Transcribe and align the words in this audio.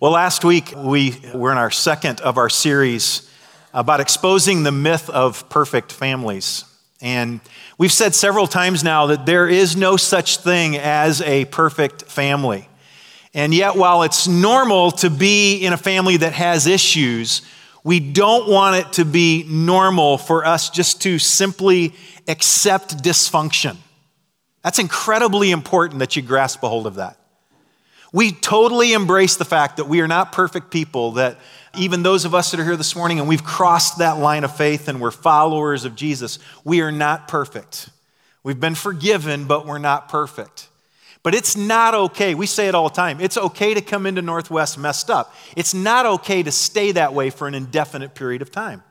Well, 0.00 0.12
last 0.12 0.46
week 0.46 0.72
we 0.74 1.14
were 1.34 1.52
in 1.52 1.58
our 1.58 1.70
second 1.70 2.22
of 2.22 2.38
our 2.38 2.48
series 2.48 3.30
about 3.74 4.00
exposing 4.00 4.62
the 4.62 4.72
myth 4.72 5.10
of 5.10 5.46
perfect 5.50 5.92
families. 5.92 6.64
And 7.02 7.42
we've 7.76 7.92
said 7.92 8.14
several 8.14 8.46
times 8.46 8.82
now 8.82 9.08
that 9.08 9.26
there 9.26 9.46
is 9.46 9.76
no 9.76 9.98
such 9.98 10.38
thing 10.38 10.78
as 10.78 11.20
a 11.20 11.44
perfect 11.44 12.04
family. 12.04 12.66
And 13.34 13.52
yet, 13.52 13.76
while 13.76 14.02
it's 14.02 14.26
normal 14.26 14.90
to 14.92 15.10
be 15.10 15.58
in 15.58 15.74
a 15.74 15.76
family 15.76 16.16
that 16.16 16.32
has 16.32 16.66
issues, 16.66 17.42
we 17.84 18.00
don't 18.00 18.48
want 18.48 18.76
it 18.76 18.94
to 18.94 19.04
be 19.04 19.44
normal 19.50 20.16
for 20.16 20.46
us 20.46 20.70
just 20.70 21.02
to 21.02 21.18
simply 21.18 21.92
accept 22.26 23.04
dysfunction. 23.04 23.76
That's 24.64 24.78
incredibly 24.78 25.50
important 25.50 25.98
that 25.98 26.16
you 26.16 26.22
grasp 26.22 26.62
a 26.62 26.70
hold 26.70 26.86
of 26.86 26.94
that. 26.94 27.19
We 28.12 28.32
totally 28.32 28.92
embrace 28.92 29.36
the 29.36 29.44
fact 29.44 29.76
that 29.76 29.86
we 29.86 30.00
are 30.00 30.08
not 30.08 30.32
perfect 30.32 30.70
people, 30.70 31.12
that 31.12 31.38
even 31.78 32.02
those 32.02 32.24
of 32.24 32.34
us 32.34 32.50
that 32.50 32.60
are 32.60 32.64
here 32.64 32.76
this 32.76 32.96
morning 32.96 33.20
and 33.20 33.28
we've 33.28 33.44
crossed 33.44 33.98
that 33.98 34.18
line 34.18 34.42
of 34.42 34.56
faith 34.56 34.88
and 34.88 35.00
we're 35.00 35.12
followers 35.12 35.84
of 35.84 35.94
Jesus, 35.94 36.38
we 36.64 36.80
are 36.80 36.90
not 36.90 37.28
perfect. 37.28 37.88
We've 38.42 38.58
been 38.58 38.74
forgiven, 38.74 39.44
but 39.44 39.66
we're 39.66 39.78
not 39.78 40.08
perfect. 40.08 40.68
But 41.22 41.34
it's 41.34 41.56
not 41.56 41.94
okay. 41.94 42.34
We 42.34 42.46
say 42.46 42.68
it 42.68 42.74
all 42.74 42.88
the 42.88 42.94
time. 42.94 43.20
It's 43.20 43.36
okay 43.36 43.74
to 43.74 43.82
come 43.82 44.06
into 44.06 44.22
Northwest 44.22 44.78
messed 44.78 45.10
up. 45.10 45.34
It's 45.54 45.74
not 45.74 46.06
okay 46.06 46.42
to 46.42 46.50
stay 46.50 46.92
that 46.92 47.12
way 47.12 47.30
for 47.30 47.46
an 47.46 47.54
indefinite 47.54 48.14
period 48.14 48.42
of 48.42 48.50
time. 48.50 48.82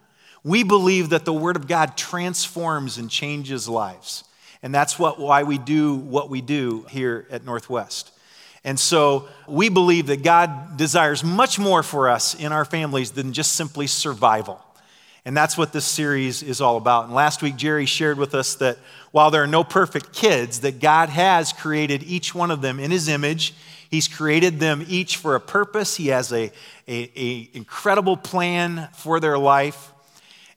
We 0.43 0.63
believe 0.63 1.09
that 1.09 1.25
the 1.25 1.33
Word 1.33 1.55
of 1.55 1.67
God 1.67 1.97
transforms 1.97 2.97
and 2.97 3.09
changes 3.09 3.67
lives. 3.67 4.23
And 4.61 4.73
that's 4.73 4.99
what, 4.99 5.19
why 5.19 5.43
we 5.43 5.57
do 5.57 5.95
what 5.95 6.29
we 6.29 6.41
do 6.41 6.85
here 6.89 7.25
at 7.31 7.43
Northwest. 7.43 8.11
And 8.63 8.79
so 8.79 9.27
we 9.47 9.69
believe 9.69 10.07
that 10.07 10.23
God 10.23 10.77
desires 10.77 11.23
much 11.23 11.59
more 11.59 11.83
for 11.83 12.09
us 12.09 12.35
in 12.35 12.51
our 12.51 12.65
families 12.65 13.11
than 13.11 13.33
just 13.33 13.53
simply 13.53 13.87
survival. 13.87 14.63
And 15.25 15.35
that's 15.35 15.57
what 15.57 15.73
this 15.73 15.85
series 15.85 16.41
is 16.41 16.61
all 16.61 16.77
about. 16.77 17.05
And 17.05 17.13
last 17.13 17.41
week, 17.41 17.55
Jerry 17.55 17.85
shared 17.85 18.17
with 18.17 18.33
us 18.33 18.55
that 18.55 18.77
while 19.11 19.31
there 19.31 19.43
are 19.43 19.47
no 19.47 19.63
perfect 19.63 20.13
kids, 20.13 20.61
that 20.61 20.79
God 20.79 21.09
has 21.09 21.53
created 21.53 22.03
each 22.03 22.33
one 22.33 22.51
of 22.51 22.61
them 22.61 22.79
in 22.79 22.89
his 22.89 23.07
image. 23.07 23.53
He's 23.89 24.07
created 24.07 24.59
them 24.59 24.85
each 24.87 25.17
for 25.17 25.35
a 25.35 25.39
purpose. 25.39 25.97
He 25.97 26.07
has 26.07 26.31
a, 26.31 26.51
a, 26.87 27.11
a 27.15 27.49
incredible 27.53 28.17
plan 28.17 28.87
for 28.93 29.19
their 29.19 29.37
life. 29.37 29.91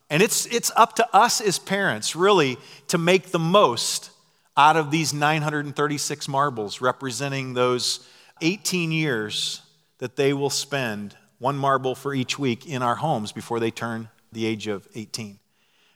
And 0.09 0.22
it's, 0.22 0.47
it's 0.47 0.70
up 0.77 0.97
to 0.97 1.16
us 1.16 1.41
as 1.41 1.59
parents, 1.59 2.14
really, 2.14 2.56
to 2.89 2.98
make 2.98 3.31
the 3.31 3.39
most 3.39 4.11
out 4.56 4.77
of 4.77 4.91
these 4.91 5.14
936 5.14 6.28
marbles, 6.28 6.81
representing 6.81 7.55
those 7.55 8.06
18 8.41 8.92
years 8.92 9.62
that 9.98 10.17
they 10.17 10.33
will 10.33 10.50
spend, 10.50 11.17
one 11.39 11.56
marble 11.56 11.94
for 11.94 12.14
each 12.14 12.39
week, 12.39 12.67
in 12.67 12.83
our 12.83 12.97
homes 12.97 13.33
before 13.33 13.61
they 13.61 13.70
turn 13.70 14.09
the 14.33 14.47
age 14.47 14.67
of 14.67 14.86
18. 14.94 15.39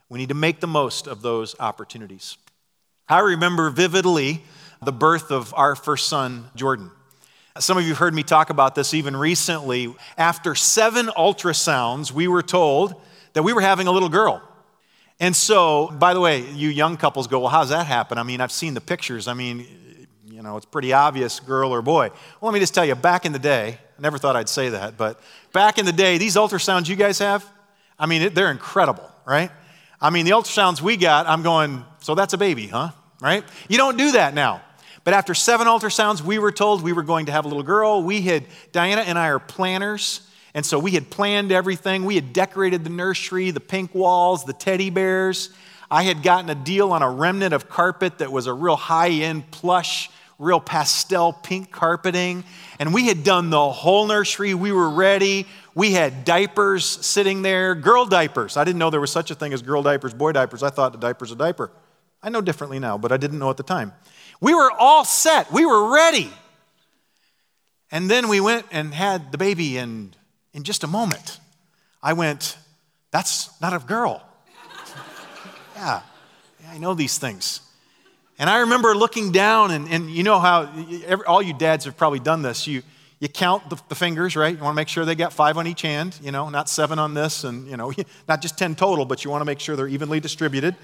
We 0.09 0.19
need 0.19 0.29
to 0.29 0.35
make 0.35 0.59
the 0.59 0.67
most 0.67 1.07
of 1.07 1.21
those 1.21 1.55
opportunities. 1.59 2.37
I 3.09 3.19
remember 3.19 3.69
vividly 3.69 4.43
the 4.81 4.91
birth 4.91 5.31
of 5.31 5.53
our 5.55 5.75
first 5.75 6.07
son, 6.07 6.49
Jordan. 6.55 6.91
Some 7.59 7.77
of 7.77 7.83
you 7.83 7.89
have 7.89 7.97
heard 7.97 8.13
me 8.13 8.23
talk 8.23 8.49
about 8.49 8.75
this 8.75 8.93
even 8.93 9.15
recently. 9.15 9.93
After 10.17 10.53
seven 10.55 11.07
ultrasounds, 11.07 12.11
we 12.11 12.27
were 12.27 12.43
told 12.43 13.01
that 13.33 13.43
we 13.43 13.53
were 13.53 13.61
having 13.61 13.87
a 13.87 13.91
little 13.91 14.09
girl. 14.09 14.41
And 15.19 15.35
so, 15.35 15.87
by 15.87 16.13
the 16.13 16.19
way, 16.19 16.47
you 16.51 16.69
young 16.69 16.95
couples 16.97 17.27
go, 17.27 17.39
well, 17.39 17.49
how's 17.49 17.69
that 17.69 17.87
happen? 17.87 18.17
I 18.17 18.23
mean, 18.23 18.39
I've 18.39 18.51
seen 18.51 18.73
the 18.73 18.81
pictures. 18.81 19.27
I 19.27 19.33
mean, 19.33 19.65
you 20.29 20.43
know, 20.43 20.57
it's 20.57 20.65
pretty 20.65 20.93
obvious 20.93 21.39
girl 21.39 21.73
or 21.73 21.81
boy. 21.81 22.09
Well, 22.39 22.51
let 22.51 22.53
me 22.53 22.59
just 22.59 22.75
tell 22.75 22.85
you, 22.85 22.93
back 22.93 23.25
in 23.25 23.31
the 23.31 23.39
day, 23.39 23.79
I 23.97 24.01
never 24.01 24.19
thought 24.19 24.35
I'd 24.35 24.49
say 24.49 24.69
that, 24.69 24.95
but 24.95 25.19
back 25.53 25.79
in 25.79 25.85
the 25.85 25.91
day, 25.91 26.19
these 26.19 26.35
ultrasounds 26.35 26.87
you 26.87 26.95
guys 26.95 27.17
have, 27.17 27.43
I 27.97 28.05
mean, 28.05 28.31
they're 28.35 28.51
incredible, 28.51 29.09
right? 29.25 29.49
I 29.99 30.11
mean, 30.11 30.25
the 30.25 30.31
ultrasounds 30.31 30.81
we 30.81 30.97
got, 30.97 31.25
I'm 31.25 31.41
going, 31.41 31.83
so 31.99 32.13
that's 32.13 32.33
a 32.33 32.37
baby, 32.37 32.67
huh? 32.67 32.91
Right? 33.19 33.43
You 33.67 33.77
don't 33.77 33.97
do 33.97 34.11
that 34.11 34.35
now. 34.35 34.61
But 35.03 35.15
after 35.15 35.33
seven 35.33 35.65
ultrasounds, 35.65 36.21
we 36.21 36.37
were 36.37 36.51
told 36.51 36.83
we 36.83 36.93
were 36.93 37.01
going 37.01 37.25
to 37.25 37.31
have 37.31 37.45
a 37.45 37.47
little 37.47 37.63
girl. 37.63 38.03
We 38.03 38.21
had, 38.21 38.45
Diana 38.71 39.01
and 39.01 39.17
I 39.17 39.29
are 39.29 39.39
planners. 39.39 40.26
And 40.57 40.65
so 40.65 40.79
we 40.79 40.89
had 40.93 41.11
planned 41.11 41.51
everything. 41.51 42.03
We 42.03 42.15
had 42.15 42.33
decorated 42.33 42.83
the 42.83 42.89
nursery, 42.89 43.51
the 43.51 43.59
pink 43.59 43.93
walls, 43.93 44.43
the 44.43 44.53
teddy 44.53 44.89
bears. 44.89 45.51
I 45.91 46.01
had 46.01 46.23
gotten 46.23 46.49
a 46.49 46.55
deal 46.55 46.93
on 46.93 47.03
a 47.03 47.09
remnant 47.11 47.53
of 47.53 47.69
carpet 47.69 48.17
that 48.17 48.31
was 48.31 48.47
a 48.47 48.53
real 48.55 48.75
high 48.75 49.11
end 49.11 49.51
plush, 49.51 50.09
real 50.39 50.59
pastel 50.59 51.31
pink 51.31 51.71
carpeting. 51.71 52.43
And 52.79 52.91
we 52.91 53.05
had 53.05 53.23
done 53.23 53.51
the 53.51 53.69
whole 53.69 54.07
nursery. 54.07 54.55
We 54.55 54.71
were 54.71 54.89
ready. 54.89 55.45
We 55.75 55.91
had 55.91 56.25
diapers 56.25 56.85
sitting 56.85 57.43
there, 57.43 57.75
girl 57.75 58.07
diapers. 58.07 58.57
I 58.57 58.63
didn't 58.63 58.79
know 58.79 58.89
there 58.89 58.99
was 58.99 59.11
such 59.11 59.29
a 59.29 59.35
thing 59.35 59.53
as 59.53 59.61
girl 59.61 59.83
diapers, 59.83 60.15
boy 60.15 60.31
diapers. 60.31 60.63
I 60.63 60.71
thought 60.71 60.95
a 60.95 60.97
diaper's 60.97 61.31
a 61.31 61.35
diaper. 61.35 61.69
I 62.23 62.29
know 62.29 62.41
differently 62.41 62.79
now, 62.79 62.97
but 62.97 63.11
I 63.11 63.17
didn't 63.17 63.37
know 63.37 63.51
at 63.51 63.57
the 63.57 63.63
time. 63.63 63.93
We 64.41 64.55
were 64.55 64.71
all 64.71 65.05
set. 65.05 65.51
We 65.51 65.67
were 65.67 65.93
ready. 65.93 66.31
And 67.91 68.09
then 68.09 68.27
we 68.27 68.39
went 68.39 68.65
and 68.71 68.91
had 68.91 69.31
the 69.31 69.37
baby, 69.37 69.77
and 69.77 70.17
in 70.53 70.63
just 70.63 70.83
a 70.83 70.87
moment, 70.87 71.39
I 72.01 72.13
went, 72.13 72.57
That's 73.11 73.59
not 73.61 73.73
a 73.73 73.79
girl. 73.79 74.23
yeah, 75.75 76.01
yeah, 76.61 76.71
I 76.71 76.77
know 76.77 76.93
these 76.93 77.17
things. 77.17 77.61
And 78.39 78.49
I 78.49 78.59
remember 78.59 78.95
looking 78.95 79.31
down, 79.31 79.71
and, 79.71 79.87
and 79.89 80.09
you 80.11 80.23
know 80.23 80.39
how 80.39 80.71
every, 81.05 81.25
all 81.25 81.41
you 81.41 81.53
dads 81.53 81.85
have 81.85 81.97
probably 81.97 82.19
done 82.19 82.43
this. 82.43 82.67
You, 82.67 82.83
you 83.19 83.27
count 83.27 83.67
the, 83.69 83.81
the 83.89 83.95
fingers, 83.95 84.35
right? 84.35 84.55
You 84.55 84.63
want 84.63 84.73
to 84.73 84.75
make 84.75 84.89
sure 84.89 85.05
they 85.05 85.15
got 85.15 85.33
five 85.33 85.57
on 85.57 85.65
each 85.65 85.81
hand, 85.81 86.19
you 86.21 86.31
know, 86.31 86.49
not 86.49 86.69
seven 86.69 86.99
on 86.99 87.15
this, 87.15 87.43
and, 87.43 87.67
you 87.67 87.77
know, 87.77 87.91
not 88.27 88.41
just 88.43 88.57
10 88.59 88.75
total, 88.75 89.05
but 89.05 89.23
you 89.23 89.31
want 89.31 89.41
to 89.41 89.45
make 89.45 89.59
sure 89.59 89.75
they're 89.75 89.87
evenly 89.87 90.19
distributed. 90.19 90.75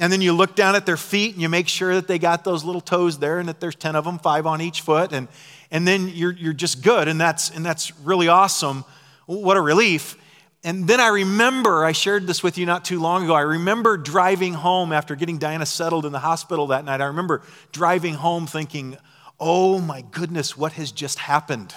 And 0.00 0.12
then 0.12 0.20
you 0.20 0.32
look 0.32 0.54
down 0.54 0.76
at 0.76 0.86
their 0.86 0.96
feet 0.96 1.32
and 1.32 1.42
you 1.42 1.48
make 1.48 1.66
sure 1.66 1.94
that 1.94 2.06
they 2.06 2.18
got 2.18 2.44
those 2.44 2.62
little 2.62 2.80
toes 2.80 3.18
there 3.18 3.38
and 3.38 3.48
that 3.48 3.58
there's 3.58 3.74
10 3.74 3.96
of 3.96 4.04
them, 4.04 4.18
five 4.18 4.46
on 4.46 4.60
each 4.60 4.82
foot. 4.82 5.12
And, 5.12 5.28
and 5.70 5.88
then 5.88 6.08
you're, 6.08 6.32
you're 6.32 6.52
just 6.52 6.84
good. 6.84 7.08
And 7.08 7.20
that's, 7.20 7.50
and 7.50 7.64
that's 7.66 7.98
really 8.00 8.28
awesome. 8.28 8.84
What 9.28 9.58
a 9.58 9.60
relief. 9.60 10.16
And 10.64 10.88
then 10.88 11.00
I 11.00 11.08
remember, 11.08 11.84
I 11.84 11.92
shared 11.92 12.26
this 12.26 12.42
with 12.42 12.56
you 12.56 12.64
not 12.64 12.82
too 12.82 12.98
long 12.98 13.24
ago. 13.24 13.34
I 13.34 13.42
remember 13.42 13.98
driving 13.98 14.54
home 14.54 14.90
after 14.90 15.14
getting 15.14 15.36
Diana 15.36 15.66
settled 15.66 16.06
in 16.06 16.12
the 16.12 16.18
hospital 16.18 16.68
that 16.68 16.86
night. 16.86 17.02
I 17.02 17.04
remember 17.04 17.42
driving 17.70 18.14
home 18.14 18.46
thinking, 18.46 18.96
oh 19.38 19.80
my 19.80 20.00
goodness, 20.00 20.56
what 20.56 20.72
has 20.72 20.92
just 20.92 21.18
happened? 21.18 21.74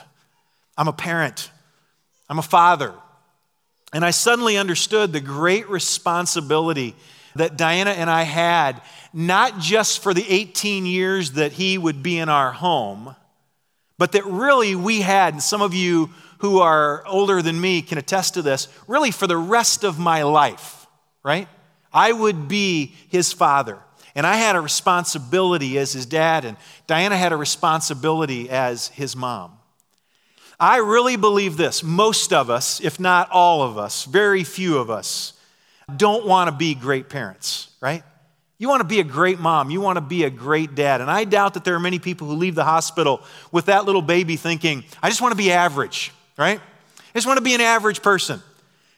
I'm 0.77 0.87
a 0.87 0.93
parent, 0.93 1.51
I'm 2.29 2.39
a 2.39 2.41
father. 2.41 2.93
And 3.91 4.05
I 4.05 4.11
suddenly 4.11 4.55
understood 4.55 5.11
the 5.11 5.19
great 5.19 5.69
responsibility 5.69 6.95
that 7.35 7.57
Diana 7.57 7.89
and 7.89 8.09
I 8.09 8.23
had, 8.23 8.81
not 9.11 9.59
just 9.59 10.01
for 10.01 10.13
the 10.13 10.25
18 10.25 10.85
years 10.85 11.33
that 11.33 11.51
he 11.51 11.77
would 11.77 12.01
be 12.01 12.17
in 12.17 12.29
our 12.29 12.53
home, 12.53 13.13
but 13.97 14.13
that 14.13 14.25
really 14.25 14.73
we 14.73 15.01
had, 15.01 15.33
and 15.33 15.43
some 15.43 15.61
of 15.61 15.73
you 15.73 16.11
who 16.41 16.59
are 16.59 17.05
older 17.05 17.41
than 17.41 17.61
me 17.61 17.81
can 17.83 17.97
attest 17.97 18.33
to 18.33 18.41
this, 18.41 18.67
really 18.87 19.11
for 19.11 19.27
the 19.27 19.37
rest 19.37 19.83
of 19.83 19.99
my 19.99 20.23
life, 20.23 20.87
right? 21.23 21.47
I 21.93 22.11
would 22.11 22.47
be 22.47 22.95
his 23.09 23.31
father. 23.31 23.77
And 24.15 24.25
I 24.25 24.35
had 24.35 24.55
a 24.55 24.61
responsibility 24.61 25.77
as 25.77 25.93
his 25.93 26.05
dad, 26.05 26.43
and 26.43 26.57
Diana 26.87 27.15
had 27.15 27.31
a 27.31 27.37
responsibility 27.37 28.49
as 28.49 28.89
his 28.89 29.15
mom. 29.15 29.59
I 30.59 30.77
really 30.77 31.15
believe 31.15 31.57
this. 31.57 31.83
Most 31.83 32.33
of 32.33 32.49
us, 32.49 32.81
if 32.81 32.99
not 32.99 33.29
all 33.31 33.61
of 33.61 33.77
us, 33.77 34.05
very 34.05 34.43
few 34.43 34.79
of 34.79 34.89
us, 34.89 35.33
don't 35.95 36.25
want 36.25 36.49
to 36.49 36.55
be 36.55 36.73
great 36.73 37.07
parents, 37.07 37.69
right? 37.81 38.03
You 38.57 38.67
want 38.67 38.81
to 38.81 38.87
be 38.87 38.99
a 38.99 39.03
great 39.03 39.39
mom. 39.39 39.69
You 39.69 39.79
want 39.79 39.97
to 39.97 40.01
be 40.01 40.23
a 40.23 40.29
great 40.29 40.75
dad. 40.75 41.01
And 41.01 41.09
I 41.09 41.23
doubt 41.23 41.53
that 41.53 41.63
there 41.63 41.75
are 41.75 41.79
many 41.79 41.99
people 41.99 42.27
who 42.27 42.33
leave 42.33 42.55
the 42.55 42.63
hospital 42.63 43.21
with 43.51 43.65
that 43.65 43.85
little 43.85 44.01
baby 44.01 44.37
thinking, 44.37 44.83
I 45.01 45.09
just 45.09 45.21
want 45.21 45.31
to 45.31 45.37
be 45.37 45.51
average 45.51 46.11
right? 46.37 46.59
I 46.59 47.17
just 47.17 47.27
want 47.27 47.37
to 47.37 47.43
be 47.43 47.53
an 47.53 47.61
average 47.61 48.01
person. 48.01 48.41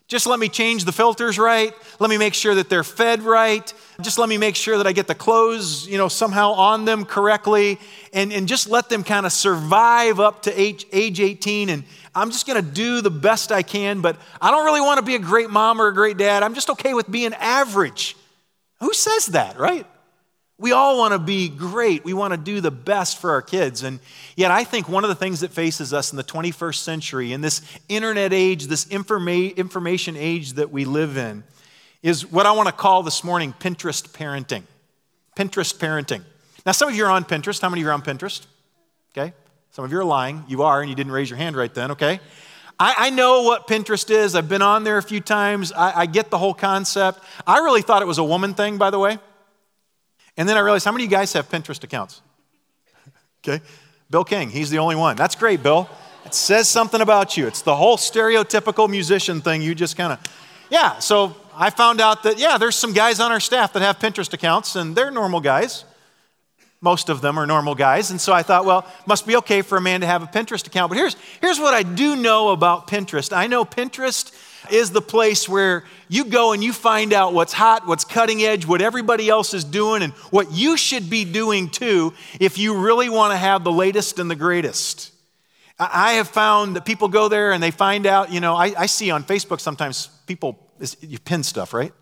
Just 0.08 0.28
let 0.28 0.40
me 0.40 0.50
change 0.50 0.86
the 0.86 0.92
filters 0.92 1.40
right. 1.40 1.74
Let 2.00 2.10
me 2.10 2.18
make 2.18 2.34
sure 2.34 2.54
that 2.56 2.70
they're 2.70 2.84
fed 2.84 3.24
right. 3.24 3.74
Just 4.02 4.20
let 4.20 4.30
me 4.30 4.38
make 4.38 4.56
sure 4.56 4.78
that 4.78 4.86
I 4.86 4.92
get 4.92 5.08
the 5.08 5.16
clothes, 5.16 5.88
you 5.88 5.98
know, 5.98 6.08
somehow 6.08 6.52
on 6.52 6.86
them 6.86 7.06
correctly. 7.06 7.80
And, 8.12 8.34
and 8.34 8.48
just 8.48 8.70
let 8.70 8.90
them 8.90 9.04
kind 9.04 9.26
of 9.26 9.32
survive 9.32 10.20
up 10.20 10.44
to 10.44 10.60
age, 10.60 10.86
age 10.92 11.20
18. 11.20 11.70
And 11.70 11.84
I'm 12.14 12.32
just 12.32 12.46
going 12.46 12.64
to 12.64 12.70
do 12.70 13.02
the 13.02 13.10
best 13.10 13.52
I 13.52 13.64
can, 13.64 14.02
but 14.02 14.18
I 14.42 14.52
don't 14.52 14.66
really 14.66 14.82
want 14.82 15.00
to 15.00 15.06
be 15.06 15.16
a 15.16 15.20
great 15.20 15.50
mom 15.50 15.82
or 15.82 15.88
a 15.88 15.94
great 15.94 16.18
dad. 16.18 16.44
I'm 16.44 16.54
just 16.54 16.70
okay 16.72 16.94
with 16.94 17.10
being 17.10 17.34
average. 17.34 18.16
Who 18.82 18.94
says 18.94 19.28
that, 19.28 19.58
right? 19.58 19.88
We 20.60 20.72
all 20.72 20.98
want 20.98 21.14
to 21.14 21.20
be 21.20 21.50
great. 21.50 22.06
We 22.06 22.14
want 22.14 22.34
to 22.34 22.38
do 22.38 22.62
the 22.62 22.72
best 22.72 23.20
for 23.20 23.32
our 23.32 23.42
kids. 23.42 23.84
And 23.84 24.00
yet, 24.36 24.52
I 24.52 24.64
think 24.64 24.88
one 24.88 25.04
of 25.04 25.10
the 25.10 25.16
things 25.16 25.40
that 25.40 25.52
faces 25.52 25.94
us 25.94 26.12
in 26.12 26.18
the 26.18 26.24
21st 26.24 26.76
century, 26.76 27.34
in 27.34 27.42
this 27.42 27.62
internet 27.90 28.34
age, 28.34 28.68
this 28.68 28.86
informa- 28.86 29.56
information 29.56 30.16
age 30.16 30.54
that 30.54 30.72
we 30.72 30.86
live 30.86 31.18
in, 31.18 31.44
is 32.04 32.30
what 32.32 32.46
I 32.46 32.52
want 32.52 32.68
to 32.68 32.74
call 32.74 33.02
this 33.02 33.24
morning 33.24 33.54
Pinterest 33.60 34.08
parenting. 34.10 34.64
Pinterest 35.36 35.76
parenting. 35.76 36.22
Now, 36.66 36.72
some 36.72 36.90
of 36.90 36.96
you 36.96 37.06
are 37.06 37.12
on 37.12 37.26
Pinterest. 37.26 37.60
How 37.60 37.70
many 37.70 37.82
of 37.82 37.86
you 37.86 37.90
are 37.90 37.94
on 37.94 38.04
Pinterest? 38.04 38.46
Okay. 39.18 39.34
Some 39.72 39.86
of 39.86 39.92
you 39.92 40.00
are 40.00 40.06
lying. 40.06 40.44
You 40.48 40.62
are, 40.64 40.82
and 40.82 40.90
you 40.90 40.96
didn't 40.96 41.14
raise 41.14 41.30
your 41.30 41.38
hand 41.38 41.56
right 41.56 41.74
then, 41.74 41.92
okay? 41.92 42.20
I, 42.80 43.12
know 43.12 43.44
what 43.44 43.68
Pinterest 43.68 44.10
is. 44.10 44.36
I've 44.36 44.50
been 44.50 44.62
on 44.62 44.84
there 44.84 44.98
a 44.98 45.04
few 45.04 45.22
times. 45.22 45.72
I 45.72 46.06
get 46.06 46.30
the 46.30 46.38
whole 46.38 46.54
concept. 46.54 47.20
I 47.48 47.60
really 47.60 47.82
thought 47.82 48.02
it 48.02 48.08
was 48.08 48.18
a 48.18 48.24
woman 48.24 48.56
thing, 48.56 48.78
by 48.78 48.90
the 48.90 49.00
way. 49.00 49.20
And 50.38 50.50
then 50.50 50.58
I 50.58 50.62
realized 50.62 50.86
how 50.86 50.92
many 50.92 51.06
of 51.06 51.12
you 51.12 51.18
guys 51.18 51.34
have 51.34 51.50
Pinterest 51.50 51.84
accounts? 51.84 52.22
okay. 53.48 53.64
Bill 54.10 54.24
King, 54.24 54.50
he's 54.50 54.70
the 54.70 54.80
only 54.80 54.96
one. 54.96 55.16
That's 55.16 55.36
great, 55.36 55.64
Bill. 55.64 55.90
It 56.26 56.34
says 56.34 56.70
something 56.70 57.02
about 57.02 57.36
you. 57.36 57.48
It's 57.48 57.62
the 57.62 57.76
whole 57.76 57.98
stereotypical 57.98 58.90
musician 58.90 59.42
thing. 59.42 59.62
You 59.62 59.76
just 59.76 59.98
kind 59.98 60.14
of, 60.14 60.20
yeah. 60.70 61.00
So 61.00 61.36
I 61.56 61.70
found 61.70 62.00
out 62.00 62.24
that, 62.24 62.40
yeah, 62.40 62.58
there's 62.58 62.76
some 62.76 62.94
guys 62.94 63.20
on 63.20 63.32
our 63.32 63.40
staff 63.40 63.74
that 63.74 63.82
have 63.82 64.00
Pinterest 64.00 64.32
accounts, 64.34 64.76
and 64.76 64.96
they're 64.96 65.12
normal 65.12 65.40
guys. 65.40 65.86
Most 66.80 67.10
of 67.10 67.22
them 67.22 67.38
are 67.38 67.46
normal 67.46 67.76
guys. 67.76 68.12
And 68.12 68.20
so 68.20 68.34
I 68.34 68.44
thought, 68.44 68.66
well, 68.66 68.86
must 69.06 69.26
be 69.26 69.38
okay 69.38 69.62
for 69.62 69.78
a 69.78 69.82
man 69.82 70.02
to 70.02 70.08
have 70.08 70.22
a 70.22 70.28
Pinterest 70.28 70.68
account. 70.68 70.90
But 70.90 70.98
here's, 70.98 71.16
here's 71.40 71.60
what 71.60 71.74
I 71.74 71.84
do 71.84 72.16
know 72.16 72.50
about 72.50 72.88
Pinterest 72.88 73.36
I 73.36 73.48
know 73.48 73.64
Pinterest 73.66 74.34
is 74.72 74.92
the 74.92 75.02
place 75.02 75.48
where 75.48 75.84
you 76.08 76.26
go 76.26 76.54
and 76.54 76.64
you 76.64 76.74
find 76.74 77.14
out 77.14 77.34
what's 77.34 77.54
hot, 77.54 77.88
what's 77.88 78.04
cutting 78.04 78.42
edge, 78.42 78.66
what 78.66 78.82
everybody 78.82 79.30
else 79.30 79.54
is 79.54 79.64
doing, 79.64 80.04
and 80.04 80.14
what 80.32 80.52
you 80.52 80.78
should 80.78 81.10
be 81.10 81.26
doing 81.26 81.70
too 81.70 82.14
if 82.40 82.58
you 82.58 82.78
really 82.78 83.10
want 83.10 83.32
to 83.32 83.38
have 83.38 83.64
the 83.64 83.72
latest 83.72 84.20
and 84.20 84.30
the 84.30 84.36
greatest. 84.36 85.12
I 85.80 86.14
have 86.14 86.28
found 86.28 86.76
that 86.76 86.86
people 86.86 87.08
go 87.08 87.28
there 87.28 87.52
and 87.52 87.62
they 87.62 87.72
find 87.72 88.06
out, 88.06 88.32
you 88.32 88.40
know, 88.40 88.56
I, 88.56 88.74
I 88.78 88.86
see 88.86 89.10
on 89.12 89.24
Facebook 89.24 89.60
sometimes 89.60 90.08
people, 90.28 90.60
you 91.02 91.20
pin 91.20 91.44
stuff, 91.44 91.74
right? 91.74 91.94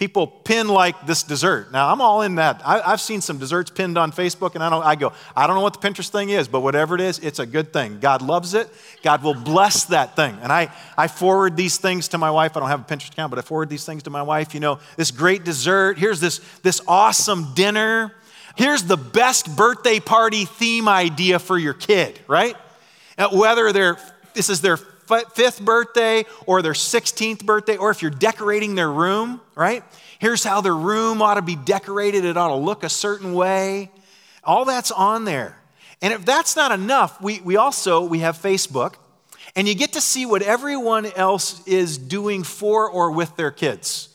People 0.00 0.26
pin 0.26 0.66
like 0.66 1.06
this 1.06 1.22
dessert. 1.22 1.72
Now, 1.72 1.92
I'm 1.92 2.00
all 2.00 2.22
in 2.22 2.36
that. 2.36 2.62
I, 2.64 2.92
have 2.92 3.02
seen 3.02 3.20
some 3.20 3.36
desserts 3.36 3.70
pinned 3.70 3.98
on 3.98 4.12
Facebook, 4.12 4.54
and 4.54 4.64
I, 4.64 4.70
don't, 4.70 4.82
I 4.82 4.94
go, 4.94 5.12
I 5.36 5.46
don't 5.46 5.56
know 5.56 5.60
what 5.60 5.78
the 5.78 5.86
Pinterest 5.86 6.08
thing 6.08 6.30
is, 6.30 6.48
but 6.48 6.60
whatever 6.60 6.94
it 6.94 7.02
is, 7.02 7.18
it's 7.18 7.38
a 7.38 7.44
good 7.44 7.70
thing. 7.70 7.98
God 8.00 8.22
loves 8.22 8.54
it. 8.54 8.70
God 9.02 9.22
will 9.22 9.34
bless 9.34 9.84
that 9.84 10.16
thing. 10.16 10.38
And 10.40 10.50
I, 10.50 10.72
I 10.96 11.06
forward 11.06 11.54
these 11.54 11.76
things 11.76 12.08
to 12.08 12.18
my 12.18 12.30
wife. 12.30 12.56
I 12.56 12.60
don't 12.60 12.70
have 12.70 12.80
a 12.80 12.84
Pinterest 12.84 13.12
account, 13.12 13.28
but 13.28 13.38
I 13.38 13.42
forward 13.42 13.68
these 13.68 13.84
things 13.84 14.02
to 14.04 14.10
my 14.10 14.22
wife. 14.22 14.54
You 14.54 14.60
know, 14.60 14.78
this 14.96 15.10
great 15.10 15.44
dessert. 15.44 15.98
Here's 15.98 16.18
this, 16.18 16.40
this 16.62 16.80
awesome 16.88 17.52
dinner. 17.52 18.14
Here's 18.56 18.84
the 18.84 18.96
best 18.96 19.54
birthday 19.54 20.00
party 20.00 20.46
theme 20.46 20.88
idea 20.88 21.38
for 21.38 21.58
your 21.58 21.74
kid, 21.74 22.18
right? 22.26 22.56
Whether 23.30 23.70
they're, 23.74 23.98
this 24.32 24.48
is 24.48 24.62
their 24.62 24.78
fifth 25.34 25.60
birthday 25.64 26.24
or 26.46 26.62
their 26.62 26.72
16th 26.72 27.44
birthday, 27.44 27.76
or 27.76 27.90
if 27.90 28.02
you're 28.02 28.10
decorating 28.10 28.74
their 28.74 28.90
room, 28.90 29.40
right? 29.54 29.84
Here's 30.18 30.44
how 30.44 30.60
their 30.60 30.74
room 30.74 31.22
ought 31.22 31.34
to 31.34 31.42
be 31.42 31.56
decorated. 31.56 32.24
It 32.24 32.36
ought 32.36 32.48
to 32.48 32.54
look 32.54 32.84
a 32.84 32.88
certain 32.88 33.34
way. 33.34 33.90
All 34.44 34.64
that's 34.64 34.90
on 34.90 35.24
there. 35.24 35.56
And 36.02 36.12
if 36.12 36.24
that's 36.24 36.56
not 36.56 36.72
enough, 36.72 37.20
we, 37.20 37.40
we 37.40 37.56
also, 37.56 38.04
we 38.04 38.20
have 38.20 38.38
Facebook, 38.38 38.94
and 39.56 39.68
you 39.68 39.74
get 39.74 39.94
to 39.94 40.00
see 40.00 40.26
what 40.26 40.42
everyone 40.42 41.06
else 41.06 41.66
is 41.66 41.98
doing 41.98 42.42
for 42.42 42.88
or 42.88 43.10
with 43.10 43.36
their 43.36 43.50
kids. 43.50 44.08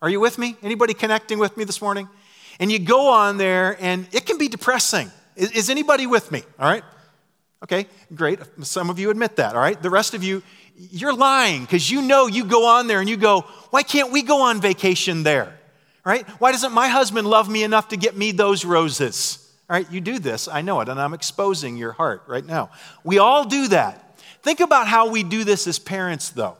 Are 0.00 0.08
you 0.08 0.20
with 0.20 0.38
me? 0.38 0.56
Anybody 0.62 0.94
connecting 0.94 1.38
with 1.38 1.56
me 1.56 1.64
this 1.64 1.82
morning? 1.82 2.08
And 2.60 2.70
you 2.70 2.78
go 2.78 3.08
on 3.08 3.36
there, 3.36 3.76
and 3.80 4.06
it 4.12 4.24
can 4.24 4.38
be 4.38 4.48
depressing. 4.48 5.10
Is, 5.34 5.50
is 5.52 5.70
anybody 5.70 6.06
with 6.06 6.30
me? 6.32 6.42
All 6.58 6.70
right? 6.70 6.84
Okay, 7.62 7.86
great. 8.14 8.38
Some 8.62 8.90
of 8.90 8.98
you 8.98 9.10
admit 9.10 9.36
that, 9.36 9.54
all 9.54 9.60
right? 9.60 9.80
The 9.80 9.90
rest 9.90 10.14
of 10.14 10.22
you, 10.22 10.42
you're 10.76 11.14
lying 11.14 11.62
because 11.62 11.90
you 11.90 12.02
know 12.02 12.26
you 12.26 12.44
go 12.44 12.66
on 12.66 12.86
there 12.86 13.00
and 13.00 13.08
you 13.08 13.16
go, 13.16 13.42
why 13.70 13.82
can't 13.82 14.12
we 14.12 14.22
go 14.22 14.42
on 14.42 14.60
vacation 14.60 15.22
there? 15.22 15.58
Right? 16.04 16.28
Why 16.38 16.52
doesn't 16.52 16.72
my 16.72 16.88
husband 16.88 17.26
love 17.26 17.48
me 17.48 17.64
enough 17.64 17.88
to 17.88 17.96
get 17.96 18.16
me 18.16 18.32
those 18.32 18.64
roses? 18.64 19.42
All 19.68 19.76
right, 19.76 19.90
you 19.90 20.00
do 20.00 20.18
this, 20.18 20.46
I 20.46 20.60
know 20.60 20.80
it, 20.80 20.88
and 20.88 21.00
I'm 21.00 21.14
exposing 21.14 21.76
your 21.76 21.92
heart 21.92 22.22
right 22.28 22.44
now. 22.44 22.70
We 23.02 23.18
all 23.18 23.44
do 23.44 23.68
that. 23.68 24.20
Think 24.42 24.60
about 24.60 24.86
how 24.86 25.08
we 25.08 25.24
do 25.24 25.42
this 25.42 25.66
as 25.66 25.80
parents, 25.80 26.30
though. 26.30 26.56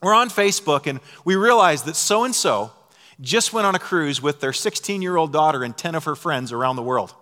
We're 0.00 0.14
on 0.14 0.30
Facebook 0.30 0.86
and 0.86 1.00
we 1.24 1.36
realize 1.36 1.84
that 1.84 1.94
so 1.94 2.24
and 2.24 2.34
so 2.34 2.72
just 3.20 3.52
went 3.52 3.66
on 3.66 3.74
a 3.74 3.78
cruise 3.78 4.20
with 4.20 4.40
their 4.40 4.52
16 4.52 5.00
year 5.00 5.16
old 5.16 5.32
daughter 5.32 5.62
and 5.62 5.76
10 5.76 5.94
of 5.94 6.04
her 6.04 6.16
friends 6.16 6.52
around 6.52 6.76
the 6.76 6.82
world. 6.82 7.14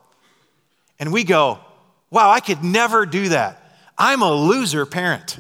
And 0.99 1.13
we 1.13 1.25
go, 1.25 1.59
Wow, 2.11 2.31
I 2.31 2.41
could 2.41 2.65
never 2.65 3.07
do 3.07 3.29
that. 3.31 3.63
I'm 3.97 4.23
a 4.23 4.33
loser 4.33 4.87
parent. 4.87 5.39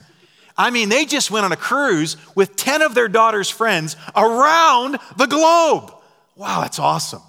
I 0.56 0.70
mean, 0.70 0.88
they 0.90 1.06
just 1.06 1.31
went 1.31 1.44
on 1.44 1.52
a 1.52 1.56
cruise 1.56 2.17
with 2.34 2.55
10 2.56 2.82
of 2.82 2.94
their 2.94 3.08
daughter's 3.08 3.49
friends 3.49 3.96
around 4.14 4.99
the 5.17 5.26
globe. 5.26 5.93
Wow, 6.37 6.61
that's 6.61 6.78
awesome. 6.78 7.22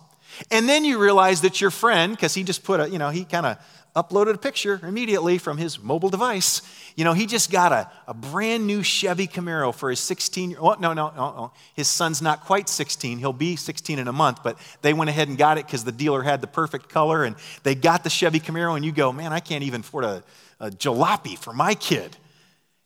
And 0.49 0.67
then 0.67 0.83
you 0.83 0.99
realize 0.99 1.41
that 1.41 1.61
your 1.61 1.71
friend, 1.71 2.13
because 2.13 2.33
he 2.33 2.43
just 2.43 2.63
put 2.63 2.79
a, 2.79 2.89
you 2.89 2.99
know, 2.99 3.09
he 3.09 3.25
kind 3.25 3.45
of 3.45 3.57
uploaded 3.95 4.35
a 4.35 4.37
picture 4.37 4.79
immediately 4.83 5.37
from 5.37 5.57
his 5.57 5.81
mobile 5.81 6.09
device. 6.09 6.61
You 6.95 7.03
know, 7.03 7.13
he 7.13 7.25
just 7.25 7.51
got 7.51 7.71
a, 7.71 7.91
a 8.07 8.13
brand 8.13 8.65
new 8.65 8.83
Chevy 8.83 9.27
Camaro 9.27 9.73
for 9.73 9.89
his 9.89 9.99
16 9.99 10.51
year 10.51 10.59
oh, 10.61 10.75
no, 10.79 10.93
no, 10.93 11.11
no, 11.15 11.31
no. 11.35 11.51
His 11.73 11.87
son's 11.87 12.21
not 12.21 12.41
quite 12.45 12.69
16. 12.69 13.17
He'll 13.19 13.33
be 13.33 13.55
16 13.55 13.99
in 13.99 14.07
a 14.07 14.13
month, 14.13 14.43
but 14.43 14.57
they 14.81 14.93
went 14.93 15.09
ahead 15.09 15.27
and 15.27 15.37
got 15.37 15.57
it 15.57 15.65
because 15.65 15.83
the 15.83 15.91
dealer 15.91 16.21
had 16.23 16.39
the 16.41 16.47
perfect 16.47 16.89
color 16.89 17.25
and 17.25 17.35
they 17.63 17.75
got 17.75 18.03
the 18.03 18.09
Chevy 18.09 18.39
Camaro. 18.39 18.75
And 18.75 18.85
you 18.85 18.93
go, 18.93 19.11
man, 19.11 19.33
I 19.33 19.41
can't 19.41 19.63
even 19.63 19.81
afford 19.81 20.05
a, 20.05 20.23
a 20.59 20.69
jalopy 20.69 21.37
for 21.37 21.51
my 21.51 21.75
kid. 21.75 22.15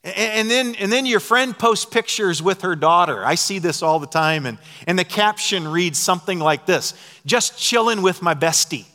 And, 0.02 0.16
and, 0.16 0.50
then, 0.50 0.74
and 0.76 0.90
then 0.90 1.06
your 1.06 1.20
friend 1.20 1.56
posts 1.56 1.84
pictures 1.84 2.42
with 2.42 2.62
her 2.62 2.74
daughter. 2.74 3.24
I 3.24 3.36
see 3.36 3.60
this 3.60 3.80
all 3.80 4.00
the 4.00 4.08
time. 4.08 4.44
And, 4.44 4.58
and 4.88 4.98
the 4.98 5.04
caption 5.04 5.68
reads 5.68 6.00
something 6.00 6.40
like 6.40 6.66
this 6.66 6.94
Just 7.24 7.56
chilling 7.60 8.02
with 8.02 8.22
my 8.22 8.34
bestie 8.34 8.86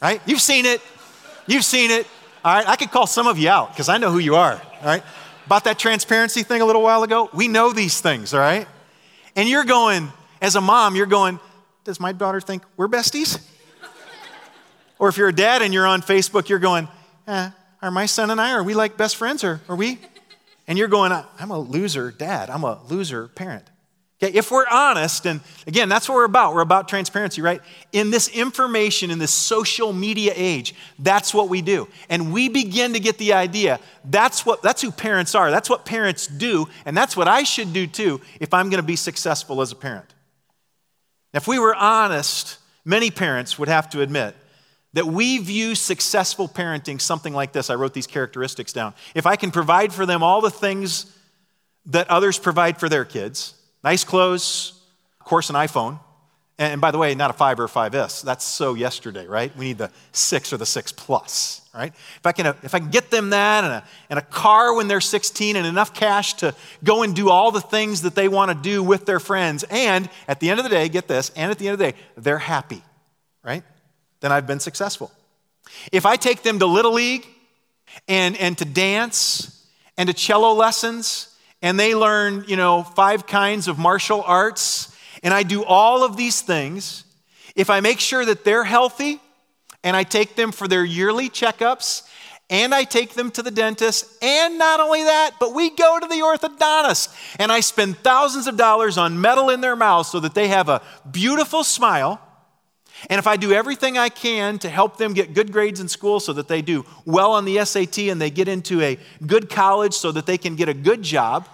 right? 0.00 0.20
You've 0.26 0.40
seen 0.40 0.66
it. 0.66 0.80
You've 1.46 1.64
seen 1.64 1.90
it. 1.90 2.06
All 2.44 2.54
right, 2.54 2.68
I 2.68 2.76
could 2.76 2.90
call 2.90 3.06
some 3.06 3.26
of 3.26 3.38
you 3.38 3.48
out 3.48 3.70
because 3.70 3.88
I 3.88 3.98
know 3.98 4.10
who 4.10 4.18
you 4.18 4.36
are, 4.36 4.52
all 4.52 4.86
right? 4.86 5.02
About 5.46 5.64
that 5.64 5.78
transparency 5.78 6.42
thing 6.42 6.60
a 6.60 6.64
little 6.64 6.82
while 6.82 7.02
ago, 7.02 7.28
we 7.32 7.48
know 7.48 7.72
these 7.72 8.00
things, 8.00 8.32
all 8.32 8.40
right? 8.40 8.68
And 9.34 9.48
you're 9.48 9.64
going, 9.64 10.12
as 10.40 10.56
a 10.56 10.60
mom, 10.60 10.94
you're 10.94 11.06
going, 11.06 11.40
does 11.84 11.98
my 11.98 12.12
daughter 12.12 12.40
think 12.40 12.62
we're 12.76 12.88
besties? 12.88 13.40
or 14.98 15.08
if 15.08 15.16
you're 15.16 15.28
a 15.28 15.34
dad 15.34 15.62
and 15.62 15.72
you're 15.74 15.86
on 15.86 16.02
Facebook, 16.02 16.48
you're 16.48 16.58
going, 16.58 16.88
eh, 17.26 17.50
are 17.82 17.90
my 17.90 18.06
son 18.06 18.30
and 18.30 18.40
I, 18.40 18.52
are 18.52 18.62
we 18.62 18.74
like 18.74 18.96
best 18.96 19.16
friends 19.16 19.42
or 19.42 19.60
are 19.68 19.76
we? 19.76 19.98
And 20.66 20.78
you're 20.78 20.88
going, 20.88 21.12
I'm 21.12 21.50
a 21.50 21.58
loser 21.58 22.10
dad, 22.10 22.50
I'm 22.50 22.62
a 22.62 22.80
loser 22.88 23.28
parent. 23.28 23.64
Okay, 24.20 24.36
if 24.36 24.50
we're 24.50 24.66
honest, 24.66 25.26
and 25.26 25.40
again, 25.68 25.88
that's 25.88 26.08
what 26.08 26.16
we're 26.16 26.24
about. 26.24 26.52
We're 26.52 26.60
about 26.60 26.88
transparency, 26.88 27.40
right? 27.40 27.60
In 27.92 28.10
this 28.10 28.28
information, 28.28 29.12
in 29.12 29.20
this 29.20 29.32
social 29.32 29.92
media 29.92 30.32
age, 30.34 30.74
that's 30.98 31.32
what 31.32 31.48
we 31.48 31.62
do. 31.62 31.86
And 32.08 32.32
we 32.32 32.48
begin 32.48 32.94
to 32.94 33.00
get 33.00 33.16
the 33.18 33.34
idea 33.34 33.78
that's 34.04 34.44
what 34.44 34.60
that's 34.60 34.82
who 34.82 34.90
parents 34.90 35.36
are. 35.36 35.52
That's 35.52 35.70
what 35.70 35.84
parents 35.84 36.26
do, 36.26 36.66
and 36.84 36.96
that's 36.96 37.16
what 37.16 37.28
I 37.28 37.44
should 37.44 37.72
do 37.72 37.86
too 37.86 38.20
if 38.40 38.52
I'm 38.52 38.70
going 38.70 38.82
to 38.82 38.86
be 38.86 38.96
successful 38.96 39.60
as 39.60 39.70
a 39.70 39.76
parent. 39.76 40.12
If 41.32 41.46
we 41.46 41.60
were 41.60 41.74
honest, 41.74 42.58
many 42.84 43.12
parents 43.12 43.56
would 43.56 43.68
have 43.68 43.88
to 43.90 44.00
admit 44.00 44.34
that 44.94 45.06
we 45.06 45.38
view 45.38 45.76
successful 45.76 46.48
parenting 46.48 47.00
something 47.00 47.34
like 47.34 47.52
this. 47.52 47.70
I 47.70 47.74
wrote 47.74 47.94
these 47.94 48.08
characteristics 48.08 48.72
down. 48.72 48.94
If 49.14 49.26
I 49.26 49.36
can 49.36 49.52
provide 49.52 49.92
for 49.92 50.06
them 50.06 50.24
all 50.24 50.40
the 50.40 50.50
things 50.50 51.14
that 51.86 52.10
others 52.10 52.36
provide 52.36 52.80
for 52.80 52.88
their 52.88 53.04
kids, 53.04 53.54
Nice 53.84 54.04
clothes, 54.04 54.80
of 55.20 55.26
course, 55.26 55.50
an 55.50 55.56
iPhone. 55.56 56.00
And 56.60 56.80
by 56.80 56.90
the 56.90 56.98
way, 56.98 57.14
not 57.14 57.30
a 57.30 57.34
5 57.34 57.60
or 57.60 57.64
a 57.66 57.68
5S. 57.68 58.22
That's 58.22 58.44
so 58.44 58.74
yesterday, 58.74 59.26
right? 59.26 59.56
We 59.56 59.66
need 59.66 59.78
the 59.78 59.92
6 60.10 60.52
or 60.52 60.56
the 60.56 60.66
6 60.66 60.90
Plus, 60.92 61.62
right? 61.72 61.92
If 62.16 62.26
I 62.26 62.32
can, 62.32 62.46
uh, 62.46 62.54
if 62.64 62.74
I 62.74 62.80
can 62.80 62.90
get 62.90 63.12
them 63.12 63.30
that 63.30 63.62
and 63.62 63.72
a, 63.74 63.84
and 64.10 64.18
a 64.18 64.22
car 64.22 64.74
when 64.74 64.88
they're 64.88 65.00
16 65.00 65.54
and 65.54 65.64
enough 65.64 65.94
cash 65.94 66.34
to 66.34 66.52
go 66.82 67.04
and 67.04 67.14
do 67.14 67.30
all 67.30 67.52
the 67.52 67.60
things 67.60 68.02
that 68.02 68.16
they 68.16 68.26
want 68.26 68.50
to 68.50 68.56
do 68.56 68.82
with 68.82 69.06
their 69.06 69.20
friends, 69.20 69.64
and 69.70 70.10
at 70.26 70.40
the 70.40 70.50
end 70.50 70.58
of 70.58 70.64
the 70.64 70.70
day, 70.70 70.88
get 70.88 71.06
this, 71.06 71.30
and 71.36 71.52
at 71.52 71.58
the 71.58 71.68
end 71.68 71.74
of 71.74 71.78
the 71.78 71.92
day, 71.92 71.98
they're 72.16 72.38
happy, 72.38 72.82
right? 73.44 73.62
Then 74.18 74.32
I've 74.32 74.48
been 74.48 74.60
successful. 74.60 75.12
If 75.92 76.06
I 76.06 76.16
take 76.16 76.42
them 76.42 76.58
to 76.58 76.66
Little 76.66 76.92
League 76.92 77.24
and, 78.08 78.36
and 78.36 78.58
to 78.58 78.64
dance 78.64 79.64
and 79.96 80.08
to 80.08 80.12
cello 80.12 80.54
lessons 80.54 81.36
and 81.62 81.78
they 81.78 81.94
learn, 81.94 82.44
you 82.46 82.56
know, 82.56 82.82
five 82.82 83.26
kinds 83.26 83.68
of 83.68 83.78
martial 83.78 84.22
arts, 84.22 84.96
and 85.22 85.34
I 85.34 85.42
do 85.42 85.64
all 85.64 86.04
of 86.04 86.16
these 86.16 86.40
things, 86.40 87.04
if 87.56 87.70
I 87.70 87.80
make 87.80 87.98
sure 87.98 88.24
that 88.24 88.44
they're 88.44 88.64
healthy 88.64 89.20
and 89.82 89.96
I 89.96 90.04
take 90.04 90.36
them 90.36 90.52
for 90.52 90.68
their 90.68 90.84
yearly 90.84 91.28
checkups 91.28 92.02
and 92.50 92.74
I 92.74 92.84
take 92.84 93.14
them 93.14 93.30
to 93.32 93.42
the 93.42 93.50
dentist, 93.50 94.06
and 94.22 94.58
not 94.58 94.80
only 94.80 95.02
that, 95.02 95.32
but 95.38 95.54
we 95.54 95.68
go 95.70 95.98
to 96.00 96.06
the 96.06 96.22
orthodontist 96.22 97.14
and 97.38 97.52
I 97.52 97.60
spend 97.60 97.98
thousands 97.98 98.46
of 98.46 98.56
dollars 98.56 98.96
on 98.96 99.20
metal 99.20 99.50
in 99.50 99.60
their 99.60 99.76
mouth 99.76 100.06
so 100.06 100.20
that 100.20 100.34
they 100.34 100.48
have 100.48 100.68
a 100.68 100.80
beautiful 101.10 101.64
smile. 101.64 102.20
And 103.08 103.18
if 103.18 103.26
I 103.26 103.36
do 103.36 103.52
everything 103.52 103.96
I 103.96 104.08
can 104.08 104.58
to 104.58 104.68
help 104.68 104.96
them 104.96 105.14
get 105.14 105.34
good 105.34 105.52
grades 105.52 105.80
in 105.80 105.88
school 105.88 106.20
so 106.20 106.32
that 106.32 106.48
they 106.48 106.62
do 106.62 106.84
well 107.04 107.32
on 107.32 107.44
the 107.44 107.64
SAT 107.64 107.98
and 107.98 108.20
they 108.20 108.30
get 108.30 108.48
into 108.48 108.80
a 108.82 108.98
good 109.26 109.48
college 109.48 109.94
so 109.94 110.12
that 110.12 110.26
they 110.26 110.38
can 110.38 110.56
get 110.56 110.68
a 110.68 110.74
good 110.74 111.02
job, 111.02 111.48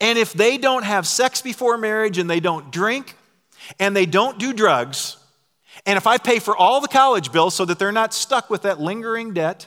and 0.00 0.18
if 0.18 0.32
they 0.32 0.58
don't 0.58 0.84
have 0.84 1.06
sex 1.06 1.40
before 1.40 1.78
marriage 1.78 2.18
and 2.18 2.28
they 2.28 2.40
don't 2.40 2.70
drink 2.70 3.16
and 3.78 3.96
they 3.96 4.06
don't 4.06 4.38
do 4.38 4.52
drugs, 4.52 5.16
and 5.86 5.96
if 5.96 6.06
I 6.06 6.18
pay 6.18 6.38
for 6.38 6.56
all 6.56 6.80
the 6.80 6.88
college 6.88 7.32
bills 7.32 7.54
so 7.54 7.64
that 7.64 7.78
they're 7.78 7.92
not 7.92 8.12
stuck 8.12 8.50
with 8.50 8.62
that 8.62 8.80
lingering 8.80 9.32
debt, 9.32 9.66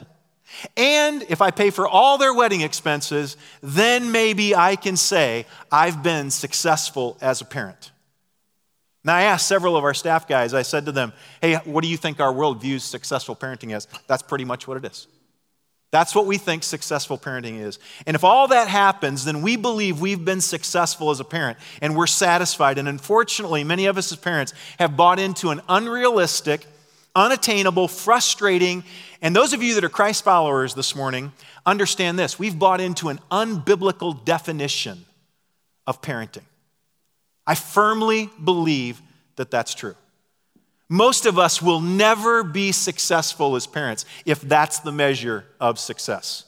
And 0.77 1.23
if 1.29 1.41
I 1.41 1.51
pay 1.51 1.69
for 1.69 1.87
all 1.87 2.17
their 2.17 2.33
wedding 2.33 2.61
expenses, 2.61 3.37
then 3.61 4.11
maybe 4.11 4.55
I 4.55 4.75
can 4.75 4.97
say 4.97 5.45
I've 5.71 6.03
been 6.03 6.29
successful 6.29 7.17
as 7.21 7.41
a 7.41 7.45
parent. 7.45 7.92
Now, 9.05 9.15
I 9.15 9.23
asked 9.23 9.47
several 9.47 9.75
of 9.75 9.83
our 9.83 9.93
staff 9.93 10.27
guys, 10.27 10.53
I 10.53 10.61
said 10.61 10.85
to 10.85 10.91
them, 10.91 11.11
hey, 11.41 11.55
what 11.65 11.81
do 11.81 11.89
you 11.89 11.97
think 11.97 12.19
our 12.19 12.31
world 12.31 12.61
views 12.61 12.83
successful 12.83 13.35
parenting 13.35 13.73
as? 13.73 13.87
That's 14.07 14.23
pretty 14.23 14.45
much 14.45 14.67
what 14.67 14.77
it 14.77 14.85
is. 14.85 15.07
That's 15.91 16.15
what 16.15 16.25
we 16.25 16.39
think 16.39 16.63
successful 16.63 17.19
parenting 17.19 17.59
is. 17.59 17.77
And 18.07 18.15
if 18.15 18.23
all 18.23 18.47
that 18.47 18.67
happens, 18.67 19.25
then 19.25 19.43
we 19.43 19.57
believe 19.57 20.01
we've 20.01 20.25
been 20.25 20.41
successful 20.41 21.11
as 21.11 21.19
a 21.19 21.23
parent 21.23 21.59
and 21.81 21.95
we're 21.95 22.07
satisfied. 22.07 22.79
And 22.79 22.87
unfortunately, 22.87 23.63
many 23.63 23.85
of 23.85 23.97
us 23.97 24.11
as 24.11 24.17
parents 24.17 24.53
have 24.79 24.97
bought 24.97 25.19
into 25.19 25.51
an 25.51 25.61
unrealistic, 25.69 26.65
unattainable, 27.13 27.87
frustrating, 27.87 28.83
and 29.21 29.35
those 29.35 29.53
of 29.53 29.61
you 29.61 29.75
that 29.75 29.83
are 29.83 29.89
Christ 29.89 30.23
followers 30.23 30.73
this 30.73 30.95
morning 30.95 31.31
understand 31.63 32.17
this. 32.17 32.39
We've 32.39 32.57
bought 32.57 32.81
into 32.81 33.09
an 33.09 33.19
unbiblical 33.29 34.25
definition 34.25 35.05
of 35.85 36.01
parenting. 36.01 36.41
I 37.45 37.55
firmly 37.55 38.29
believe 38.43 39.01
that 39.35 39.51
that's 39.51 39.73
true. 39.73 39.95
Most 40.89 41.25
of 41.25 41.39
us 41.39 41.61
will 41.61 41.81
never 41.81 42.43
be 42.43 42.71
successful 42.71 43.55
as 43.55 43.65
parents 43.65 44.05
if 44.25 44.41
that's 44.41 44.79
the 44.79 44.91
measure 44.91 45.45
of 45.59 45.79
success. 45.79 46.45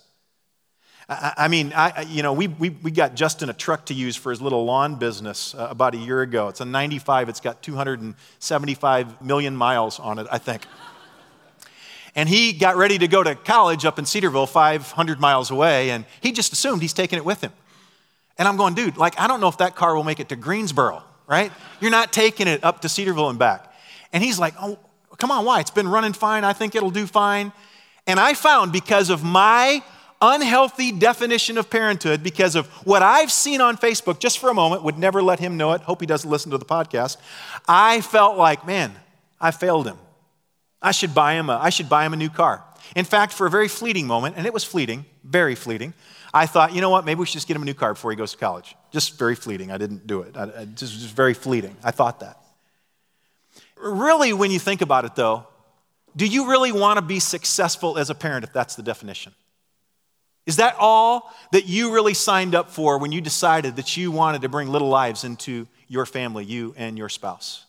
I, 1.08 1.50
mean, 1.50 1.72
I, 1.76 2.02
you 2.02 2.24
know, 2.24 2.34
we, 2.34 2.48
we, 2.48 2.72
we 2.72 2.90
got 2.90 3.16
Justin 3.16 3.50
a 3.50 3.54
truck 3.54 3.86
to 3.88 3.94
use 3.94 4.16
for 4.16 4.32
his 4.32 4.42
little 4.42 4.66
lawn 4.66 4.96
business 4.96 5.54
uh, 5.54 5.68
about 5.70 5.94
a 5.94 5.98
year 5.98 6.24
ago. 6.24 6.48
It's 6.48 6.62
a 6.62 6.66
95, 6.66 7.30
it's 7.30 7.40
got 7.40 7.62
275 7.62 9.22
million 9.22 9.56
miles 9.56 10.00
on 10.00 10.18
it, 10.18 10.26
I 10.32 10.40
think. 10.40 10.66
And 12.16 12.28
he 12.28 12.54
got 12.54 12.76
ready 12.76 12.98
to 12.98 13.08
go 13.08 13.22
to 13.22 13.36
college 13.36 13.86
up 13.86 14.00
in 14.00 14.06
Cedarville, 14.06 14.48
500 14.48 15.20
miles 15.20 15.52
away, 15.52 15.92
and 15.92 16.06
he 16.22 16.32
just 16.32 16.54
assumed 16.54 16.82
he's 16.82 16.94
taking 16.94 17.18
it 17.18 17.26
with 17.26 17.42
him. 17.42 17.52
And 18.38 18.48
I'm 18.48 18.58
going, 18.58 18.74
dude, 18.74 18.98
like, 18.98 19.20
I 19.20 19.28
don't 19.28 19.40
know 19.40 19.48
if 19.48 19.60
that 19.60 19.76
car 19.76 19.96
will 19.96 20.04
make 20.04 20.20
it 20.20 20.30
to 20.30 20.36
Greensboro, 20.36 21.04
right? 21.28 21.52
You're 21.80 21.92
not 21.92 22.12
taking 22.12 22.48
it 22.48 22.64
up 22.64 22.82
to 22.82 22.90
Cedarville 22.90 23.30
and 23.30 23.40
back. 23.40 23.74
And 24.12 24.24
he's 24.24 24.40
like, 24.40 24.54
oh, 24.60 24.78
come 25.18 25.32
on, 25.32 25.46
why? 25.46 25.60
It's 25.62 25.72
been 25.72 25.88
running 25.88 26.14
fine. 26.14 26.44
I 26.44 26.54
think 26.54 26.76
it'll 26.76 26.92
do 26.92 27.08
fine. 27.08 27.52
And 28.08 28.20
I 28.20 28.34
found 28.34 28.72
because 28.72 29.10
of 29.10 29.24
my 29.24 29.82
unhealthy 30.22 30.92
definition 30.92 31.58
of 31.58 31.70
parenthood, 31.70 32.24
because 32.24 32.56
of 32.56 32.68
what 32.86 33.02
I've 33.02 33.32
seen 33.32 33.62
on 33.62 33.78
Facebook, 33.78 34.20
just 34.20 34.40
for 34.40 34.50
a 34.50 34.54
moment, 34.54 34.84
would 34.84 34.98
never 34.98 35.22
let 35.22 35.40
him 35.40 35.58
know 35.58 35.74
it. 35.74 35.82
Hope 35.82 36.02
he 36.02 36.08
doesn't 36.08 36.30
listen 36.30 36.52
to 36.52 36.58
the 36.58 36.66
podcast. 36.66 37.18
I 37.68 38.02
felt 38.02 38.38
like, 38.38 38.66
man, 38.66 38.94
I 39.40 39.52
failed 39.52 39.88
him. 39.88 39.98
I 40.82 40.92
should 40.92 41.14
buy 41.16 41.34
him 41.34 41.50
a, 41.50 41.58
I 41.58 41.70
should 41.70 41.90
buy 41.90 42.06
him 42.06 42.14
a 42.14 42.18
new 42.18 42.30
car. 42.30 42.64
In 42.96 43.06
fact, 43.06 43.34
for 43.34 43.48
a 43.48 43.50
very 43.50 43.68
fleeting 43.68 44.06
moment, 44.06 44.36
and 44.38 44.46
it 44.46 44.54
was 44.54 44.64
fleeting, 44.64 45.06
very 45.24 45.56
fleeting, 45.56 45.94
I 46.36 46.48
thought, 46.48 46.76
you 46.76 46.82
know 46.82 46.90
what, 46.90 47.06
maybe 47.06 47.22
we 47.22 47.26
should 47.26 47.36
just 47.36 47.48
get 47.48 47.56
him 47.56 47.62
a 47.62 47.66
new 47.66 47.74
car 47.74 47.94
before 47.94 48.12
he 48.12 48.18
goes 48.18 48.34
to 48.34 48.38
college. 48.38 48.76
Just 48.92 49.18
very 49.18 49.36
fleeting. 49.36 49.72
I 49.72 49.78
didn't 49.78 50.06
do 50.06 50.20
it. 50.20 50.36
I, 50.36 50.44
I 50.44 50.66
just, 50.66 50.92
just 50.92 51.16
very 51.16 51.34
fleeting. 51.34 51.78
I 51.82 51.92
thought 51.92 52.20
that. 52.20 52.38
Really, 53.78 54.34
when 54.34 54.52
you 54.52 54.60
think 54.60 54.82
about 54.82 55.06
it, 55.06 55.16
though, 55.16 55.48
do 56.14 56.26
you 56.26 56.50
really 56.50 56.74
want 56.74 56.98
to 56.98 57.02
be 57.02 57.22
successful 57.22 57.98
as 57.98 58.10
a 58.10 58.16
parent 58.16 58.44
if 58.44 58.52
that's 58.52 58.76
the 58.76 58.84
definition? 58.84 59.34
Is 60.46 60.58
that 60.58 60.76
all 60.78 61.34
that 61.54 61.68
you 61.68 61.94
really 61.94 62.14
signed 62.14 62.54
up 62.54 62.70
for 62.70 62.98
when 62.98 63.14
you 63.14 63.22
decided 63.22 63.78
that 63.78 63.96
you 63.96 64.12
wanted 64.12 64.42
to 64.42 64.50
bring 64.50 64.68
little 64.68 64.90
lives 64.90 65.24
into 65.24 65.68
your 65.88 66.06
family, 66.06 66.44
you 66.44 66.74
and 66.78 66.98
your 66.98 67.08
spouse? 67.08 67.65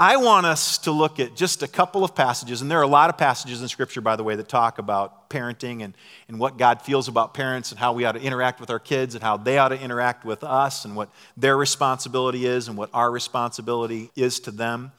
I 0.00 0.16
want 0.16 0.46
us 0.46 0.78
to 0.78 0.92
look 0.92 1.18
at 1.18 1.34
just 1.34 1.64
a 1.64 1.66
couple 1.66 2.04
of 2.04 2.14
passages, 2.14 2.62
and 2.62 2.70
there 2.70 2.78
are 2.78 2.84
a 2.84 2.86
lot 2.86 3.10
of 3.10 3.18
passages 3.18 3.62
in 3.62 3.66
Scripture, 3.66 4.00
by 4.00 4.14
the 4.14 4.22
way, 4.22 4.36
that 4.36 4.48
talk 4.48 4.78
about 4.78 5.28
parenting 5.28 5.82
and, 5.82 5.92
and 6.28 6.38
what 6.38 6.56
God 6.56 6.82
feels 6.82 7.08
about 7.08 7.34
parents 7.34 7.72
and 7.72 7.80
how 7.80 7.92
we 7.94 8.04
ought 8.04 8.12
to 8.12 8.20
interact 8.20 8.60
with 8.60 8.70
our 8.70 8.78
kids 8.78 9.16
and 9.16 9.24
how 9.24 9.36
they 9.36 9.58
ought 9.58 9.70
to 9.70 9.80
interact 9.80 10.24
with 10.24 10.44
us 10.44 10.84
and 10.84 10.94
what 10.94 11.10
their 11.36 11.56
responsibility 11.56 12.46
is 12.46 12.68
and 12.68 12.78
what 12.78 12.90
our 12.94 13.10
responsibility 13.10 14.12
is 14.14 14.38
to 14.38 14.52
them. 14.52 14.92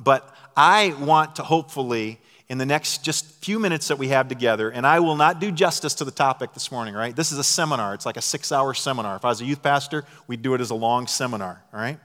But 0.00 0.28
I 0.56 0.92
want 0.98 1.36
to 1.36 1.44
hopefully, 1.44 2.18
in 2.48 2.58
the 2.58 2.66
next 2.66 3.04
just 3.04 3.44
few 3.44 3.60
minutes 3.60 3.86
that 3.86 3.98
we 3.98 4.08
have 4.08 4.26
together, 4.26 4.70
and 4.70 4.84
I 4.84 4.98
will 4.98 5.14
not 5.14 5.38
do 5.38 5.52
justice 5.52 5.94
to 5.94 6.04
the 6.04 6.10
topic 6.10 6.52
this 6.52 6.72
morning, 6.72 6.94
right? 6.94 7.14
This 7.14 7.30
is 7.30 7.38
a 7.38 7.44
seminar, 7.44 7.94
it's 7.94 8.06
like 8.06 8.16
a 8.16 8.22
six 8.22 8.50
hour 8.50 8.74
seminar. 8.74 9.14
If 9.14 9.24
I 9.24 9.28
was 9.28 9.40
a 9.40 9.44
youth 9.44 9.62
pastor, 9.62 10.04
we'd 10.26 10.42
do 10.42 10.52
it 10.54 10.60
as 10.60 10.70
a 10.70 10.74
long 10.74 11.06
seminar, 11.06 11.62
all 11.72 11.78
right? 11.78 12.00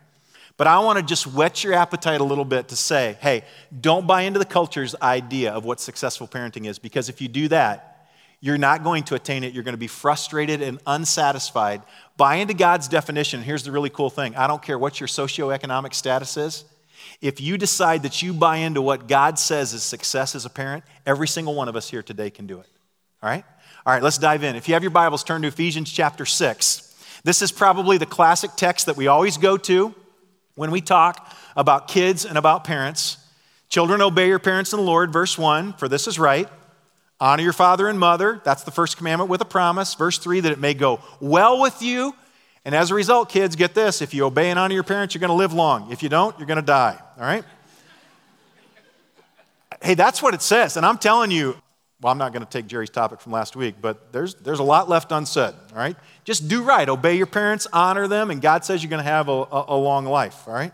But 0.58 0.66
I 0.66 0.80
want 0.80 0.98
to 0.98 1.06
just 1.06 1.28
whet 1.28 1.64
your 1.64 1.74
appetite 1.74 2.20
a 2.20 2.24
little 2.24 2.46
bit 2.46 2.70
to 2.70 2.76
say, 2.76 3.18
hey, 3.22 3.44
don't 3.80 4.08
buy 4.08 4.24
into 4.24 4.40
the 4.40 4.46
culture's 4.46 4.96
idea 5.02 5.52
of 5.54 5.66
what 5.66 5.80
successful 5.80 6.28
parenting 6.28 6.66
is, 6.66 6.80
because 6.80 7.10
if 7.10 7.22
you 7.22 7.28
do 7.28 7.48
that, 7.50 8.10
you're 8.40 8.58
not 8.58 8.84
going 8.84 9.04
to 9.06 9.16
attain 9.16 9.44
it. 9.44 9.54
You're 9.54 9.64
going 9.64 9.74
to 9.74 9.80
be 9.80 9.88
frustrated 9.88 10.62
and 10.62 10.80
unsatisfied. 10.86 11.82
Buy 12.18 12.36
into 12.36 12.54
God's 12.54 12.88
definition. 12.88 13.42
Here's 13.42 13.64
the 13.64 13.72
really 13.72 13.90
cool 13.90 14.10
thing 14.10 14.36
I 14.36 14.48
don't 14.48 14.62
care 14.62 14.78
what 14.78 15.00
your 15.00 15.08
socioeconomic 15.08 15.94
status 15.94 16.38
is. 16.38 16.66
If 17.22 17.40
you 17.40 17.58
decide 17.58 18.04
that 18.04 18.22
you 18.22 18.34
buy 18.34 18.58
into 18.58 18.82
what 18.82 19.08
God 19.08 19.40
says 19.40 19.74
is 19.74 19.84
success 19.84 20.36
as 20.36 20.46
a 20.46 20.50
parent, 20.50 20.84
every 21.06 21.28
single 21.28 21.56
one 21.56 21.68
of 21.68 21.76
us 21.76 21.90
here 21.90 22.04
today 22.04 22.30
can 22.30 22.48
do 22.48 22.60
it. 22.60 22.68
All 23.22 23.30
right? 23.30 23.44
All 23.86 23.94
right, 23.94 24.04
let's 24.04 24.18
dive 24.18 24.44
in. 24.44 24.56
If 24.56 24.68
you 24.68 24.74
have 24.74 24.84
your 24.84 24.92
Bibles, 24.92 25.24
turn 25.24 25.42
to 25.44 25.48
Ephesians 25.48 25.92
chapter 25.92 26.26
6. 26.26 27.22
This 27.24 27.42
is 27.42 27.52
probably 27.52 27.98
the 27.98 28.06
classic 28.06 28.52
text 28.56 28.86
that 28.88 28.98
we 28.98 29.08
always 29.08 29.38
go 29.38 29.58
to 29.58 29.96
when 30.58 30.72
we 30.72 30.82
talk 30.82 31.34
about 31.56 31.88
kids 31.88 32.26
and 32.26 32.38
about 32.38 32.64
parents, 32.64 33.18
children, 33.70 34.02
obey 34.02 34.28
your 34.28 34.40
parents 34.40 34.74
in 34.74 34.78
the 34.78 34.86
Lord, 34.86 35.14
verse 35.14 35.38
1, 35.38 35.74
for 35.74 35.88
this 35.88 36.08
is 36.08 36.18
right. 36.18 36.50
Honor 37.20 37.44
your 37.44 37.54
father 37.54 37.88
and 37.88 38.00
mother. 38.00 38.42
That's 38.44 38.64
the 38.64 38.72
first 38.72 38.98
commandment 38.98 39.30
with 39.30 39.40
a 39.42 39.46
promise. 39.46 39.94
Verse 39.94 40.18
3, 40.18 40.40
that 40.42 40.52
it 40.52 40.60
may 40.60 40.74
go 40.74 41.00
well 41.20 41.62
with 41.62 41.82
you. 41.84 42.16
And 42.66 42.74
as 42.74 42.90
a 42.90 42.96
result, 42.96 43.30
kids, 43.30 43.56
get 43.56 43.76
this 43.76 44.02
if 44.02 44.16
you 44.16 44.26
obey 44.26 44.50
and 44.50 44.58
honor 44.58 44.74
your 44.74 44.84
parents, 44.84 45.14
you're 45.14 45.20
going 45.20 45.30
to 45.30 45.36
live 45.36 45.54
long. 45.54 45.92
If 45.92 46.02
you 46.02 46.10
don't, 46.10 46.38
you're 46.40 46.48
going 46.48 46.58
to 46.58 46.62
die. 46.64 47.00
All 47.18 47.24
right? 47.24 47.46
hey, 49.84 49.94
that's 49.94 50.24
what 50.24 50.34
it 50.34 50.42
says. 50.42 50.76
And 50.76 50.86
I'm 50.86 50.98
telling 50.98 51.30
you, 51.30 51.56
well, 52.02 52.12
I'm 52.12 52.20
not 52.20 52.32
going 52.32 52.46
to 52.46 52.50
take 52.50 52.68
Jerry's 52.68 52.92
topic 52.92 53.20
from 53.20 53.32
last 53.32 53.56
week, 53.56 53.76
but 53.82 54.12
there's, 54.12 54.36
there's 54.36 54.60
a 54.60 54.64
lot 54.64 54.88
left 54.88 55.12
unsaid, 55.12 55.56
all 55.72 55.78
right? 55.78 55.96
Just 56.26 56.48
do 56.48 56.62
right. 56.62 56.88
Obey 56.88 57.18
your 57.18 57.26
parents, 57.26 57.66
honor 57.74 58.08
them, 58.08 58.30
and 58.30 58.40
God 58.40 58.64
says 58.64 58.84
you're 58.84 58.90
going 58.90 59.04
to 59.04 59.10
have 59.10 59.30
a, 59.30 59.32
a, 59.32 59.66
a 59.70 59.78
long 59.78 60.06
life, 60.06 60.48
all 60.48 60.54
right? 60.54 60.72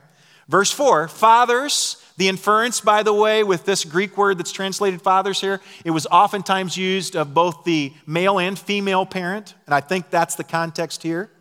Verse 0.49 0.71
4 0.71 1.07
Fathers, 1.07 2.03
the 2.17 2.27
inference, 2.27 2.81
by 2.81 3.03
the 3.03 3.13
way, 3.13 3.43
with 3.43 3.63
this 3.63 3.85
Greek 3.85 4.17
word 4.17 4.37
that's 4.37 4.51
translated 4.51 5.01
fathers 5.01 5.39
here, 5.39 5.61
it 5.85 5.91
was 5.91 6.05
oftentimes 6.07 6.75
used 6.75 7.15
of 7.15 7.33
both 7.33 7.63
the 7.63 7.93
male 8.05 8.37
and 8.37 8.59
female 8.59 9.05
parent, 9.05 9.55
and 9.65 9.73
I 9.73 9.79
think 9.79 10.09
that's 10.09 10.35
the 10.35 10.43
context 10.43 11.03
here. 11.03 11.31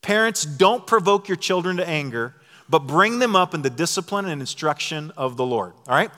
Parents, 0.00 0.44
don't 0.44 0.86
provoke 0.86 1.28
your 1.28 1.36
children 1.36 1.76
to 1.76 1.86
anger, 1.86 2.34
but 2.70 2.80
bring 2.80 3.18
them 3.18 3.36
up 3.36 3.52
in 3.52 3.60
the 3.60 3.70
discipline 3.70 4.26
and 4.26 4.40
instruction 4.40 5.12
of 5.18 5.36
the 5.36 5.44
Lord, 5.44 5.74
all 5.86 5.94
right? 5.94 6.10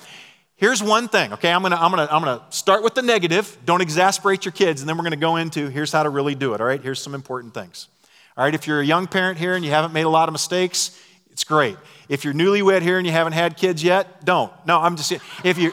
Here's 0.61 0.83
one 0.83 1.09
thing, 1.09 1.33
okay? 1.33 1.51
I'm 1.51 1.63
gonna, 1.63 1.77
I'm, 1.77 1.91
gonna, 1.91 2.07
I'm 2.11 2.23
gonna 2.23 2.43
start 2.51 2.83
with 2.83 2.95
the 2.95 3.01
negative. 3.01 3.57
Don't 3.65 3.81
exasperate 3.81 4.45
your 4.45 4.53
kids, 4.53 4.83
and 4.83 4.89
then 4.89 4.99
we're 4.99 5.05
gonna 5.05 5.17
go 5.17 5.37
into 5.37 5.71
here's 5.71 5.91
how 5.91 6.03
to 6.03 6.11
really 6.11 6.35
do 6.35 6.53
it, 6.53 6.61
all 6.61 6.67
right? 6.67 6.83
Here's 6.83 7.01
some 7.01 7.15
important 7.15 7.55
things. 7.55 7.89
All 8.37 8.45
right, 8.45 8.55
if 8.55 8.67
you're 8.67 8.81
a 8.81 8.85
young 8.85 9.07
parent 9.07 9.39
here 9.39 9.55
and 9.55 9.65
you 9.65 9.71
haven't 9.71 9.95
made 9.95 10.03
a 10.03 10.11
lot 10.11 10.29
of 10.29 10.35
mistakes, 10.35 11.01
it's 11.31 11.45
great. 11.45 11.79
If 12.11 12.27
you're 12.27 12.35
newlywed 12.35 12.83
here 12.83 12.99
and 12.99 13.07
you 13.07 13.13
haven't 13.13 13.33
had 13.33 13.57
kids 13.57 13.83
yet, 13.83 14.27
don't. 14.27 14.53
No, 14.67 14.79
I'm 14.79 14.99
just, 14.99 15.13
if 15.43 15.57
you, 15.57 15.73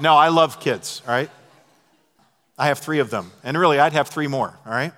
no, 0.00 0.14
I 0.16 0.28
love 0.28 0.60
kids, 0.60 1.02
all 1.06 1.12
right? 1.12 1.28
I 2.56 2.68
have 2.68 2.78
three 2.78 3.00
of 3.00 3.10
them, 3.10 3.30
and 3.44 3.58
really, 3.58 3.78
I'd 3.78 3.92
have 3.92 4.08
three 4.08 4.28
more, 4.28 4.58
all 4.64 4.72
right? 4.72 4.94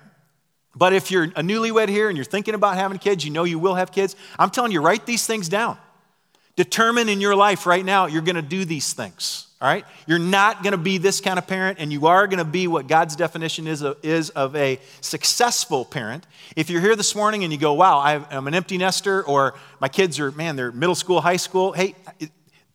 But 0.77 0.93
if 0.93 1.11
you're 1.11 1.25
a 1.25 1.43
newlywed 1.43 1.89
here 1.89 2.07
and 2.07 2.17
you're 2.17 2.23
thinking 2.23 2.53
about 2.53 2.77
having 2.77 2.99
kids, 2.99 3.25
you 3.25 3.31
know 3.31 3.43
you 3.43 3.59
will 3.59 3.75
have 3.75 3.91
kids, 3.91 4.15
I'm 4.39 4.49
telling 4.49 4.71
you, 4.71 4.79
write 4.79 5.05
these 5.05 5.27
things 5.27 5.49
down. 5.49 5.77
Determine 6.55 7.09
in 7.09 7.19
your 7.19 7.35
life 7.35 7.65
right 7.65 7.83
now 7.83 8.05
you're 8.05 8.21
going 8.21 8.35
to 8.35 8.41
do 8.41 8.65
these 8.65 8.93
things. 8.93 9.47
All 9.61 9.69
right? 9.69 9.85
You're 10.07 10.19
not 10.19 10.61
going 10.61 10.73
to 10.73 10.77
be 10.77 10.97
this 10.97 11.21
kind 11.21 11.39
of 11.39 11.47
parent, 11.47 11.79
and 11.79 11.89
you 11.91 12.07
are 12.07 12.27
going 12.27 12.39
to 12.39 12.43
be 12.43 12.67
what 12.67 12.87
God's 12.87 13.15
definition 13.15 13.65
is 13.65 13.81
of, 13.81 13.97
is 14.03 14.29
of 14.31 14.57
a 14.57 14.77
successful 14.99 15.85
parent. 15.85 16.27
If 16.57 16.69
you're 16.69 16.81
here 16.81 16.97
this 16.97 17.15
morning 17.15 17.45
and 17.45 17.53
you 17.53 17.57
go, 17.57 17.71
wow, 17.73 17.99
I'm 18.29 18.45
an 18.45 18.53
empty 18.53 18.77
nester, 18.77 19.23
or 19.23 19.55
my 19.79 19.87
kids 19.87 20.19
are, 20.19 20.31
man, 20.33 20.57
they're 20.57 20.73
middle 20.73 20.95
school, 20.95 21.21
high 21.21 21.37
school, 21.37 21.71
hey, 21.71 21.95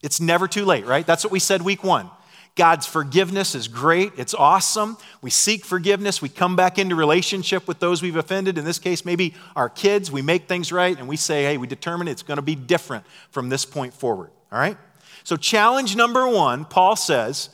it's 0.03 0.19
never 0.19 0.49
too 0.49 0.65
late, 0.65 0.87
right? 0.87 1.07
That's 1.07 1.25
what 1.25 1.31
we 1.31 1.41
said 1.41 1.61
week 1.61 1.85
one. 1.85 2.09
God's 2.55 2.87
forgiveness 2.87 3.55
is 3.55 3.69
great. 3.69 4.13
It's 4.17 4.35
awesome. 4.35 4.97
We 5.23 5.31
seek 5.31 5.65
forgiveness. 5.65 6.21
We 6.21 6.29
come 6.29 6.57
back 6.57 6.79
into 6.79 6.97
relationship 6.97 7.69
with 7.69 7.79
those 7.79 8.03
we've 8.03 8.17
offended. 8.17 8.59
In 8.59 8.65
this 8.65 8.79
case, 8.79 9.05
maybe 9.05 9.35
our 9.55 9.69
kids. 9.69 10.11
We 10.11 10.23
make 10.23 10.49
things 10.49 10.73
right 10.73 10.99
and 10.99 11.07
we 11.07 11.17
say, 11.17 11.45
hey, 11.45 11.57
we 11.57 11.67
determine 11.67 12.09
it's 12.09 12.23
going 12.23 12.37
to 12.37 12.43
be 12.43 12.57
different 12.57 13.05
from 13.31 13.49
this 13.49 13.65
point 13.65 13.95
forward. 13.95 14.31
All 14.51 14.59
right? 14.59 14.77
So, 15.25 15.37
challenge 15.37 15.95
number 15.95 16.27
one, 16.27 16.65
Paul 16.65 16.97
says, 16.97 17.51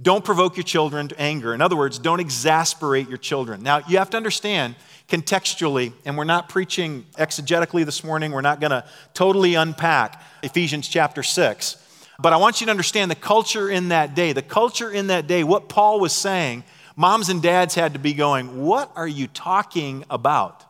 don't 0.00 0.24
provoke 0.24 0.56
your 0.56 0.64
children 0.64 1.08
to 1.08 1.20
anger. 1.20 1.52
In 1.52 1.60
other 1.60 1.76
words, 1.76 1.98
don't 1.98 2.20
exasperate 2.20 3.08
your 3.08 3.18
children. 3.18 3.62
Now, 3.62 3.82
you 3.88 3.98
have 3.98 4.10
to 4.10 4.16
understand 4.16 4.76
contextually, 5.08 5.92
and 6.04 6.16
we're 6.16 6.24
not 6.24 6.48
preaching 6.48 7.04
exegetically 7.16 7.84
this 7.84 8.04
morning, 8.04 8.30
we're 8.30 8.40
not 8.40 8.60
going 8.60 8.70
to 8.70 8.84
totally 9.14 9.54
unpack 9.54 10.22
Ephesians 10.42 10.86
chapter 10.86 11.22
6. 11.22 11.84
But 12.20 12.32
I 12.32 12.36
want 12.36 12.60
you 12.60 12.66
to 12.66 12.70
understand 12.72 13.10
the 13.10 13.16
culture 13.16 13.70
in 13.70 13.88
that 13.90 14.16
day. 14.16 14.32
The 14.32 14.42
culture 14.42 14.90
in 14.90 15.06
that 15.06 15.28
day, 15.28 15.44
what 15.44 15.68
Paul 15.68 16.00
was 16.00 16.12
saying, 16.12 16.64
moms 16.96 17.28
and 17.28 17.40
dads 17.40 17.76
had 17.76 17.92
to 17.92 18.00
be 18.00 18.12
going, 18.12 18.64
What 18.64 18.90
are 18.96 19.06
you 19.06 19.28
talking 19.28 20.04
about? 20.10 20.64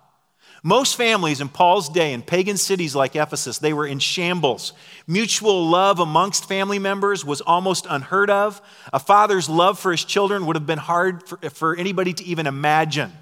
Most 0.63 0.97
families 0.97 1.41
in 1.41 1.49
Paul's 1.49 1.89
day 1.89 2.13
in 2.13 2.21
pagan 2.21 2.57
cities 2.57 2.95
like 2.95 3.15
Ephesus, 3.15 3.59
they 3.59 3.73
were 3.73 3.87
in 3.87 4.01
shambles. 4.01 4.73
Mutual 5.07 5.67
love 5.67 6.01
amongst 6.01 6.49
family 6.49 6.79
members 6.79 7.25
was 7.25 7.41
almost 7.41 7.87
unheard 7.89 8.29
of. 8.29 8.61
A 8.93 8.99
father's 8.99 9.49
love 9.49 9.79
for 9.79 9.93
his 9.93 10.05
children 10.05 10.45
would 10.47 10.57
have 10.57 10.67
been 10.67 10.79
hard 10.79 11.27
for, 11.29 11.37
for 11.51 11.77
anybody 11.77 12.13
to 12.13 12.25
even 12.25 12.47
imagine. 12.47 13.13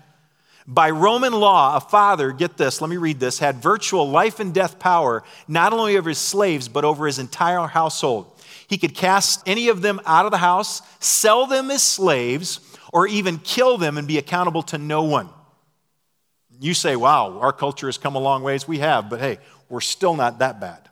By 0.68 0.90
Roman 0.90 1.32
law, 1.32 1.76
a 1.76 1.80
father, 1.80 2.32
get 2.32 2.56
this, 2.56 2.80
let 2.80 2.90
me 2.90 2.96
read 2.96 3.20
this, 3.20 3.38
had 3.38 3.56
virtual 3.56 4.10
life 4.10 4.40
and 4.40 4.52
death 4.52 4.80
power 4.80 5.22
not 5.46 5.72
only 5.72 5.96
over 5.96 6.08
his 6.08 6.18
slaves, 6.18 6.68
but 6.68 6.84
over 6.84 7.06
his 7.06 7.20
entire 7.20 7.68
household. 7.68 8.32
He 8.66 8.76
could 8.76 8.94
cast 8.94 9.46
any 9.46 9.68
of 9.68 9.80
them 9.80 10.00
out 10.06 10.24
of 10.24 10.32
the 10.32 10.38
house, 10.38 10.82
sell 10.98 11.46
them 11.46 11.70
as 11.70 11.84
slaves, 11.84 12.58
or 12.92 13.06
even 13.06 13.38
kill 13.38 13.78
them 13.78 13.96
and 13.96 14.08
be 14.08 14.18
accountable 14.18 14.62
to 14.64 14.78
no 14.78 15.04
one. 15.04 15.28
You 16.58 16.74
say, 16.74 16.96
wow, 16.96 17.38
our 17.38 17.52
culture 17.52 17.86
has 17.86 17.98
come 17.98 18.16
a 18.16 18.18
long 18.20 18.42
ways. 18.42 18.66
We 18.66 18.78
have, 18.78 19.08
but 19.08 19.20
hey, 19.20 19.38
we're 19.68 19.80
still 19.80 20.16
not 20.16 20.40
that 20.40 20.60
bad. 20.60 20.88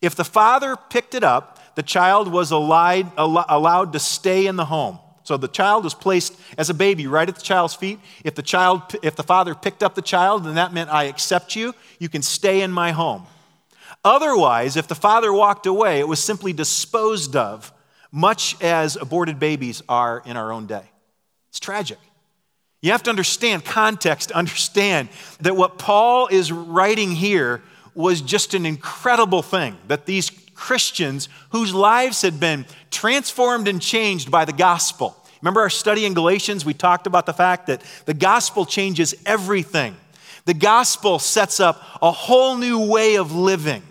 If 0.00 0.16
the 0.16 0.24
father 0.24 0.76
picked 0.76 1.14
it 1.14 1.22
up, 1.22 1.76
the 1.76 1.82
child 1.84 2.26
was 2.26 2.50
allowed, 2.50 3.92
to 3.92 3.98
stay 4.00 4.46
in 4.46 4.56
the 4.56 4.64
home. 4.64 4.98
So 5.24 5.36
the 5.36 5.48
child 5.48 5.84
was 5.84 5.94
placed 5.94 6.38
as 6.58 6.68
a 6.68 6.74
baby 6.74 7.06
right 7.06 7.28
at 7.28 7.36
the 7.36 7.42
child's 7.42 7.74
feet. 7.74 8.00
If 8.24 8.34
the 8.34 8.42
child, 8.42 8.82
if 9.02 9.14
the 9.14 9.22
father 9.22 9.54
picked 9.54 9.82
up 9.82 9.94
the 9.94 10.02
child, 10.02 10.44
then 10.44 10.56
that 10.56 10.72
meant 10.72 10.90
I 10.90 11.04
accept 11.04 11.54
you. 11.54 11.74
You 11.98 12.08
can 12.08 12.22
stay 12.22 12.62
in 12.62 12.72
my 12.72 12.92
home. 12.92 13.26
Otherwise, 14.04 14.76
if 14.76 14.88
the 14.88 14.94
father 14.94 15.32
walked 15.32 15.66
away, 15.66 16.00
it 16.00 16.08
was 16.08 16.22
simply 16.22 16.52
disposed 16.52 17.36
of, 17.36 17.72
much 18.10 18.60
as 18.60 18.96
aborted 18.96 19.38
babies 19.38 19.82
are 19.88 20.22
in 20.26 20.36
our 20.36 20.52
own 20.52 20.66
day. 20.66 20.84
It's 21.50 21.60
tragic. 21.60 21.98
You 22.80 22.90
have 22.90 23.04
to 23.04 23.10
understand 23.10 23.64
context, 23.64 24.32
understand 24.32 25.08
that 25.40 25.56
what 25.56 25.78
Paul 25.78 26.26
is 26.26 26.50
writing 26.50 27.12
here 27.12 27.62
was 27.94 28.20
just 28.20 28.54
an 28.54 28.66
incredible 28.66 29.42
thing 29.42 29.76
that 29.86 30.04
these 30.04 30.30
Christians 30.62 31.28
whose 31.50 31.74
lives 31.74 32.22
had 32.22 32.38
been 32.38 32.66
transformed 32.92 33.66
and 33.66 33.82
changed 33.82 34.30
by 34.30 34.44
the 34.44 34.52
gospel. 34.52 35.16
Remember 35.40 35.60
our 35.60 35.68
study 35.68 36.06
in 36.06 36.14
Galatians? 36.14 36.64
We 36.64 36.72
talked 36.72 37.08
about 37.08 37.26
the 37.26 37.32
fact 37.32 37.66
that 37.66 37.82
the 38.04 38.14
gospel 38.14 38.64
changes 38.64 39.12
everything. 39.26 39.96
The 40.44 40.54
gospel 40.54 41.18
sets 41.18 41.58
up 41.58 41.82
a 42.00 42.12
whole 42.12 42.56
new 42.56 42.88
way 42.88 43.16
of 43.16 43.34
living. 43.34 43.82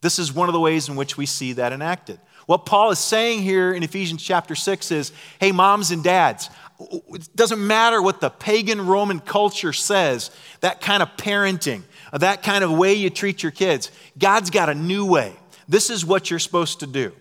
This 0.00 0.20
is 0.20 0.32
one 0.32 0.48
of 0.48 0.52
the 0.52 0.60
ways 0.60 0.88
in 0.88 0.94
which 0.94 1.16
we 1.16 1.26
see 1.26 1.54
that 1.54 1.72
enacted. 1.72 2.20
What 2.46 2.64
Paul 2.64 2.92
is 2.92 3.00
saying 3.00 3.42
here 3.42 3.72
in 3.72 3.82
Ephesians 3.82 4.22
chapter 4.22 4.54
6 4.54 4.92
is 4.92 5.10
hey, 5.40 5.50
moms 5.50 5.90
and 5.90 6.04
dads, 6.04 6.48
it 6.78 7.28
doesn't 7.34 7.66
matter 7.66 8.00
what 8.00 8.20
the 8.20 8.30
pagan 8.30 8.86
Roman 8.86 9.18
culture 9.18 9.72
says, 9.72 10.30
that 10.60 10.80
kind 10.80 11.02
of 11.02 11.08
parenting, 11.16 11.82
that 12.12 12.44
kind 12.44 12.62
of 12.62 12.70
way 12.70 12.94
you 12.94 13.10
treat 13.10 13.42
your 13.42 13.50
kids. 13.50 13.90
God's 14.16 14.50
got 14.50 14.68
a 14.68 14.76
new 14.76 15.04
way. 15.04 15.34
This 15.68 15.90
is 15.90 16.04
what 16.04 16.30
you're 16.30 16.38
supposed 16.38 16.80
to 16.80 16.86
do. 16.86 17.12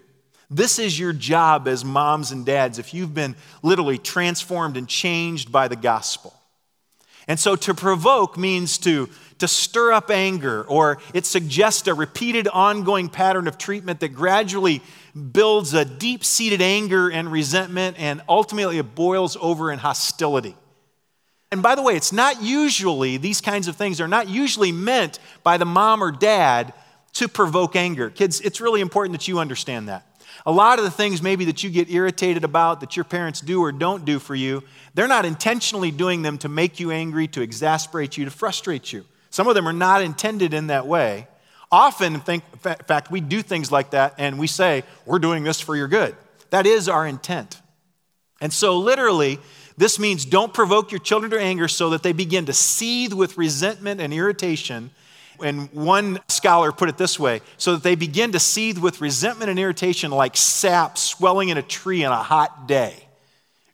This 0.50 0.80
is 0.80 0.98
your 0.98 1.12
job 1.12 1.68
as 1.68 1.84
moms 1.84 2.32
and 2.32 2.46
dads 2.46 2.80
if 2.80 2.94
you've 2.94 3.14
been 3.14 3.36
literally 3.62 3.98
transformed 3.98 4.78
and 4.78 4.88
changed 4.88 5.52
by 5.52 5.68
the 5.68 5.76
gospel. 5.76 6.34
And 7.28 7.38
so 7.38 7.58
to 7.58 7.74
provoke 7.74 8.38
means 8.38 8.78
to, 8.80 9.10
to 9.40 9.50
stir 9.50 9.92
up 9.92 10.10
anger, 10.10 10.64
or 10.64 11.00
it 11.14 11.26
suggests 11.26 11.86
a 11.88 11.94
repeated 11.94 12.48
ongoing 12.48 13.10
pattern 13.10 13.50
of 13.50 13.58
treatment 13.58 14.00
that 14.00 14.10
gradually 14.10 14.82
builds 15.34 15.74
a 15.74 15.84
deep 15.84 16.24
seated 16.24 16.62
anger 16.62 17.10
and 17.10 17.30
resentment, 17.30 17.98
and 18.00 18.22
ultimately 18.30 18.78
it 18.78 18.96
boils 18.96 19.36
over 19.42 19.70
in 19.70 19.80
hostility. 19.80 20.56
And 21.52 21.62
by 21.62 21.76
the 21.76 21.82
way, 21.82 21.98
it's 21.98 22.14
not 22.14 22.42
usually, 22.42 23.18
these 23.18 23.42
kinds 23.42 23.68
of 23.68 23.76
things 23.76 24.00
are 24.00 24.08
not 24.08 24.30
usually 24.30 24.72
meant 24.72 25.20
by 25.44 25.58
the 25.58 25.66
mom 25.66 26.02
or 26.02 26.12
dad 26.12 26.74
to 27.14 27.28
provoke 27.28 27.76
anger. 27.76 28.10
Kids, 28.10 28.42
it's 28.42 28.62
really 28.62 28.82
important 28.82 29.18
that 29.18 29.28
you 29.28 29.40
understand 29.40 29.88
that. 29.90 30.06
A 30.46 30.52
lot 30.52 30.80
of 30.80 30.86
the 30.86 30.92
things 30.92 31.22
maybe 31.22 31.46
that 31.46 31.64
you 31.64 31.70
get 31.70 31.90
irritated 31.90 32.44
about 32.44 32.82
that 32.82 32.96
your 32.96 33.06
parents 33.06 33.42
do 33.42 33.62
or 33.62 33.72
don't 33.72 34.06
do 34.06 34.20
for 34.20 34.36
you, 34.36 34.64
they're 34.94 35.08
not 35.08 35.26
intentionally 35.26 35.92
doing 35.92 36.22
them 36.22 36.38
to 36.40 36.50
make 36.50 36.80
you 36.80 36.92
angry, 36.92 37.28
to 37.30 37.42
exasperate 37.42 38.18
you, 38.18 38.26
to 38.26 38.32
frustrate 38.32 38.94
you. 38.94 39.04
Some 39.30 39.48
of 39.48 39.56
them 39.56 39.68
are 39.68 39.74
not 39.74 40.02
intended 40.02 40.54
in 40.54 40.68
that 40.68 40.88
way. 40.88 41.28
Often, 41.72 42.22
think, 42.22 42.44
in 42.54 42.60
fact, 42.60 43.12
we 43.12 43.20
do 43.20 43.42
things 43.42 43.72
like 43.72 43.92
that 43.92 44.16
and 44.18 44.40
we 44.40 44.48
say, 44.48 44.84
We're 45.06 45.20
doing 45.20 45.44
this 45.44 45.60
for 45.60 45.76
your 45.76 45.88
good. 45.88 46.16
That 46.50 46.66
is 46.66 46.88
our 46.88 47.06
intent. 47.06 47.62
And 48.40 48.54
so, 48.54 48.78
literally, 48.78 49.40
this 49.78 50.00
means 50.00 50.26
don't 50.26 50.54
provoke 50.54 50.92
your 50.92 51.00
children 51.00 51.32
to 51.32 51.40
anger 51.40 51.68
so 51.68 51.90
that 51.90 52.04
they 52.04 52.14
begin 52.14 52.46
to 52.46 52.54
seethe 52.54 53.14
with 53.14 53.38
resentment 53.38 54.00
and 54.00 54.14
irritation. 54.14 54.92
And 55.42 55.72
one 55.72 56.20
scholar 56.28 56.72
put 56.72 56.90
it 56.90 56.98
this 56.98 57.20
way 57.20 57.42
so 57.58 57.74
that 57.74 57.84
they 57.84 57.96
begin 57.96 58.32
to 58.32 58.40
seethe 58.40 58.78
with 58.78 59.02
resentment 59.02 59.50
and 59.50 59.60
irritation 59.60 60.12
like 60.12 60.38
sap 60.38 60.98
swelling 60.98 61.50
in 61.50 61.58
a 61.58 61.62
tree 61.62 62.04
on 62.04 62.12
a 62.12 62.24
hot 62.24 62.68
day. 62.68 62.96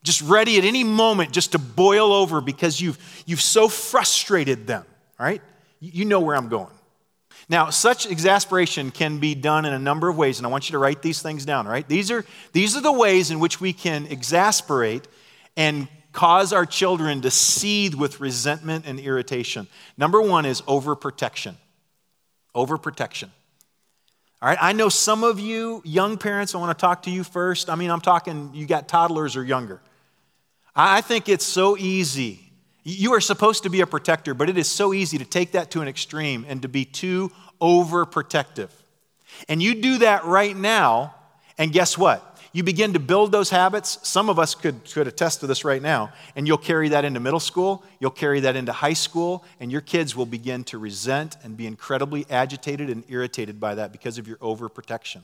Just 0.03 0.21
ready 0.21 0.57
at 0.57 0.65
any 0.65 0.83
moment 0.83 1.31
just 1.31 1.53
to 1.53 1.59
boil 1.59 2.11
over 2.11 2.41
because 2.41 2.81
you've, 2.81 2.97
you've 3.25 3.41
so 3.41 3.69
frustrated 3.69 4.67
them, 4.67 4.85
right? 5.17 5.41
You 5.79 6.05
know 6.05 6.19
where 6.19 6.35
I'm 6.35 6.49
going. 6.49 6.73
Now, 7.49 7.69
such 7.69 8.05
exasperation 8.05 8.91
can 8.91 9.19
be 9.19 9.35
done 9.35 9.65
in 9.65 9.73
a 9.73 9.79
number 9.79 10.09
of 10.09 10.17
ways, 10.17 10.39
and 10.39 10.47
I 10.47 10.49
want 10.49 10.69
you 10.69 10.73
to 10.73 10.77
write 10.77 11.01
these 11.01 11.21
things 11.21 11.45
down, 11.45 11.67
right? 11.67 11.87
These 11.87 12.09
are, 12.09 12.25
these 12.53 12.77
are 12.77 12.81
the 12.81 12.91
ways 12.91 13.31
in 13.31 13.39
which 13.39 13.59
we 13.59 13.73
can 13.73 14.05
exasperate 14.07 15.07
and 15.55 15.87
cause 16.13 16.53
our 16.53 16.65
children 16.65 17.21
to 17.21 17.31
seethe 17.31 17.95
with 17.95 18.21
resentment 18.21 18.85
and 18.87 18.99
irritation. 18.99 19.67
Number 19.97 20.21
one 20.21 20.45
is 20.45 20.61
overprotection. 20.61 21.55
Overprotection. 22.55 23.29
All 24.41 24.49
right, 24.49 24.57
I 24.61 24.73
know 24.73 24.89
some 24.89 25.23
of 25.23 25.39
you 25.39 25.81
young 25.83 26.17
parents, 26.17 26.53
I 26.53 26.59
want 26.59 26.77
to 26.77 26.81
talk 26.81 27.03
to 27.03 27.11
you 27.11 27.23
first. 27.23 27.69
I 27.69 27.75
mean, 27.75 27.89
I'm 27.89 28.01
talking, 28.01 28.51
you 28.53 28.65
got 28.65 28.87
toddlers 28.87 29.35
or 29.35 29.43
younger. 29.43 29.81
I 30.75 31.01
think 31.01 31.29
it's 31.29 31.45
so 31.45 31.77
easy 31.77 32.53
you 32.83 33.13
are 33.13 33.21
supposed 33.21 33.63
to 33.63 33.69
be 33.69 33.81
a 33.81 33.87
protector, 33.87 34.33
but 34.33 34.49
it 34.49 34.57
is 34.57 34.69
so 34.69 34.93
easy 34.93 35.17
to 35.17 35.25
take 35.25 35.53
that 35.53 35.71
to 35.71 35.81
an 35.81 35.87
extreme 35.87 36.45
and 36.47 36.61
to 36.63 36.67
be 36.67 36.83
too 36.83 37.31
overprotective. 37.61 38.69
And 39.47 39.63
you 39.63 39.81
do 39.81 39.99
that 39.99 40.25
right 40.25 40.55
now, 40.55 41.15
and 41.57 41.71
guess 41.71 41.97
what? 41.97 42.32
You 42.55 42.63
begin 42.63 42.93
to 42.93 42.99
build 42.99 43.31
those 43.31 43.49
habits. 43.49 43.97
Some 44.03 44.29
of 44.29 44.37
us 44.37 44.53
could, 44.53 44.85
could 44.85 45.07
attest 45.07 45.39
to 45.39 45.47
this 45.47 45.65
right 45.65 45.81
now, 45.81 46.13
and 46.35 46.47
you'll 46.47 46.59
carry 46.59 46.89
that 46.89 47.03
into 47.03 47.19
middle 47.19 47.39
school, 47.39 47.83
you'll 47.99 48.11
carry 48.11 48.39
that 48.41 48.55
into 48.55 48.71
high 48.71 48.93
school, 48.93 49.43
and 49.59 49.71
your 49.71 49.81
kids 49.81 50.15
will 50.15 50.27
begin 50.27 50.63
to 50.65 50.77
resent 50.77 51.35
and 51.43 51.57
be 51.57 51.65
incredibly 51.65 52.27
agitated 52.29 52.91
and 52.91 53.03
irritated 53.09 53.59
by 53.59 53.73
that 53.75 53.91
because 53.91 54.19
of 54.19 54.27
your 54.27 54.37
overprotection. 54.37 55.21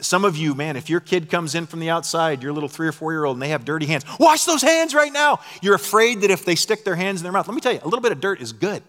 Some 0.00 0.24
of 0.24 0.36
you, 0.36 0.54
man, 0.54 0.76
if 0.76 0.90
your 0.90 0.98
kid 1.00 1.30
comes 1.30 1.54
in 1.54 1.66
from 1.66 1.78
the 1.78 1.88
outside, 1.88 2.42
your 2.42 2.52
little 2.52 2.68
three 2.68 2.88
or 2.88 2.92
four 2.92 3.12
year 3.12 3.24
old, 3.24 3.36
and 3.36 3.42
they 3.42 3.50
have 3.50 3.64
dirty 3.64 3.86
hands, 3.86 4.04
wash 4.18 4.44
those 4.44 4.60
hands 4.60 4.94
right 4.94 5.12
now. 5.12 5.38
You're 5.62 5.76
afraid 5.76 6.22
that 6.22 6.30
if 6.32 6.44
they 6.44 6.56
stick 6.56 6.84
their 6.84 6.96
hands 6.96 7.20
in 7.20 7.22
their 7.22 7.32
mouth, 7.32 7.46
let 7.46 7.54
me 7.54 7.60
tell 7.60 7.72
you, 7.72 7.80
a 7.82 7.84
little 7.84 8.00
bit 8.00 8.10
of 8.12 8.20
dirt 8.20 8.40
is 8.40 8.52
good. 8.52 8.82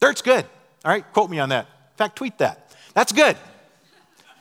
Dirt's 0.00 0.22
good. 0.22 0.46
All 0.84 0.90
right, 0.90 1.04
quote 1.12 1.28
me 1.30 1.38
on 1.38 1.50
that. 1.50 1.66
In 1.66 1.96
fact, 1.96 2.16
tweet 2.16 2.38
that. 2.38 2.74
That's 2.94 3.12
good. 3.12 3.36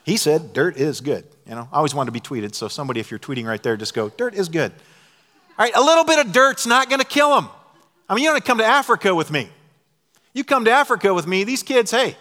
He 0.05 0.15
said, 0.17 0.53
dirt 0.53 0.77
is 0.77 1.01
good. 1.01 1.25
You 1.49 1.55
know, 1.55 1.67
I 1.71 1.77
always 1.77 1.95
want 1.95 2.05
to 2.05 2.11
be 2.11 2.19
tweeted, 2.19 2.53
so 2.53 2.67
somebody, 2.67 2.99
if 2.99 3.09
you're 3.09 3.19
tweeting 3.19 3.45
right 3.45 3.61
there, 3.61 3.75
just 3.75 3.95
go, 3.95 4.09
dirt 4.09 4.35
is 4.35 4.49
good. 4.49 4.71
All 5.57 5.65
right, 5.65 5.75
a 5.75 5.81
little 5.81 6.03
bit 6.03 6.23
of 6.23 6.31
dirt's 6.31 6.67
not 6.67 6.89
going 6.89 6.99
to 6.99 7.07
kill 7.07 7.33
them. 7.33 7.49
I 8.07 8.13
mean, 8.13 8.23
you 8.23 8.29
don't 8.29 8.45
come 8.45 8.59
to 8.59 8.65
Africa 8.65 9.15
with 9.15 9.31
me. 9.31 9.49
You 10.33 10.43
come 10.43 10.65
to 10.65 10.71
Africa 10.71 11.11
with 11.11 11.25
me, 11.25 11.43
these 11.43 11.63
kids, 11.63 11.89
hey, 11.89 12.15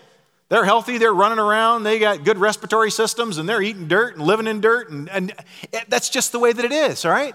they're 0.48 0.64
healthy, 0.64 0.96
they're 0.96 1.12
running 1.12 1.38
around, 1.38 1.82
they 1.82 1.98
got 1.98 2.24
good 2.24 2.38
respiratory 2.38 2.90
systems, 2.90 3.36
and 3.36 3.46
they're 3.46 3.60
eating 3.60 3.86
dirt 3.86 4.16
and 4.16 4.26
living 4.26 4.46
in 4.46 4.62
dirt. 4.62 4.88
And, 4.88 5.10
and 5.10 5.34
eh, 5.74 5.80
that's 5.88 6.08
just 6.08 6.32
the 6.32 6.38
way 6.38 6.54
that 6.54 6.64
it 6.64 6.72
is, 6.72 7.04
all 7.04 7.12
right? 7.12 7.34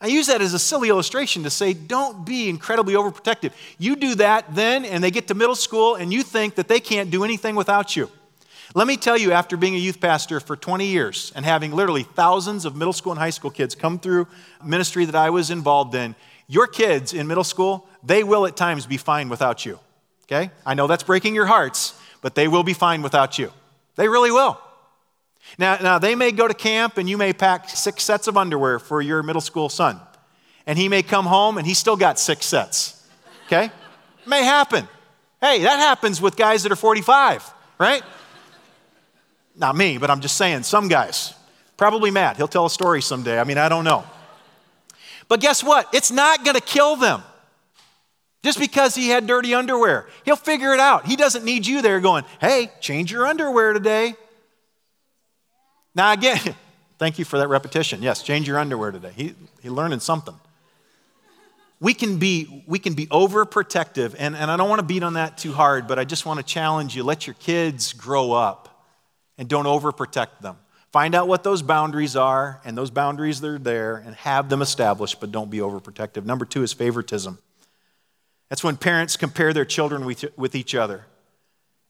I 0.00 0.06
use 0.06 0.28
that 0.28 0.40
as 0.40 0.54
a 0.54 0.58
silly 0.58 0.88
illustration 0.88 1.42
to 1.42 1.50
say, 1.50 1.74
don't 1.74 2.24
be 2.24 2.48
incredibly 2.48 2.94
overprotective. 2.94 3.52
You 3.76 3.94
do 3.94 4.14
that 4.14 4.54
then, 4.54 4.86
and 4.86 5.04
they 5.04 5.10
get 5.10 5.28
to 5.28 5.34
middle 5.34 5.54
school, 5.54 5.96
and 5.96 6.14
you 6.14 6.22
think 6.22 6.54
that 6.54 6.66
they 6.66 6.80
can't 6.80 7.10
do 7.10 7.24
anything 7.24 7.56
without 7.56 7.94
you. 7.94 8.10
Let 8.74 8.86
me 8.86 8.96
tell 8.96 9.18
you, 9.18 9.32
after 9.32 9.56
being 9.56 9.74
a 9.74 9.78
youth 9.78 10.00
pastor 10.00 10.38
for 10.38 10.54
20 10.54 10.86
years 10.86 11.32
and 11.34 11.44
having 11.44 11.72
literally 11.72 12.04
thousands 12.04 12.64
of 12.64 12.76
middle 12.76 12.92
school 12.92 13.10
and 13.10 13.18
high 13.18 13.30
school 13.30 13.50
kids 13.50 13.74
come 13.74 13.98
through 13.98 14.28
ministry 14.64 15.04
that 15.06 15.16
I 15.16 15.30
was 15.30 15.50
involved 15.50 15.94
in, 15.94 16.14
your 16.46 16.68
kids 16.68 17.12
in 17.12 17.26
middle 17.26 17.44
school, 17.44 17.88
they 18.04 18.22
will 18.22 18.46
at 18.46 18.56
times 18.56 18.86
be 18.86 18.96
fine 18.96 19.28
without 19.28 19.66
you. 19.66 19.80
Okay? 20.24 20.50
I 20.64 20.74
know 20.74 20.86
that's 20.86 21.02
breaking 21.02 21.34
your 21.34 21.46
hearts, 21.46 22.00
but 22.22 22.36
they 22.36 22.46
will 22.46 22.62
be 22.62 22.72
fine 22.72 23.02
without 23.02 23.38
you. 23.38 23.52
They 23.96 24.08
really 24.08 24.30
will. 24.30 24.60
Now, 25.58 25.78
now, 25.80 25.98
they 25.98 26.14
may 26.14 26.30
go 26.30 26.46
to 26.46 26.54
camp 26.54 26.96
and 26.96 27.08
you 27.08 27.16
may 27.16 27.32
pack 27.32 27.68
six 27.68 28.04
sets 28.04 28.28
of 28.28 28.36
underwear 28.36 28.78
for 28.78 29.02
your 29.02 29.22
middle 29.22 29.40
school 29.40 29.68
son. 29.68 29.98
And 30.64 30.78
he 30.78 30.88
may 30.88 31.02
come 31.02 31.26
home 31.26 31.58
and 31.58 31.66
he's 31.66 31.78
still 31.78 31.96
got 31.96 32.20
six 32.20 32.46
sets. 32.46 33.04
Okay? 33.46 33.70
may 34.26 34.44
happen. 34.44 34.86
Hey, 35.40 35.62
that 35.62 35.78
happens 35.78 36.20
with 36.20 36.36
guys 36.36 36.62
that 36.62 36.70
are 36.70 36.76
45, 36.76 37.52
right? 37.78 38.02
Not 39.56 39.76
me, 39.76 39.98
but 39.98 40.10
I'm 40.10 40.20
just 40.20 40.36
saying, 40.36 40.62
some 40.62 40.88
guys. 40.88 41.34
Probably 41.76 42.10
Matt. 42.10 42.36
He'll 42.36 42.48
tell 42.48 42.66
a 42.66 42.70
story 42.70 43.02
someday. 43.02 43.38
I 43.40 43.44
mean, 43.44 43.58
I 43.58 43.68
don't 43.68 43.84
know. 43.84 44.04
But 45.28 45.40
guess 45.40 45.62
what? 45.62 45.88
It's 45.94 46.10
not 46.10 46.44
going 46.44 46.56
to 46.56 46.62
kill 46.62 46.96
them. 46.96 47.22
Just 48.42 48.58
because 48.58 48.94
he 48.94 49.08
had 49.08 49.26
dirty 49.26 49.54
underwear, 49.54 50.08
he'll 50.24 50.36
figure 50.36 50.72
it 50.72 50.80
out. 50.80 51.06
He 51.06 51.14
doesn't 51.14 51.44
need 51.44 51.66
you 51.66 51.82
there 51.82 52.00
going, 52.00 52.24
hey, 52.40 52.70
change 52.80 53.12
your 53.12 53.26
underwear 53.26 53.74
today. 53.74 54.14
Now, 55.94 56.12
again, 56.12 56.54
thank 56.98 57.18
you 57.18 57.24
for 57.24 57.38
that 57.38 57.48
repetition. 57.48 58.02
Yes, 58.02 58.22
change 58.22 58.48
your 58.48 58.58
underwear 58.58 58.92
today. 58.92 59.12
He, 59.14 59.34
he 59.62 59.68
learning 59.68 60.00
something. 60.00 60.34
We 61.80 61.94
can 61.94 62.18
be, 62.18 62.64
we 62.66 62.78
can 62.78 62.94
be 62.94 63.06
overprotective, 63.06 64.14
and, 64.18 64.36
and 64.36 64.50
I 64.50 64.56
don't 64.56 64.68
want 64.68 64.80
to 64.80 64.86
beat 64.86 65.02
on 65.02 65.14
that 65.14 65.38
too 65.38 65.52
hard, 65.52 65.86
but 65.86 65.98
I 65.98 66.04
just 66.04 66.26
want 66.26 66.38
to 66.38 66.44
challenge 66.44 66.94
you 66.94 67.02
let 67.02 67.26
your 67.26 67.34
kids 67.34 67.92
grow 67.92 68.32
up 68.32 68.69
and 69.40 69.48
don't 69.48 69.64
overprotect 69.64 70.40
them. 70.42 70.58
Find 70.92 71.14
out 71.14 71.26
what 71.26 71.42
those 71.42 71.62
boundaries 71.62 72.14
are, 72.14 72.60
and 72.62 72.76
those 72.76 72.90
boundaries 72.90 73.42
are 73.42 73.58
there, 73.58 73.96
and 73.96 74.14
have 74.16 74.50
them 74.50 74.60
established, 74.60 75.18
but 75.18 75.32
don't 75.32 75.50
be 75.50 75.58
overprotective. 75.58 76.26
Number 76.26 76.44
two 76.44 76.62
is 76.62 76.74
favoritism. 76.74 77.38
That's 78.50 78.62
when 78.62 78.76
parents 78.76 79.16
compare 79.16 79.54
their 79.54 79.64
children 79.64 80.04
with, 80.04 80.26
with 80.36 80.54
each 80.54 80.74
other, 80.74 81.06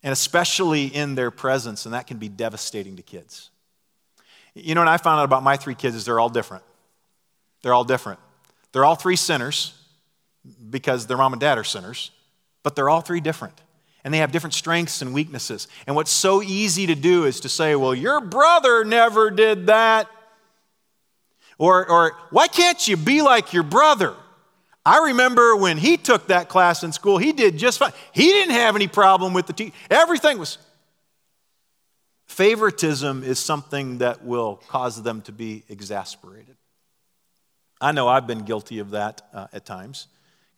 and 0.04 0.12
especially 0.12 0.86
in 0.86 1.16
their 1.16 1.32
presence, 1.32 1.86
and 1.86 1.92
that 1.92 2.06
can 2.06 2.18
be 2.18 2.28
devastating 2.28 2.94
to 2.96 3.02
kids. 3.02 3.50
You 4.54 4.76
know 4.76 4.82
what 4.82 4.88
I 4.88 4.96
found 4.98 5.18
out 5.18 5.24
about 5.24 5.42
my 5.42 5.56
three 5.56 5.74
kids 5.74 5.96
is 5.96 6.04
they're 6.04 6.20
all 6.20 6.28
different. 6.28 6.62
They're 7.62 7.74
all 7.74 7.84
different. 7.84 8.20
They're 8.70 8.84
all 8.84 8.94
three 8.94 9.16
sinners 9.16 9.74
because 10.70 11.08
their 11.08 11.16
mom 11.16 11.32
and 11.32 11.40
dad 11.40 11.58
are 11.58 11.64
sinners, 11.64 12.12
but 12.62 12.76
they're 12.76 12.88
all 12.88 13.00
three 13.00 13.20
different. 13.20 13.60
And 14.02 14.14
they 14.14 14.18
have 14.18 14.32
different 14.32 14.54
strengths 14.54 15.02
and 15.02 15.12
weaknesses. 15.12 15.68
And 15.86 15.94
what's 15.94 16.10
so 16.10 16.42
easy 16.42 16.86
to 16.86 16.94
do 16.94 17.24
is 17.24 17.40
to 17.40 17.48
say, 17.48 17.74
well, 17.74 17.94
your 17.94 18.20
brother 18.20 18.84
never 18.84 19.30
did 19.30 19.66
that. 19.66 20.08
Or, 21.58 21.86
or 21.86 22.12
why 22.30 22.48
can't 22.48 22.88
you 22.88 22.96
be 22.96 23.20
like 23.20 23.52
your 23.52 23.62
brother? 23.62 24.14
I 24.84 25.04
remember 25.04 25.54
when 25.54 25.76
he 25.76 25.98
took 25.98 26.28
that 26.28 26.48
class 26.48 26.82
in 26.82 26.92
school, 26.92 27.18
he 27.18 27.32
did 27.32 27.58
just 27.58 27.78
fine. 27.78 27.92
He 28.12 28.24
didn't 28.24 28.54
have 28.54 28.76
any 28.76 28.88
problem 28.88 29.34
with 29.34 29.46
the 29.46 29.52
teacher. 29.52 29.74
Everything 29.90 30.38
was. 30.38 30.56
Favoritism 32.26 33.22
is 33.22 33.38
something 33.38 33.98
that 33.98 34.24
will 34.24 34.56
cause 34.68 35.02
them 35.02 35.20
to 35.22 35.32
be 35.32 35.64
exasperated. 35.68 36.56
I 37.80 37.92
know 37.92 38.08
I've 38.08 38.26
been 38.26 38.44
guilty 38.44 38.78
of 38.78 38.90
that 38.92 39.22
uh, 39.34 39.48
at 39.52 39.66
times. 39.66 40.06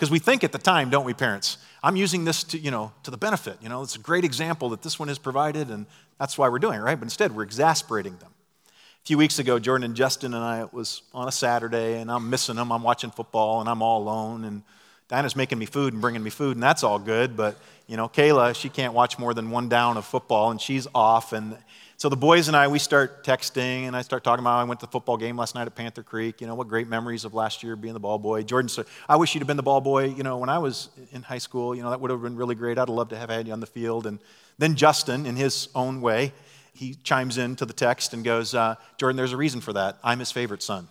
Because 0.02 0.10
we 0.10 0.18
think 0.18 0.42
at 0.42 0.50
the 0.50 0.58
time, 0.58 0.90
don't 0.90 1.04
we, 1.04 1.14
parents? 1.14 1.58
I'm 1.80 1.94
using 1.94 2.24
this 2.24 2.42
to, 2.42 2.58
you 2.58 2.72
know, 2.72 2.90
to 3.04 3.12
the 3.12 3.16
benefit. 3.16 3.58
You 3.62 3.68
know, 3.68 3.82
it's 3.82 3.94
a 3.94 4.00
great 4.00 4.24
example 4.24 4.70
that 4.70 4.82
this 4.82 4.98
one 4.98 5.06
has 5.06 5.16
provided, 5.16 5.70
and 5.70 5.86
that's 6.18 6.36
why 6.36 6.48
we're 6.48 6.58
doing 6.58 6.80
it, 6.80 6.82
right? 6.82 6.98
But 6.98 7.04
instead, 7.04 7.30
we're 7.30 7.44
exasperating 7.44 8.16
them. 8.16 8.32
A 8.66 9.06
few 9.06 9.16
weeks 9.16 9.38
ago, 9.38 9.60
Jordan 9.60 9.84
and 9.84 9.94
Justin 9.94 10.34
and 10.34 10.42
I 10.42 10.64
was 10.72 11.02
on 11.14 11.28
a 11.28 11.30
Saturday, 11.30 12.00
and 12.00 12.10
I'm 12.10 12.28
missing 12.28 12.56
them. 12.56 12.72
I'm 12.72 12.82
watching 12.82 13.12
football, 13.12 13.60
and 13.60 13.68
I'm 13.68 13.80
all 13.80 14.02
alone, 14.02 14.42
and 14.42 14.64
Diana's 15.06 15.36
making 15.36 15.60
me 15.60 15.66
food 15.66 15.92
and 15.92 16.02
bringing 16.02 16.24
me 16.24 16.30
food, 16.30 16.56
and 16.56 16.62
that's 16.64 16.82
all 16.82 16.98
good. 16.98 17.36
But 17.36 17.56
you 17.86 17.96
know, 17.96 18.08
Kayla, 18.08 18.56
she 18.56 18.70
can't 18.70 18.94
watch 18.94 19.20
more 19.20 19.34
than 19.34 19.52
one 19.52 19.68
down 19.68 19.96
of 19.96 20.04
football, 20.04 20.50
and 20.50 20.60
she's 20.60 20.88
off. 20.96 21.32
And 21.32 21.56
so 22.02 22.08
the 22.08 22.16
boys 22.16 22.48
and 22.48 22.56
I, 22.56 22.66
we 22.66 22.80
start 22.80 23.22
texting, 23.22 23.86
and 23.86 23.94
I 23.94 24.02
start 24.02 24.24
talking 24.24 24.42
about 24.42 24.58
I 24.58 24.64
went 24.64 24.80
to 24.80 24.86
the 24.86 24.90
football 24.90 25.16
game 25.16 25.36
last 25.36 25.54
night 25.54 25.68
at 25.68 25.74
Panther 25.76 26.02
Creek. 26.02 26.40
You 26.40 26.48
know, 26.48 26.56
what 26.56 26.66
great 26.66 26.88
memories 26.88 27.24
of 27.24 27.32
last 27.32 27.62
year 27.62 27.76
being 27.76 27.94
the 27.94 28.00
ball 28.00 28.18
boy. 28.18 28.42
Jordan 28.42 28.68
said, 28.68 28.86
I 29.08 29.14
wish 29.14 29.32
you'd 29.36 29.40
have 29.42 29.46
been 29.46 29.56
the 29.56 29.62
ball 29.62 29.80
boy, 29.80 30.06
you 30.06 30.24
know, 30.24 30.36
when 30.38 30.48
I 30.48 30.58
was 30.58 30.88
in 31.12 31.22
high 31.22 31.38
school. 31.38 31.76
You 31.76 31.84
know, 31.84 31.90
that 31.90 32.00
would 32.00 32.10
have 32.10 32.20
been 32.20 32.34
really 32.34 32.56
great. 32.56 32.76
I'd 32.76 32.80
have 32.80 32.88
loved 32.88 33.10
to 33.10 33.16
have 33.16 33.30
had 33.30 33.46
you 33.46 33.52
on 33.52 33.60
the 33.60 33.68
field. 33.68 34.08
And 34.08 34.18
then 34.58 34.74
Justin, 34.74 35.26
in 35.26 35.36
his 35.36 35.68
own 35.76 36.00
way, 36.00 36.32
he 36.74 36.96
chimes 37.04 37.38
in 37.38 37.54
to 37.54 37.64
the 37.64 37.72
text 37.72 38.14
and 38.14 38.24
goes, 38.24 38.52
uh, 38.52 38.74
Jordan, 38.98 39.16
there's 39.16 39.32
a 39.32 39.36
reason 39.36 39.60
for 39.60 39.72
that. 39.74 39.96
I'm 40.02 40.18
his 40.18 40.32
favorite 40.32 40.64
son. 40.64 40.88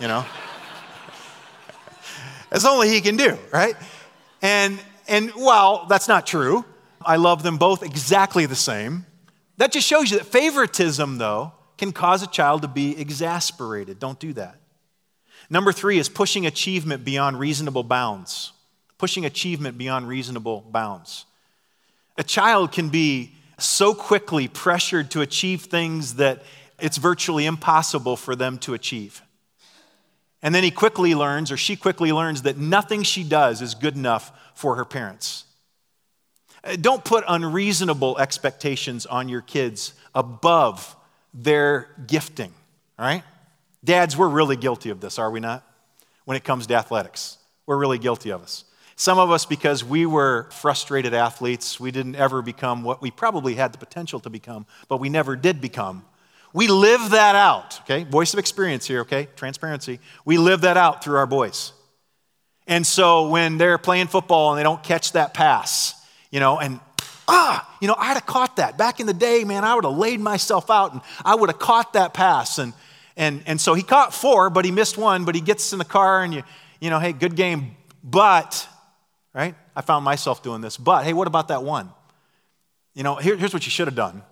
You 0.00 0.08
know? 0.08 0.24
That's 2.48 2.64
only 2.64 2.88
he 2.88 3.02
can 3.02 3.18
do, 3.18 3.36
right? 3.52 3.74
And, 4.40 4.80
and 5.08 5.28
while 5.32 5.84
that's 5.84 6.08
not 6.08 6.26
true, 6.26 6.64
I 7.04 7.16
love 7.16 7.42
them 7.42 7.58
both 7.58 7.82
exactly 7.82 8.46
the 8.46 8.56
same. 8.56 9.04
That 9.58 9.72
just 9.72 9.86
shows 9.86 10.10
you 10.10 10.18
that 10.18 10.26
favoritism, 10.26 11.18
though, 11.18 11.52
can 11.76 11.92
cause 11.92 12.22
a 12.22 12.26
child 12.26 12.62
to 12.62 12.68
be 12.68 12.98
exasperated. 12.98 13.98
Don't 13.98 14.18
do 14.18 14.32
that. 14.34 14.56
Number 15.50 15.72
three 15.72 15.98
is 15.98 16.08
pushing 16.08 16.46
achievement 16.46 17.04
beyond 17.04 17.38
reasonable 17.38 17.82
bounds. 17.82 18.52
Pushing 18.98 19.24
achievement 19.24 19.78
beyond 19.78 20.08
reasonable 20.08 20.60
bounds. 20.70 21.24
A 22.16 22.24
child 22.24 22.72
can 22.72 22.88
be 22.88 23.32
so 23.58 23.94
quickly 23.94 24.48
pressured 24.48 25.10
to 25.12 25.20
achieve 25.20 25.62
things 25.62 26.14
that 26.14 26.42
it's 26.80 26.96
virtually 26.96 27.46
impossible 27.46 28.16
for 28.16 28.36
them 28.36 28.58
to 28.58 28.74
achieve. 28.74 29.22
And 30.42 30.54
then 30.54 30.62
he 30.62 30.70
quickly 30.70 31.14
learns, 31.16 31.50
or 31.50 31.56
she 31.56 31.74
quickly 31.74 32.12
learns, 32.12 32.42
that 32.42 32.56
nothing 32.56 33.02
she 33.02 33.24
does 33.24 33.60
is 33.60 33.74
good 33.74 33.96
enough 33.96 34.30
for 34.54 34.76
her 34.76 34.84
parents. 34.84 35.44
Uh, 36.64 36.76
don't 36.76 37.04
put 37.04 37.24
unreasonable 37.28 38.18
expectations 38.18 39.06
on 39.06 39.28
your 39.28 39.40
kids 39.40 39.94
above 40.14 40.96
their 41.34 41.88
gifting, 42.06 42.52
right? 42.98 43.22
Dads, 43.84 44.16
we're 44.16 44.28
really 44.28 44.56
guilty 44.56 44.90
of 44.90 45.00
this, 45.00 45.18
are 45.18 45.30
we 45.30 45.40
not? 45.40 45.64
When 46.24 46.36
it 46.36 46.44
comes 46.44 46.66
to 46.66 46.74
athletics, 46.74 47.38
we're 47.66 47.76
really 47.76 47.98
guilty 47.98 48.30
of 48.30 48.42
this. 48.42 48.64
Some 48.96 49.18
of 49.18 49.30
us, 49.30 49.46
because 49.46 49.84
we 49.84 50.06
were 50.06 50.48
frustrated 50.50 51.14
athletes, 51.14 51.78
we 51.78 51.92
didn't 51.92 52.16
ever 52.16 52.42
become 52.42 52.82
what 52.82 53.00
we 53.00 53.12
probably 53.12 53.54
had 53.54 53.72
the 53.72 53.78
potential 53.78 54.18
to 54.20 54.30
become, 54.30 54.66
but 54.88 54.98
we 54.98 55.08
never 55.08 55.36
did 55.36 55.60
become. 55.60 56.04
We 56.52 56.66
live 56.66 57.10
that 57.10 57.36
out, 57.36 57.80
okay? 57.82 58.02
Voice 58.02 58.32
of 58.32 58.40
experience 58.40 58.86
here, 58.86 59.00
okay? 59.02 59.28
Transparency. 59.36 60.00
We 60.24 60.38
live 60.38 60.62
that 60.62 60.76
out 60.76 61.04
through 61.04 61.16
our 61.16 61.26
boys. 61.26 61.72
And 62.66 62.86
so 62.86 63.28
when 63.28 63.56
they're 63.56 63.78
playing 63.78 64.08
football 64.08 64.50
and 64.50 64.58
they 64.58 64.64
don't 64.64 64.82
catch 64.82 65.12
that 65.12 65.32
pass, 65.32 65.94
you 66.30 66.40
know, 66.40 66.58
and 66.58 66.80
ah, 67.26 67.76
you 67.80 67.88
know, 67.88 67.96
I'd 67.98 68.14
have 68.14 68.26
caught 68.26 68.56
that. 68.56 68.78
Back 68.78 69.00
in 69.00 69.06
the 69.06 69.14
day, 69.14 69.44
man, 69.44 69.64
I 69.64 69.74
would 69.74 69.84
have 69.84 69.96
laid 69.96 70.20
myself 70.20 70.70
out 70.70 70.92
and 70.92 71.02
I 71.24 71.34
would 71.34 71.50
have 71.50 71.58
caught 71.58 71.92
that 71.92 72.14
pass. 72.14 72.58
And, 72.58 72.72
and, 73.16 73.42
and 73.46 73.60
so 73.60 73.74
he 73.74 73.82
caught 73.82 74.14
four, 74.14 74.50
but 74.50 74.64
he 74.64 74.70
missed 74.70 74.96
one, 74.96 75.24
but 75.24 75.34
he 75.34 75.40
gets 75.40 75.72
in 75.72 75.78
the 75.78 75.84
car 75.84 76.22
and 76.22 76.32
you, 76.34 76.42
you 76.80 76.90
know, 76.90 76.98
hey, 76.98 77.12
good 77.12 77.36
game, 77.36 77.76
but 78.02 78.68
right? 79.34 79.54
I 79.76 79.82
found 79.82 80.04
myself 80.04 80.42
doing 80.42 80.60
this. 80.60 80.76
But 80.76 81.04
hey, 81.04 81.12
what 81.12 81.28
about 81.28 81.48
that 81.48 81.62
one? 81.62 81.90
You 82.94 83.04
know, 83.04 83.14
here, 83.16 83.36
here's 83.36 83.52
what 83.54 83.64
you 83.66 83.70
should 83.70 83.86
have 83.86 83.94
done. 83.94 84.22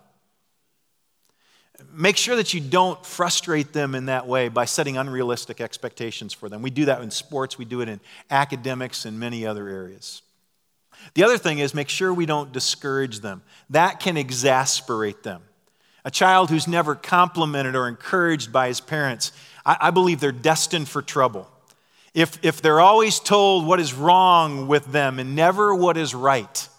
Make 1.93 2.17
sure 2.17 2.35
that 2.35 2.53
you 2.53 2.59
don't 2.59 3.03
frustrate 3.05 3.71
them 3.71 3.95
in 3.95 4.07
that 4.07 4.27
way 4.27 4.49
by 4.49 4.65
setting 4.65 4.97
unrealistic 4.97 5.61
expectations 5.61 6.33
for 6.33 6.49
them. 6.49 6.61
We 6.61 6.71
do 6.71 6.85
that 6.85 7.01
in 7.01 7.11
sports, 7.11 7.57
we 7.57 7.65
do 7.65 7.81
it 7.81 7.87
in 7.87 8.01
academics, 8.29 9.05
and 9.05 9.19
many 9.19 9.45
other 9.45 9.69
areas. 9.69 10.21
The 11.13 11.23
other 11.23 11.37
thing 11.37 11.59
is 11.59 11.73
make 11.73 11.89
sure 11.89 12.13
we 12.13 12.25
don't 12.25 12.51
discourage 12.51 13.21
them. 13.21 13.41
That 13.69 13.99
can 13.99 14.17
exasperate 14.17 15.23
them. 15.23 15.41
A 16.05 16.11
child 16.11 16.49
who's 16.49 16.67
never 16.67 16.95
complimented 16.95 17.75
or 17.75 17.87
encouraged 17.87 18.53
by 18.53 18.67
his 18.67 18.79
parents, 18.79 19.31
I, 19.65 19.77
I 19.81 19.91
believe 19.91 20.19
they're 20.19 20.31
destined 20.31 20.87
for 20.87 21.01
trouble 21.01 21.49
if, 22.13 22.43
if 22.43 22.61
they're 22.61 22.79
always 22.79 23.19
told 23.19 23.67
what 23.67 23.79
is 23.79 23.93
wrong 23.93 24.67
with 24.67 24.91
them 24.91 25.19
and 25.19 25.35
never 25.35 25.75
what 25.75 25.97
is 25.97 26.15
right. 26.15 26.69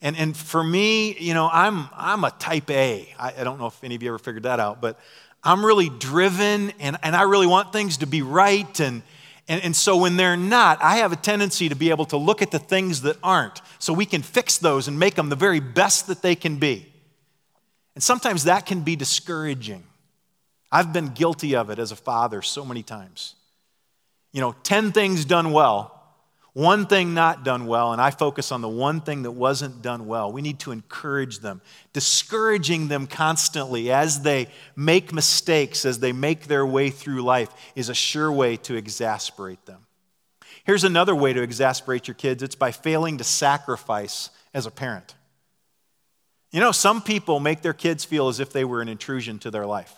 And, 0.00 0.16
and 0.16 0.36
for 0.36 0.62
me, 0.62 1.18
you 1.18 1.34
know, 1.34 1.48
I'm, 1.52 1.88
I'm 1.92 2.22
a 2.22 2.30
type 2.30 2.70
A. 2.70 3.12
I, 3.18 3.34
I 3.38 3.44
don't 3.44 3.58
know 3.58 3.66
if 3.66 3.82
any 3.82 3.96
of 3.96 4.02
you 4.02 4.10
ever 4.10 4.18
figured 4.18 4.44
that 4.44 4.60
out, 4.60 4.80
but 4.80 4.96
I'm 5.42 5.64
really 5.64 5.88
driven 5.88 6.72
and, 6.78 6.98
and 7.02 7.16
I 7.16 7.22
really 7.22 7.48
want 7.48 7.72
things 7.72 7.96
to 7.98 8.06
be 8.06 8.22
right. 8.22 8.78
And, 8.78 9.02
and, 9.48 9.62
and 9.62 9.74
so 9.74 9.96
when 9.96 10.16
they're 10.16 10.36
not, 10.36 10.82
I 10.82 10.96
have 10.96 11.12
a 11.12 11.16
tendency 11.16 11.68
to 11.68 11.74
be 11.74 11.90
able 11.90 12.04
to 12.06 12.16
look 12.16 12.42
at 12.42 12.50
the 12.50 12.58
things 12.58 13.02
that 13.02 13.16
aren't 13.22 13.60
so 13.78 13.92
we 13.92 14.06
can 14.06 14.22
fix 14.22 14.58
those 14.58 14.88
and 14.88 14.98
make 14.98 15.14
them 15.14 15.28
the 15.28 15.36
very 15.36 15.60
best 15.60 16.06
that 16.08 16.22
they 16.22 16.34
can 16.34 16.56
be. 16.56 16.92
And 17.94 18.02
sometimes 18.02 18.44
that 18.44 18.66
can 18.66 18.82
be 18.82 18.94
discouraging. 18.94 19.82
I've 20.70 20.92
been 20.92 21.08
guilty 21.08 21.56
of 21.56 21.70
it 21.70 21.78
as 21.78 21.90
a 21.92 21.96
father 21.96 22.42
so 22.42 22.64
many 22.64 22.82
times 22.82 23.34
you 24.32 24.40
know, 24.40 24.54
10 24.62 24.92
things 24.92 25.24
done 25.24 25.52
well, 25.52 25.97
one 26.58 26.86
thing 26.86 27.14
not 27.14 27.44
done 27.44 27.68
well, 27.68 27.92
and 27.92 28.02
I 28.02 28.10
focus 28.10 28.50
on 28.50 28.62
the 28.62 28.68
one 28.68 29.00
thing 29.00 29.22
that 29.22 29.30
wasn't 29.30 29.80
done 29.80 30.08
well. 30.08 30.32
We 30.32 30.42
need 30.42 30.58
to 30.60 30.72
encourage 30.72 31.38
them, 31.38 31.60
discouraging 31.92 32.88
them 32.88 33.06
constantly 33.06 33.92
as 33.92 34.22
they 34.22 34.48
make 34.74 35.12
mistakes, 35.12 35.84
as 35.84 36.00
they 36.00 36.10
make 36.10 36.48
their 36.48 36.66
way 36.66 36.90
through 36.90 37.22
life, 37.22 37.48
is 37.76 37.88
a 37.88 37.94
sure 37.94 38.32
way 38.32 38.56
to 38.56 38.74
exasperate 38.74 39.64
them. 39.66 39.86
Here's 40.64 40.82
another 40.82 41.14
way 41.14 41.32
to 41.32 41.42
exasperate 41.42 42.08
your 42.08 42.16
kids 42.16 42.42
it's 42.42 42.56
by 42.56 42.72
failing 42.72 43.18
to 43.18 43.24
sacrifice 43.24 44.30
as 44.52 44.66
a 44.66 44.72
parent. 44.72 45.14
You 46.50 46.58
know, 46.58 46.72
some 46.72 47.00
people 47.02 47.38
make 47.38 47.62
their 47.62 47.72
kids 47.72 48.04
feel 48.04 48.26
as 48.26 48.40
if 48.40 48.52
they 48.52 48.64
were 48.64 48.82
an 48.82 48.88
intrusion 48.88 49.38
to 49.40 49.52
their 49.52 49.64
life. 49.64 49.94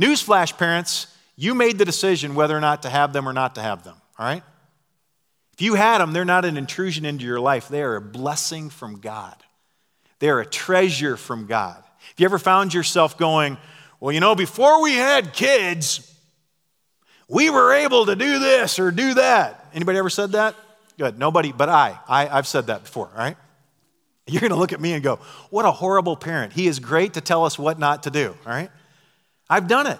Newsflash, 0.00 0.56
parents, 0.56 1.14
you 1.36 1.54
made 1.54 1.76
the 1.76 1.84
decision 1.84 2.34
whether 2.34 2.56
or 2.56 2.60
not 2.62 2.80
to 2.84 2.88
have 2.88 3.12
them 3.12 3.28
or 3.28 3.34
not 3.34 3.56
to 3.56 3.60
have 3.60 3.84
them, 3.84 3.96
all 4.18 4.24
right? 4.24 4.42
If 5.58 5.62
you 5.62 5.74
had 5.74 5.98
them, 5.98 6.12
they're 6.12 6.24
not 6.24 6.44
an 6.44 6.56
intrusion 6.56 7.04
into 7.04 7.24
your 7.24 7.40
life. 7.40 7.66
They 7.66 7.82
are 7.82 7.96
a 7.96 8.00
blessing 8.00 8.70
from 8.70 9.00
God. 9.00 9.34
They 10.20 10.30
are 10.30 10.38
a 10.38 10.46
treasure 10.46 11.16
from 11.16 11.46
God. 11.46 11.82
If 12.12 12.20
you 12.20 12.26
ever 12.26 12.38
found 12.38 12.72
yourself 12.72 13.18
going, 13.18 13.58
well, 13.98 14.12
you 14.12 14.20
know, 14.20 14.36
before 14.36 14.80
we 14.80 14.92
had 14.92 15.32
kids, 15.32 16.14
we 17.28 17.50
were 17.50 17.72
able 17.72 18.06
to 18.06 18.14
do 18.14 18.38
this 18.38 18.78
or 18.78 18.92
do 18.92 19.14
that. 19.14 19.66
Anybody 19.74 19.98
ever 19.98 20.10
said 20.10 20.30
that? 20.30 20.54
Good. 20.96 21.18
Nobody 21.18 21.50
but 21.50 21.68
I. 21.68 21.98
I 22.06 22.28
I've 22.28 22.46
said 22.46 22.68
that 22.68 22.84
before, 22.84 23.10
right? 23.16 23.36
You're 24.28 24.40
going 24.40 24.52
to 24.52 24.56
look 24.56 24.72
at 24.72 24.80
me 24.80 24.92
and 24.92 25.02
go, 25.02 25.16
what 25.50 25.64
a 25.64 25.72
horrible 25.72 26.14
parent. 26.14 26.52
He 26.52 26.68
is 26.68 26.78
great 26.78 27.14
to 27.14 27.20
tell 27.20 27.44
us 27.44 27.58
what 27.58 27.80
not 27.80 28.04
to 28.04 28.10
do, 28.12 28.36
all 28.46 28.52
right? 28.52 28.70
I've 29.50 29.66
done 29.66 29.88
it. 29.88 29.98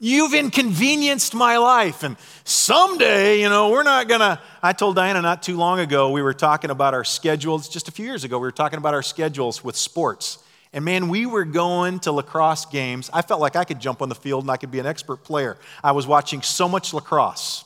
You've 0.00 0.34
inconvenienced 0.34 1.34
my 1.34 1.56
life. 1.56 2.02
And 2.02 2.16
someday, 2.44 3.40
you 3.40 3.48
know, 3.48 3.70
we're 3.70 3.84
not 3.84 4.08
going 4.08 4.20
to. 4.20 4.40
I 4.62 4.72
told 4.72 4.96
Diana 4.96 5.22
not 5.22 5.42
too 5.42 5.56
long 5.56 5.78
ago, 5.80 6.10
we 6.10 6.20
were 6.20 6.34
talking 6.34 6.70
about 6.70 6.94
our 6.94 7.04
schedules, 7.04 7.68
just 7.68 7.88
a 7.88 7.92
few 7.92 8.04
years 8.04 8.24
ago, 8.24 8.38
we 8.38 8.42
were 8.42 8.52
talking 8.52 8.78
about 8.78 8.94
our 8.94 9.02
schedules 9.02 9.62
with 9.62 9.76
sports. 9.76 10.38
And 10.72 10.84
man, 10.84 11.08
we 11.08 11.24
were 11.24 11.44
going 11.44 12.00
to 12.00 12.10
lacrosse 12.10 12.66
games. 12.66 13.08
I 13.12 13.22
felt 13.22 13.40
like 13.40 13.54
I 13.54 13.62
could 13.62 13.78
jump 13.78 14.02
on 14.02 14.08
the 14.08 14.14
field 14.16 14.42
and 14.42 14.50
I 14.50 14.56
could 14.56 14.72
be 14.72 14.80
an 14.80 14.86
expert 14.86 15.22
player. 15.22 15.56
I 15.84 15.92
was 15.92 16.04
watching 16.04 16.42
so 16.42 16.68
much 16.68 16.92
lacrosse. 16.92 17.64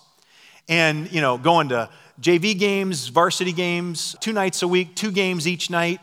And, 0.69 1.11
you 1.11 1.23
know, 1.23 1.39
going 1.39 1.71
to 1.71 1.89
JV 2.21 2.59
games, 2.59 3.09
varsity 3.09 3.53
games, 3.53 4.15
two 4.21 4.35
nights 4.35 4.63
a 4.63 4.69
week, 4.69 4.95
two 4.95 5.11
games 5.11 5.49
each 5.49 5.71
night. 5.71 6.01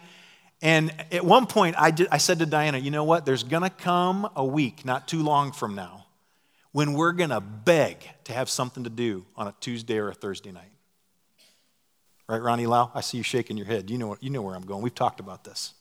And 0.64 0.92
at 1.12 1.24
one 1.24 1.46
point, 1.46 1.76
I, 1.78 1.92
did, 1.92 2.08
I 2.12 2.18
said 2.18 2.40
to 2.40 2.48
Diana, 2.48 2.80
you 2.80 2.90
know 2.90 3.04
what? 3.04 3.24
There's 3.26 3.44
going 3.44 3.62
to 3.62 3.70
come 3.70 4.28
a 4.36 4.44
week, 4.44 4.84
not 4.84 5.08
too 5.08 5.22
long 5.22 5.52
from 5.52 5.76
now, 5.76 6.05
when 6.76 6.92
we're 6.92 7.14
going 7.14 7.30
to 7.30 7.40
beg 7.40 7.96
to 8.26 8.34
have 8.34 8.50
something 8.50 8.84
to 8.84 8.90
do 8.90 9.26
on 9.38 9.48
a 9.48 9.56
Tuesday 9.62 9.98
or 9.98 10.10
a 10.10 10.14
Thursday 10.14 10.52
night. 10.52 10.74
Right, 12.28 12.42
Ronnie 12.42 12.66
Lau? 12.66 12.92
I 12.94 13.00
see 13.00 13.16
you 13.16 13.24
shaking 13.24 13.56
your 13.56 13.66
head. 13.66 13.90
You 13.90 13.98
know, 13.98 14.18
you 14.20 14.30
know 14.30 14.42
where 14.42 14.54
I'm 14.54 14.66
going. 14.66 14.82
We've 14.82 14.94
talked 14.94 15.22
about 15.22 15.46
this. 15.46 15.74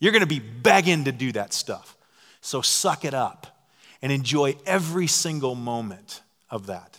You're 0.00 0.12
going 0.12 0.22
to 0.22 0.26
be 0.26 0.38
begging 0.38 1.04
to 1.04 1.12
do 1.12 1.32
that 1.32 1.52
stuff. 1.52 1.98
So 2.40 2.62
suck 2.62 3.04
it 3.04 3.12
up 3.12 3.68
and 4.00 4.10
enjoy 4.10 4.56
every 4.64 5.06
single 5.06 5.54
moment 5.54 6.22
of 6.48 6.68
that. 6.68 6.98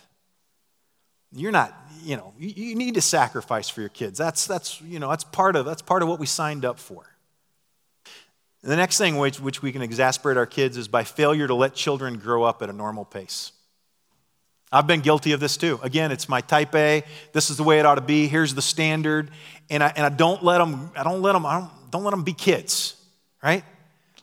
You're 1.32 1.50
not, 1.50 1.74
you 2.04 2.16
know, 2.16 2.32
you, 2.38 2.50
you 2.50 2.76
need 2.76 2.94
to 2.94 3.02
sacrifice 3.02 3.68
for 3.68 3.80
your 3.80 3.90
kids. 3.90 4.16
That's, 4.16 4.46
that's, 4.46 4.80
you 4.80 5.00
know, 5.00 5.10
that's 5.10 5.24
part 5.24 5.56
of, 5.56 5.66
that's 5.66 5.82
part 5.82 6.02
of 6.02 6.08
what 6.08 6.20
we 6.20 6.26
signed 6.26 6.64
up 6.64 6.78
for. 6.78 7.04
And 8.62 8.70
the 8.70 8.76
next 8.76 8.98
thing 8.98 9.16
which, 9.16 9.40
which 9.40 9.62
we 9.62 9.72
can 9.72 9.82
exasperate 9.82 10.36
our 10.36 10.46
kids 10.46 10.76
is 10.76 10.88
by 10.88 11.04
failure 11.04 11.46
to 11.46 11.54
let 11.54 11.74
children 11.74 12.18
grow 12.18 12.42
up 12.44 12.62
at 12.62 12.68
a 12.68 12.72
normal 12.72 13.04
pace. 13.04 13.52
I've 14.72 14.86
been 14.86 15.00
guilty 15.00 15.32
of 15.32 15.40
this 15.40 15.56
too. 15.56 15.80
Again, 15.82 16.12
it's 16.12 16.28
my 16.28 16.40
type 16.40 16.74
A. 16.74 17.02
This 17.32 17.50
is 17.50 17.56
the 17.56 17.64
way 17.64 17.80
it 17.80 17.86
ought 17.86 17.96
to 17.96 18.00
be. 18.00 18.28
Here's 18.28 18.54
the 18.54 18.62
standard. 18.62 19.30
And 19.68 19.82
I, 19.82 19.92
and 19.96 20.06
I 20.06 20.10
don't 20.10 20.44
let 20.44 20.58
them, 20.58 20.92
I 20.94 21.02
don't 21.02 21.22
let 21.22 21.32
them, 21.32 21.44
I 21.44 21.58
don't, 21.60 21.70
don't 21.90 22.04
let 22.04 22.10
them 22.10 22.22
be 22.22 22.34
kids, 22.34 22.94
right? 23.42 23.64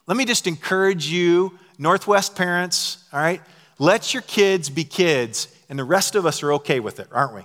Let 0.06 0.16
me 0.16 0.24
just 0.24 0.48
encourage 0.48 1.08
you, 1.08 1.58
Northwest 1.78 2.36
parents, 2.36 3.04
all 3.12 3.20
right? 3.20 3.42
Let 3.78 4.14
your 4.14 4.24
kids 4.24 4.70
be 4.70 4.84
kids, 4.84 5.54
and 5.70 5.78
the 5.78 5.84
rest 5.84 6.16
of 6.16 6.26
us 6.26 6.42
are 6.44 6.54
okay 6.54 6.80
with 6.80 7.00
it, 7.00 7.08
aren't 7.12 7.36
we? 7.36 7.42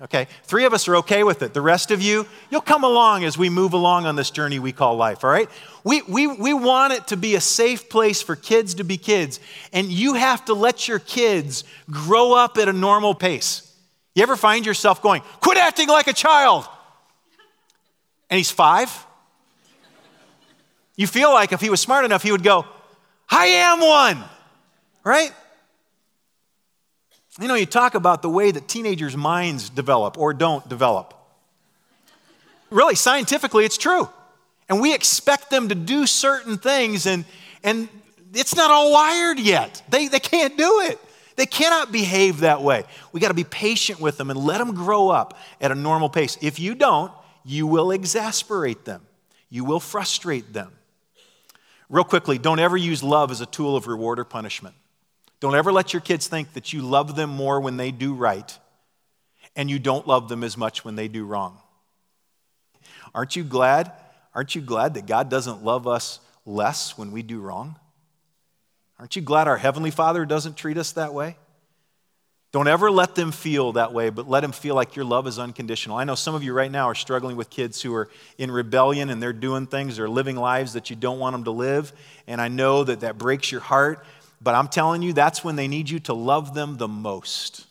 Okay, 0.00 0.28
three 0.44 0.64
of 0.64 0.72
us 0.72 0.86
are 0.86 0.96
okay 0.96 1.24
with 1.24 1.42
it. 1.42 1.54
The 1.54 1.60
rest 1.60 1.90
of 1.90 2.00
you, 2.00 2.24
you'll 2.50 2.60
come 2.60 2.84
along 2.84 3.24
as 3.24 3.36
we 3.36 3.50
move 3.50 3.72
along 3.72 4.06
on 4.06 4.14
this 4.14 4.30
journey 4.30 4.60
we 4.60 4.70
call 4.70 4.94
life, 4.94 5.24
all 5.24 5.30
right? 5.30 5.50
We, 5.82 6.02
we, 6.02 6.28
we 6.28 6.54
want 6.54 6.92
it 6.92 7.08
to 7.08 7.16
be 7.16 7.34
a 7.34 7.40
safe 7.40 7.88
place 7.88 8.22
for 8.22 8.36
kids 8.36 8.74
to 8.74 8.84
be 8.84 8.96
kids, 8.96 9.40
and 9.72 9.88
you 9.88 10.14
have 10.14 10.44
to 10.44 10.54
let 10.54 10.86
your 10.86 11.00
kids 11.00 11.64
grow 11.90 12.32
up 12.32 12.58
at 12.58 12.68
a 12.68 12.72
normal 12.72 13.12
pace. 13.12 13.64
You 14.14 14.22
ever 14.22 14.36
find 14.36 14.64
yourself 14.64 15.02
going, 15.02 15.22
quit 15.40 15.58
acting 15.58 15.88
like 15.88 16.06
a 16.06 16.12
child? 16.12 16.68
And 18.30 18.38
he's 18.38 18.52
five? 18.52 19.04
You 20.94 21.08
feel 21.08 21.32
like 21.32 21.50
if 21.50 21.60
he 21.60 21.70
was 21.70 21.80
smart 21.80 22.04
enough, 22.04 22.22
he 22.22 22.30
would 22.30 22.44
go, 22.44 22.66
I 23.28 23.46
am 23.46 23.80
one, 23.80 24.24
right? 25.02 25.32
You 27.40 27.46
know, 27.46 27.54
you 27.54 27.66
talk 27.66 27.94
about 27.94 28.22
the 28.22 28.28
way 28.28 28.50
that 28.50 28.66
teenagers' 28.66 29.16
minds 29.16 29.70
develop 29.70 30.18
or 30.18 30.34
don't 30.34 30.68
develop. 30.68 31.14
Really, 32.70 32.96
scientifically, 32.96 33.64
it's 33.64 33.78
true. 33.78 34.08
And 34.68 34.80
we 34.80 34.92
expect 34.92 35.50
them 35.50 35.68
to 35.68 35.74
do 35.74 36.06
certain 36.06 36.58
things, 36.58 37.06
and, 37.06 37.24
and 37.62 37.88
it's 38.34 38.54
not 38.54 38.70
all 38.70 38.92
wired 38.92 39.38
yet. 39.38 39.82
They, 39.88 40.08
they 40.08 40.20
can't 40.20 40.58
do 40.58 40.80
it. 40.82 40.98
They 41.36 41.46
cannot 41.46 41.92
behave 41.92 42.40
that 42.40 42.62
way. 42.62 42.84
We 43.12 43.20
got 43.20 43.28
to 43.28 43.34
be 43.34 43.44
patient 43.44 44.00
with 44.00 44.18
them 44.18 44.28
and 44.28 44.38
let 44.38 44.58
them 44.58 44.74
grow 44.74 45.08
up 45.08 45.38
at 45.60 45.70
a 45.70 45.74
normal 45.76 46.10
pace. 46.10 46.36
If 46.42 46.58
you 46.58 46.74
don't, 46.74 47.12
you 47.44 47.66
will 47.66 47.92
exasperate 47.92 48.84
them, 48.84 49.06
you 49.48 49.64
will 49.64 49.80
frustrate 49.80 50.52
them. 50.52 50.72
Real 51.88 52.04
quickly, 52.04 52.36
don't 52.36 52.58
ever 52.58 52.76
use 52.76 53.02
love 53.02 53.30
as 53.30 53.40
a 53.40 53.46
tool 53.46 53.76
of 53.76 53.86
reward 53.86 54.18
or 54.18 54.24
punishment. 54.24 54.74
Don't 55.40 55.54
ever 55.54 55.72
let 55.72 55.92
your 55.92 56.00
kids 56.00 56.26
think 56.26 56.52
that 56.54 56.72
you 56.72 56.82
love 56.82 57.14
them 57.16 57.30
more 57.30 57.60
when 57.60 57.76
they 57.76 57.90
do 57.90 58.14
right 58.14 58.58
and 59.54 59.70
you 59.70 59.78
don't 59.78 60.06
love 60.06 60.28
them 60.28 60.44
as 60.44 60.56
much 60.56 60.84
when 60.84 60.96
they 60.96 61.08
do 61.08 61.24
wrong. 61.24 61.58
Aren't 63.14 63.36
you 63.36 63.44
glad? 63.44 63.92
Aren't 64.34 64.54
you 64.54 64.60
glad 64.60 64.94
that 64.94 65.06
God 65.06 65.28
doesn't 65.28 65.64
love 65.64 65.86
us 65.86 66.20
less 66.46 66.96
when 66.96 67.12
we 67.12 67.22
do 67.22 67.40
wrong? 67.40 67.76
Aren't 68.98 69.16
you 69.16 69.22
glad 69.22 69.48
our 69.48 69.56
Heavenly 69.56 69.90
Father 69.90 70.24
doesn't 70.24 70.56
treat 70.56 70.76
us 70.76 70.92
that 70.92 71.14
way? 71.14 71.36
Don't 72.50 72.66
ever 72.66 72.90
let 72.90 73.14
them 73.14 73.30
feel 73.30 73.72
that 73.72 73.92
way, 73.92 74.08
but 74.08 74.28
let 74.28 74.40
them 74.40 74.52
feel 74.52 74.74
like 74.74 74.96
your 74.96 75.04
love 75.04 75.26
is 75.26 75.38
unconditional. 75.38 75.98
I 75.98 76.04
know 76.04 76.14
some 76.14 76.34
of 76.34 76.42
you 76.42 76.54
right 76.54 76.70
now 76.70 76.86
are 76.86 76.94
struggling 76.94 77.36
with 77.36 77.50
kids 77.50 77.82
who 77.82 77.94
are 77.94 78.08
in 78.38 78.50
rebellion 78.50 79.10
and 79.10 79.22
they're 79.22 79.34
doing 79.34 79.66
things, 79.66 79.96
they're 79.98 80.08
living 80.08 80.36
lives 80.36 80.72
that 80.72 80.88
you 80.88 80.96
don't 80.96 81.18
want 81.18 81.34
them 81.34 81.44
to 81.44 81.50
live. 81.50 81.92
And 82.26 82.40
I 82.40 82.48
know 82.48 82.84
that 82.84 83.00
that 83.00 83.18
breaks 83.18 83.52
your 83.52 83.60
heart. 83.60 84.04
But 84.40 84.54
I'm 84.54 84.68
telling 84.68 85.02
you, 85.02 85.12
that's 85.12 85.42
when 85.42 85.56
they 85.56 85.68
need 85.68 85.90
you 85.90 85.98
to 86.00 86.14
love 86.14 86.54
them 86.54 86.76
the 86.76 86.88
most. 86.88 87.66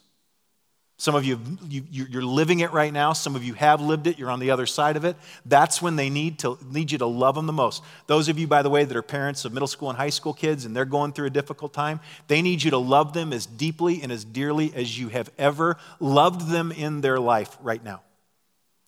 Some 1.00 1.14
of 1.14 1.26
you, 1.26 1.40
you, 1.70 2.08
are 2.18 2.24
living 2.24 2.62
it 2.62 2.74
right 2.74 2.92
now. 2.92 3.14
Some 3.14 3.36
of 3.36 3.44
you 3.44 3.54
have 3.54 3.82
lived 3.82 4.08
it. 4.08 4.18
You're 4.18 4.32
on 4.32 4.40
the 4.40 4.50
other 4.50 4.66
side 4.66 4.98
of 4.98 5.06
it. 5.06 5.16
That's 5.46 5.80
when 5.80 5.96
they 5.96 6.10
need, 6.10 6.40
to, 6.40 6.58
need 6.72 6.92
you 6.92 6.98
to 6.98 7.06
love 7.06 7.36
them 7.36 7.46
the 7.46 7.54
most. 7.54 7.84
Those 8.08 8.30
of 8.30 8.40
you, 8.40 8.48
by 8.48 8.64
the 8.64 8.70
way, 8.72 8.84
that 8.84 8.98
are 8.98 9.04
parents 9.04 9.46
of 9.46 9.54
middle 9.54 9.68
school 9.68 9.90
and 9.90 9.98
high 9.98 10.10
school 10.10 10.34
kids 10.34 10.66
and 10.66 10.76
they're 10.76 10.86
going 10.86 11.14
through 11.14 11.28
a 11.28 11.32
difficult 11.32 11.72
time, 11.72 12.00
they 12.28 12.42
need 12.42 12.64
you 12.64 12.72
to 12.72 12.80
love 12.80 13.14
them 13.14 13.32
as 13.32 13.46
deeply 13.46 14.02
and 14.02 14.12
as 14.12 14.26
dearly 14.26 14.74
as 14.74 15.00
you 15.00 15.10
have 15.10 15.30
ever 15.38 15.78
loved 16.00 16.50
them 16.50 16.72
in 16.72 17.02
their 17.02 17.20
life 17.20 17.56
right 17.62 17.84
now. 17.84 18.02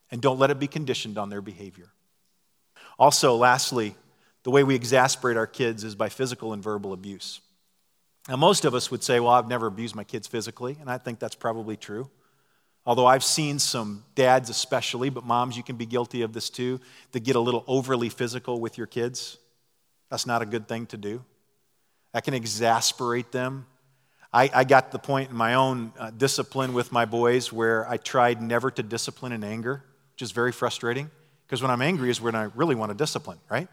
And 0.10 0.20
don't 0.20 0.40
let 0.40 0.50
it 0.50 0.58
be 0.58 0.68
conditioned 0.68 1.20
on 1.20 1.30
their 1.30 1.42
behavior. 1.42 1.90
Also, 2.98 3.36
lastly, 3.36 3.96
the 4.42 4.50
way 4.50 4.64
we 4.64 4.74
exasperate 4.74 5.38
our 5.38 5.46
kids 5.46 5.84
is 5.84 5.94
by 5.94 6.10
physical 6.10 6.54
and 6.54 6.64
verbal 6.64 6.92
abuse. 6.92 7.40
Now, 8.28 8.36
most 8.36 8.66
of 8.66 8.76
us 8.76 8.92
would 8.92 9.04
say, 9.04 9.20
well, 9.20 9.32
I've 9.32 9.48
never 9.48 9.68
abused 9.68 9.96
my 9.96 10.04
kids 10.04 10.28
physically, 10.28 10.78
and 10.80 10.90
I 10.90 10.98
think 10.98 11.20
that's 11.20 11.36
probably 11.36 11.78
true. 11.78 12.10
Although 12.86 13.06
I've 13.06 13.24
seen 13.24 13.60
some 13.60 14.04
dads, 14.16 14.50
especially, 14.50 15.10
but 15.10 15.24
moms, 15.24 15.56
you 15.56 15.64
can 15.64 15.76
be 15.76 15.86
guilty 15.86 16.22
of 16.22 16.34
this 16.34 16.50
too, 16.50 16.80
that 17.12 17.22
get 17.22 17.36
a 17.36 17.40
little 17.40 17.64
overly 17.68 18.10
physical 18.10 18.60
with 18.60 18.78
your 18.78 18.88
kids. 18.88 19.38
That's 20.10 20.26
not 20.26 20.42
a 20.42 20.46
good 20.46 20.68
thing 20.68 20.86
to 20.88 20.98
do. 20.98 21.24
That 22.14 22.24
can 22.24 22.34
exasperate 22.34 23.32
them. 23.32 23.68
I, 24.32 24.50
I 24.54 24.64
got 24.64 24.88
to 24.88 24.92
the 24.92 25.00
point 25.00 25.32
in 25.32 25.36
my 25.36 25.56
own 25.56 25.92
uh, 25.98 26.12
discipline 26.12 26.74
with 26.74 26.92
my 26.92 27.06
boys 27.06 27.52
where 27.52 27.88
I 27.90 27.98
tried 27.98 28.42
never 28.42 28.70
to 28.72 28.84
discipline 28.84 29.32
in 29.32 29.44
anger, 29.44 29.84
which 30.14 30.22
is 30.22 30.32
very 30.32 30.52
frustrating 30.52 31.10
because 31.46 31.62
when 31.62 31.72
I'm 31.72 31.82
angry 31.82 32.12
is 32.12 32.22
when 32.22 32.36
I 32.36 32.44
really 32.56 32.76
want 32.76 32.92
to 32.92 32.98
discipline, 32.98 33.40
right? 33.50 33.68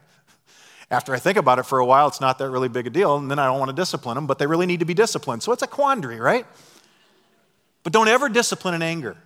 After 0.90 1.14
I 1.14 1.18
think 1.18 1.36
about 1.36 1.58
it 1.58 1.64
for 1.64 1.78
a 1.78 1.86
while, 1.86 2.06
it's 2.06 2.20
not 2.20 2.38
that 2.38 2.48
really 2.50 2.68
big 2.68 2.86
a 2.86 2.90
deal, 2.90 3.16
and 3.16 3.30
then 3.30 3.38
I 3.38 3.46
don't 3.46 3.58
want 3.58 3.70
to 3.70 3.76
discipline 3.76 4.14
them, 4.14 4.26
but 4.26 4.38
they 4.38 4.46
really 4.46 4.66
need 4.66 4.80
to 4.80 4.86
be 4.86 4.94
disciplined. 4.94 5.42
So 5.42 5.52
it's 5.52 5.62
a 5.62 5.66
quandary, 5.66 6.20
right? 6.20 6.46
But 7.82 7.92
don't 7.92 8.08
ever 8.08 8.28
discipline 8.28 8.74
in 8.74 8.82
anger. 8.82 9.16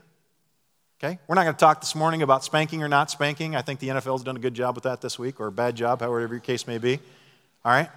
Okay? 1.03 1.19
We're 1.27 1.35
not 1.35 1.45
going 1.45 1.55
to 1.55 1.61
talk 1.61 1.81
this 1.81 1.95
morning 1.95 2.23
about 2.23 2.45
spanking 2.45 2.83
or 2.83 2.89
not 2.89 3.11
spanking. 3.11 3.57
I 3.57 3.63
think 3.63 3.81
the 3.81 3.89
NFL's 3.89 4.23
done 4.23 4.37
a 4.37 4.41
good 4.41 4.55
job 4.55 4.75
with 4.75 4.85
that 4.85 5.01
this 5.01 5.19
week, 5.19 5.41
or 5.41 5.49
a 5.49 5.53
bad 5.53 5.77
job, 5.77 6.01
however 6.01 6.35
your 6.35 6.41
case 6.41 6.67
may 6.67 6.79
be. 6.79 6.99
All 7.65 7.73
right? 7.73 7.89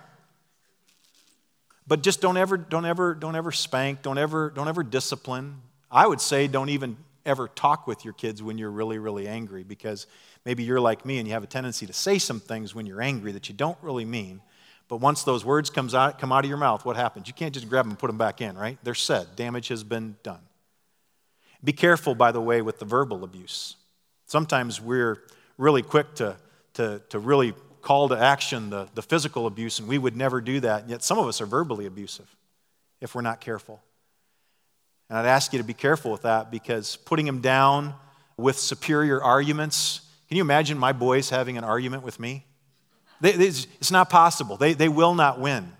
But 1.87 2.01
just 2.01 2.21
don't 2.21 2.37
ever, 2.37 2.57
don't 2.57 2.85
ever, 2.85 3.13
don't 3.13 3.35
ever 3.35 3.51
spank, 3.51 4.01
don't 4.01 4.17
ever, 4.17 4.49
don't 4.49 4.67
ever 4.67 4.83
discipline. 4.83 5.61
I 5.91 6.07
would 6.07 6.21
say 6.21 6.47
don't 6.47 6.69
even 6.69 6.97
ever 7.25 7.47
talk 7.47 7.87
with 7.87 8.03
your 8.03 8.13
kids 8.13 8.41
when 8.41 8.57
you're 8.57 8.71
really, 8.71 8.99
really 8.99 9.27
angry 9.27 9.63
because 9.63 10.07
maybe 10.45 10.63
you're 10.63 10.79
like 10.79 11.05
me 11.05 11.19
and 11.19 11.27
you 11.27 11.33
have 11.33 11.43
a 11.43 11.47
tendency 11.47 11.85
to 11.85 11.93
say 11.93 12.17
some 12.17 12.39
things 12.39 12.73
when 12.75 12.85
you're 12.85 13.01
angry 13.01 13.31
that 13.31 13.49
you 13.49 13.55
don't 13.55 13.77
really 13.81 14.05
mean. 14.05 14.41
But 14.87 14.97
once 14.97 15.23
those 15.23 15.45
words 15.45 15.69
comes 15.69 15.95
out, 15.95 16.19
come 16.19 16.31
out 16.31 16.43
of 16.43 16.49
your 16.49 16.57
mouth, 16.57 16.85
what 16.85 16.95
happens? 16.95 17.27
You 17.27 17.33
can't 17.33 17.53
just 17.53 17.69
grab 17.69 17.85
them 17.85 17.91
and 17.91 17.99
put 17.99 18.07
them 18.07 18.17
back 18.17 18.41
in, 18.41 18.57
right? 18.57 18.77
They're 18.83 18.93
said. 18.93 19.35
Damage 19.35 19.69
has 19.69 19.83
been 19.83 20.17
done. 20.23 20.41
Be 21.63 21.71
careful, 21.71 22.13
by 22.13 22.31
the 22.31 22.41
way, 22.41 22.61
with 22.61 22.79
the 22.79 22.85
verbal 22.85 23.23
abuse. 23.23 23.77
Sometimes 24.25 24.81
we're 24.81 25.23
really 25.57 25.81
quick 25.81 26.13
to, 26.15 26.35
to, 26.73 27.01
to 27.09 27.19
really 27.19 27.53
call 27.81 28.09
to 28.09 28.17
action 28.17 28.69
the, 28.69 28.87
the 28.95 29.01
physical 29.01 29.47
abuse, 29.47 29.79
and 29.79 29.87
we 29.87 29.97
would 29.97 30.15
never 30.15 30.41
do 30.41 30.59
that. 30.59 30.81
And 30.81 30.89
yet 30.89 31.03
some 31.03 31.19
of 31.19 31.27
us 31.27 31.39
are 31.41 31.45
verbally 31.45 31.85
abusive 31.85 32.35
if 32.99 33.15
we're 33.15 33.21
not 33.21 33.41
careful. 33.41 33.81
And 35.09 35.17
I'd 35.17 35.25
ask 35.25 35.53
you 35.53 35.59
to 35.59 35.65
be 35.65 35.73
careful 35.73 36.11
with 36.11 36.23
that 36.23 36.49
because 36.49 36.95
putting 36.95 37.25
them 37.25 37.41
down 37.41 37.93
with 38.37 38.57
superior 38.57 39.21
arguments, 39.21 40.01
can 40.33 40.37
you 40.37 40.41
imagine 40.41 40.79
my 40.79 40.93
boys 40.93 41.29
having 41.29 41.59
an 41.59 41.63
argument 41.63 42.01
with 42.01 42.19
me? 42.19 42.43
They, 43.21 43.33
it's 43.33 43.91
not 43.91 44.09
possible. 44.09 44.57
They, 44.57 44.73
they 44.73 44.89
will 44.89 45.13
not 45.13 45.39
win. 45.39 45.71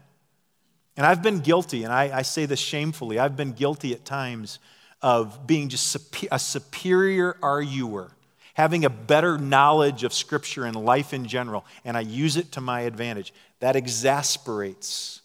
And 0.96 1.08
I've 1.08 1.24
been 1.24 1.40
guilty, 1.40 1.84
and 1.84 1.92
I, 1.92 2.20
I 2.20 2.22
say 2.22 2.46
this 2.46 2.60
shamefully, 2.60 3.18
I've 3.18 3.36
been 3.36 3.54
guilty 3.54 3.94
at 3.94 4.06
times 4.06 4.60
of 5.02 5.48
being 5.48 5.70
just 5.70 5.98
a 6.32 6.38
superior 6.38 7.36
arguer, 7.42 8.12
having 8.54 8.86
a 8.86 8.92
better 8.92 9.40
knowledge 9.40 10.04
of 10.04 10.14
Scripture 10.14 10.66
and 10.66 10.76
life 10.76 11.16
in 11.16 11.26
general, 11.26 11.66
and 11.84 11.98
I 11.98 12.02
use 12.02 12.38
it 12.38 12.52
to 12.52 12.62
my 12.62 12.82
advantage. 12.82 13.34
That 13.60 13.76
exasperates 13.76 15.22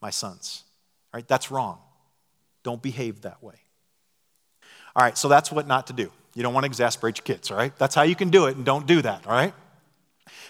my 0.00 0.08
sons. 0.08 0.62
All 1.12 1.18
right, 1.18 1.28
that's 1.28 1.50
wrong. 1.50 1.78
Don't 2.62 2.80
behave 2.80 3.20
that 3.20 3.42
way. 3.42 3.56
All 4.96 5.02
right, 5.02 5.18
so 5.18 5.28
that's 5.28 5.52
what 5.52 5.66
not 5.66 5.88
to 5.88 5.92
do. 5.92 6.10
You 6.36 6.42
don't 6.42 6.52
want 6.52 6.64
to 6.64 6.68
exasperate 6.68 7.16
your 7.16 7.24
kids, 7.24 7.50
all 7.50 7.56
right? 7.56 7.76
That's 7.78 7.94
how 7.94 8.02
you 8.02 8.14
can 8.14 8.28
do 8.28 8.44
it, 8.44 8.56
and 8.56 8.64
don't 8.64 8.86
do 8.86 9.00
that, 9.00 9.26
all 9.26 9.32
right? 9.32 9.54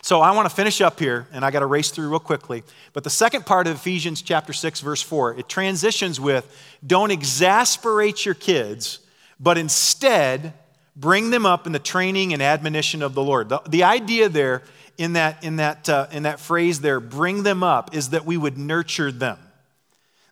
So 0.02 0.20
I 0.20 0.32
want 0.32 0.48
to 0.48 0.54
finish 0.54 0.80
up 0.80 0.98
here, 0.98 1.28
and 1.32 1.44
I 1.44 1.52
got 1.52 1.60
to 1.60 1.66
race 1.66 1.92
through 1.92 2.08
real 2.08 2.18
quickly. 2.18 2.64
But 2.92 3.04
the 3.04 3.10
second 3.10 3.46
part 3.46 3.68
of 3.68 3.76
Ephesians 3.76 4.20
chapter 4.20 4.52
6, 4.52 4.80
verse 4.80 5.00
4, 5.00 5.38
it 5.38 5.48
transitions 5.48 6.20
with 6.20 6.44
don't 6.84 7.12
exasperate 7.12 8.26
your 8.26 8.34
kids, 8.34 8.98
but 9.38 9.56
instead 9.56 10.54
bring 10.96 11.30
them 11.30 11.46
up 11.46 11.66
in 11.66 11.72
the 11.72 11.78
training 11.78 12.32
and 12.32 12.42
admonition 12.42 13.00
of 13.00 13.14
the 13.14 13.22
Lord. 13.22 13.48
The, 13.48 13.60
the 13.68 13.84
idea 13.84 14.28
there 14.28 14.62
in 14.98 15.12
that, 15.12 15.44
in, 15.44 15.56
that, 15.56 15.88
uh, 15.88 16.08
in 16.10 16.24
that 16.24 16.40
phrase 16.40 16.80
there, 16.80 16.98
bring 16.98 17.44
them 17.44 17.62
up, 17.62 17.94
is 17.94 18.10
that 18.10 18.24
we 18.24 18.36
would 18.36 18.58
nurture 18.58 19.12
them. 19.12 19.38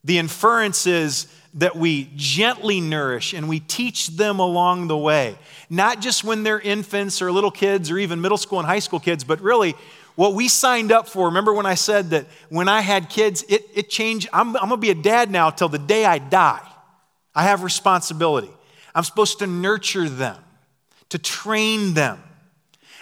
The 0.03 0.19
inference 0.19 0.87
is 0.87 1.27
that 1.55 1.77
we 1.77 2.11
gently 2.17 2.81
nourish 2.81 3.33
and 3.33 3.49
we 3.49 3.61
teach 3.61 4.09
them 4.09 4.41
along 4.41 4.89
the 4.89 4.97
way. 4.97 5.39
Not 5.71 6.01
just 6.01 6.25
when 6.25 6.43
they're 6.43 6.61
infants 6.61 7.23
or 7.23 7.31
little 7.31 7.51
kids 7.51 7.91
or 7.91 7.99
even 7.99 8.21
middle 8.21 8.39
school 8.39 8.59
and 8.59 8.67
high 8.67 8.81
school 8.81 8.99
kids, 9.01 9.23
but 9.23 9.41
really 9.41 9.75
what 10.17 10.35
we 10.35 10.49
signed 10.49 10.91
up 10.91 11.09
for. 11.09 11.27
Remember 11.27 11.53
when 11.53 11.67
I 11.67 11.75
said 11.75 12.11
that 12.11 12.27
when 12.49 12.69
I 12.69 12.81
had 12.81 13.09
kids, 13.09 13.45
it, 13.49 13.63
it 13.75 13.89
changed. 13.89 14.29
I'm, 14.33 14.49
I'm 14.57 14.69
going 14.69 14.71
to 14.71 14.77
be 14.79 14.91
a 14.91 14.95
dad 14.95 15.31
now 15.31 15.51
till 15.51 15.69
the 15.69 15.79
day 15.79 16.05
I 16.05 16.19
die. 16.19 16.67
I 17.35 17.45
have 17.45 17.63
responsibility. 17.63 18.51
I'm 18.95 19.05
supposed 19.05 19.41
to 19.41 19.47
nurture 19.47 20.09
them, 20.09 20.39
to 21.11 21.19
train 21.19 21.95
them. 21.95 22.21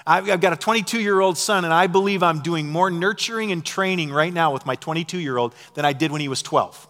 I've 0.06 0.40
got 0.40 0.52
a 0.52 0.56
22 0.56 1.00
year 1.00 1.20
old 1.20 1.38
son, 1.38 1.64
and 1.64 1.72
I 1.72 1.86
believe 1.86 2.22
I'm 2.22 2.40
doing 2.40 2.68
more 2.68 2.90
nurturing 2.90 3.52
and 3.52 3.64
training 3.64 4.10
right 4.10 4.32
now 4.32 4.52
with 4.52 4.66
my 4.66 4.74
22 4.74 5.18
year 5.18 5.38
old 5.38 5.54
than 5.74 5.84
I 5.84 5.92
did 5.92 6.10
when 6.10 6.20
he 6.20 6.28
was 6.28 6.42
12. 6.42 6.88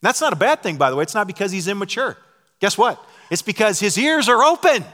That's 0.00 0.20
not 0.20 0.32
a 0.32 0.36
bad 0.36 0.62
thing, 0.62 0.76
by 0.76 0.90
the 0.90 0.96
way. 0.96 1.02
It's 1.02 1.14
not 1.14 1.26
because 1.26 1.50
he's 1.50 1.68
immature. 1.68 2.16
Guess 2.60 2.78
what? 2.78 3.04
It's 3.30 3.42
because 3.42 3.80
his 3.80 3.98
ears 3.98 4.28
are 4.28 4.42
open. 4.42 4.84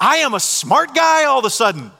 I 0.00 0.18
am 0.18 0.34
a 0.34 0.40
smart 0.40 0.94
guy 0.94 1.24
all 1.24 1.38
of 1.38 1.44
a 1.44 1.50
sudden. 1.50 1.90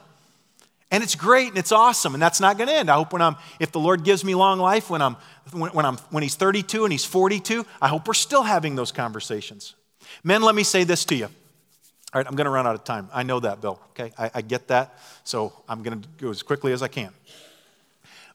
And 0.91 1.03
it's 1.03 1.15
great 1.15 1.49
and 1.49 1.57
it's 1.57 1.71
awesome, 1.71 2.15
and 2.15 2.21
that's 2.21 2.39
not 2.39 2.57
going 2.57 2.67
to 2.67 2.73
end. 2.73 2.89
I 2.89 2.95
hope 2.95 3.13
when 3.13 3.21
I'm, 3.21 3.35
if 3.59 3.71
the 3.71 3.79
Lord 3.79 4.03
gives 4.03 4.23
me 4.23 4.33
long 4.33 4.57
life, 4.57 4.89
when 4.89 5.03
I'm, 5.03 5.17
when, 5.51 5.71
when 5.71 5.85
I'm, 5.85 5.97
when 6.09 6.23
He's 6.23 6.33
32 6.33 6.83
and 6.83 6.91
He's 6.91 7.05
42, 7.05 7.63
I 7.79 7.87
hope 7.87 8.07
we're 8.07 8.15
still 8.15 8.41
having 8.41 8.75
those 8.75 8.91
conversations. 8.91 9.75
Men, 10.23 10.41
let 10.41 10.55
me 10.55 10.63
say 10.63 10.83
this 10.85 11.05
to 11.05 11.15
you. 11.15 11.25
All 11.25 12.19
right, 12.19 12.25
I'm 12.25 12.35
going 12.35 12.45
to 12.45 12.51
run 12.51 12.65
out 12.65 12.73
of 12.73 12.83
time. 12.83 13.07
I 13.13 13.21
know 13.21 13.39
that, 13.39 13.61
Bill. 13.61 13.79
Okay, 13.91 14.11
I, 14.17 14.31
I 14.35 14.41
get 14.41 14.69
that. 14.69 14.97
So 15.23 15.53
I'm 15.67 15.83
going 15.83 16.01
to 16.01 16.07
go 16.17 16.31
as 16.31 16.41
quickly 16.41 16.73
as 16.73 16.81
I 16.81 16.87
can. 16.87 17.11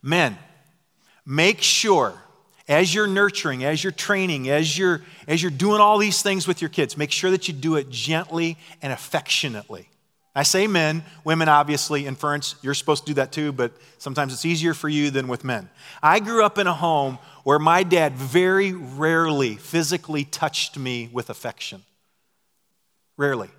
Men, 0.01 0.39
make 1.27 1.61
sure 1.61 2.15
as 2.67 2.95
you're 2.95 3.07
nurturing, 3.07 3.65
as 3.65 3.85
you're 3.85 3.93
training, 3.93 4.49
as 4.49 4.77
you're, 4.79 5.03
as 5.29 5.43
you're 5.43 5.51
doing 5.51 5.81
all 5.81 5.99
these 5.99 6.23
things 6.23 6.49
with 6.49 6.63
your 6.63 6.71
kids, 6.71 6.97
make 6.97 7.11
sure 7.11 7.31
that 7.31 7.47
you 7.47 7.55
do 7.55 7.77
it 7.77 7.91
gently 7.91 8.57
and 8.81 8.93
affectionately. 8.93 9.89
I 10.37 10.43
say 10.43 10.67
men, 10.67 11.05
women 11.23 11.49
obviously, 11.49 12.07
inference, 12.07 12.57
you're 12.63 12.75
supposed 12.75 13.07
to 13.07 13.11
do 13.13 13.15
that 13.15 13.31
too, 13.31 13.53
but 13.53 13.73
sometimes 13.99 14.33
it's 14.33 14.45
easier 14.45 14.75
for 14.75 14.89
you 14.89 15.11
than 15.11 15.29
with 15.29 15.45
men. 15.45 15.69
I 16.03 16.19
grew 16.19 16.45
up 16.45 16.59
in 16.59 16.67
a 16.67 16.73
home 16.73 17.19
where 17.45 17.59
my 17.59 17.85
dad 17.85 18.15
very 18.15 18.73
rarely 18.73 19.55
physically 19.55 20.25
touched 20.25 20.77
me 20.77 21.09
with 21.13 21.31
affection. 21.31 21.83
Rarely. 23.17 23.51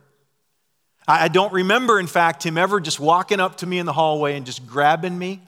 I 1.07 1.27
don't 1.27 1.53
remember, 1.53 1.99
in 1.99 2.07
fact, 2.07 2.43
him 2.43 2.57
ever 2.57 2.79
just 2.79 2.99
walking 2.99 3.39
up 3.39 3.57
to 3.57 3.67
me 3.67 3.77
in 3.77 3.85
the 3.85 3.93
hallway 3.93 4.35
and 4.35 4.43
just 4.45 4.65
grabbing 4.65 5.17
me. 5.17 5.39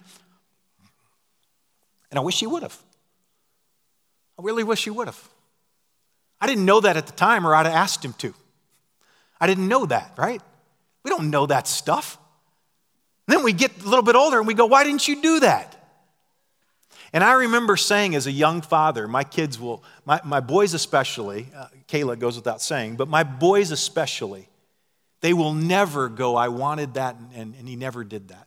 And 2.12 2.20
I 2.20 2.22
wish 2.22 2.40
he 2.40 2.46
would 2.46 2.62
have. 2.62 2.78
I 4.38 4.44
really 4.44 4.64
wish 4.64 4.84
he 4.84 4.90
would 4.90 5.08
have. 5.08 5.30
I 6.40 6.48
didn't 6.48 6.66
know 6.66 6.80
that 6.82 6.98
at 6.98 7.08
the 7.08 7.14
time, 7.14 7.46
or 7.46 7.56
I'd 7.56 7.66
have 7.66 7.76
asked 7.76 8.06
him 8.06 8.14
to. 8.14 8.34
I 9.40 9.48
didn't 9.48 9.68
know 9.68 9.86
that, 9.86 10.14
right? 10.18 10.42
We 11.04 11.10
don't 11.10 11.30
know 11.30 11.46
that 11.48 11.68
stuff. 11.68 12.18
And 13.28 13.36
then 13.36 13.44
we 13.44 13.54
get 13.54 13.72
a 13.82 13.86
little 13.88 14.04
bit 14.04 14.16
older 14.16 14.38
and 14.38 14.48
we 14.48 14.54
go, 14.54 14.66
Why 14.66 14.84
didn't 14.84 15.08
you 15.08 15.22
do 15.22 15.40
that? 15.42 15.78
And 17.14 17.24
I 17.24 17.34
remember 17.34 17.78
saying 17.78 18.16
as 18.16 18.28
a 18.28 18.32
young 18.32 18.62
father, 18.62 19.08
my 19.08 19.24
kids 19.24 19.60
will, 19.60 19.84
my, 20.06 20.20
my 20.24 20.40
boys 20.40 20.74
especially, 20.74 21.48
uh, 21.56 21.68
Kayla 21.88 22.20
goes 22.20 22.36
without 22.36 22.62
saying, 22.62 22.96
but 22.96 23.08
my 23.08 23.24
boys 23.24 23.72
especially, 23.72 24.50
they 25.22 25.34
will 25.34 25.54
never 25.54 26.10
go, 26.10 26.36
I 26.36 26.50
wanted 26.50 26.96
that, 26.96 27.16
and, 27.16 27.32
and, 27.34 27.56
and 27.56 27.68
he 27.68 27.76
never 27.76 28.04
did 28.04 28.28
that. 28.28 28.47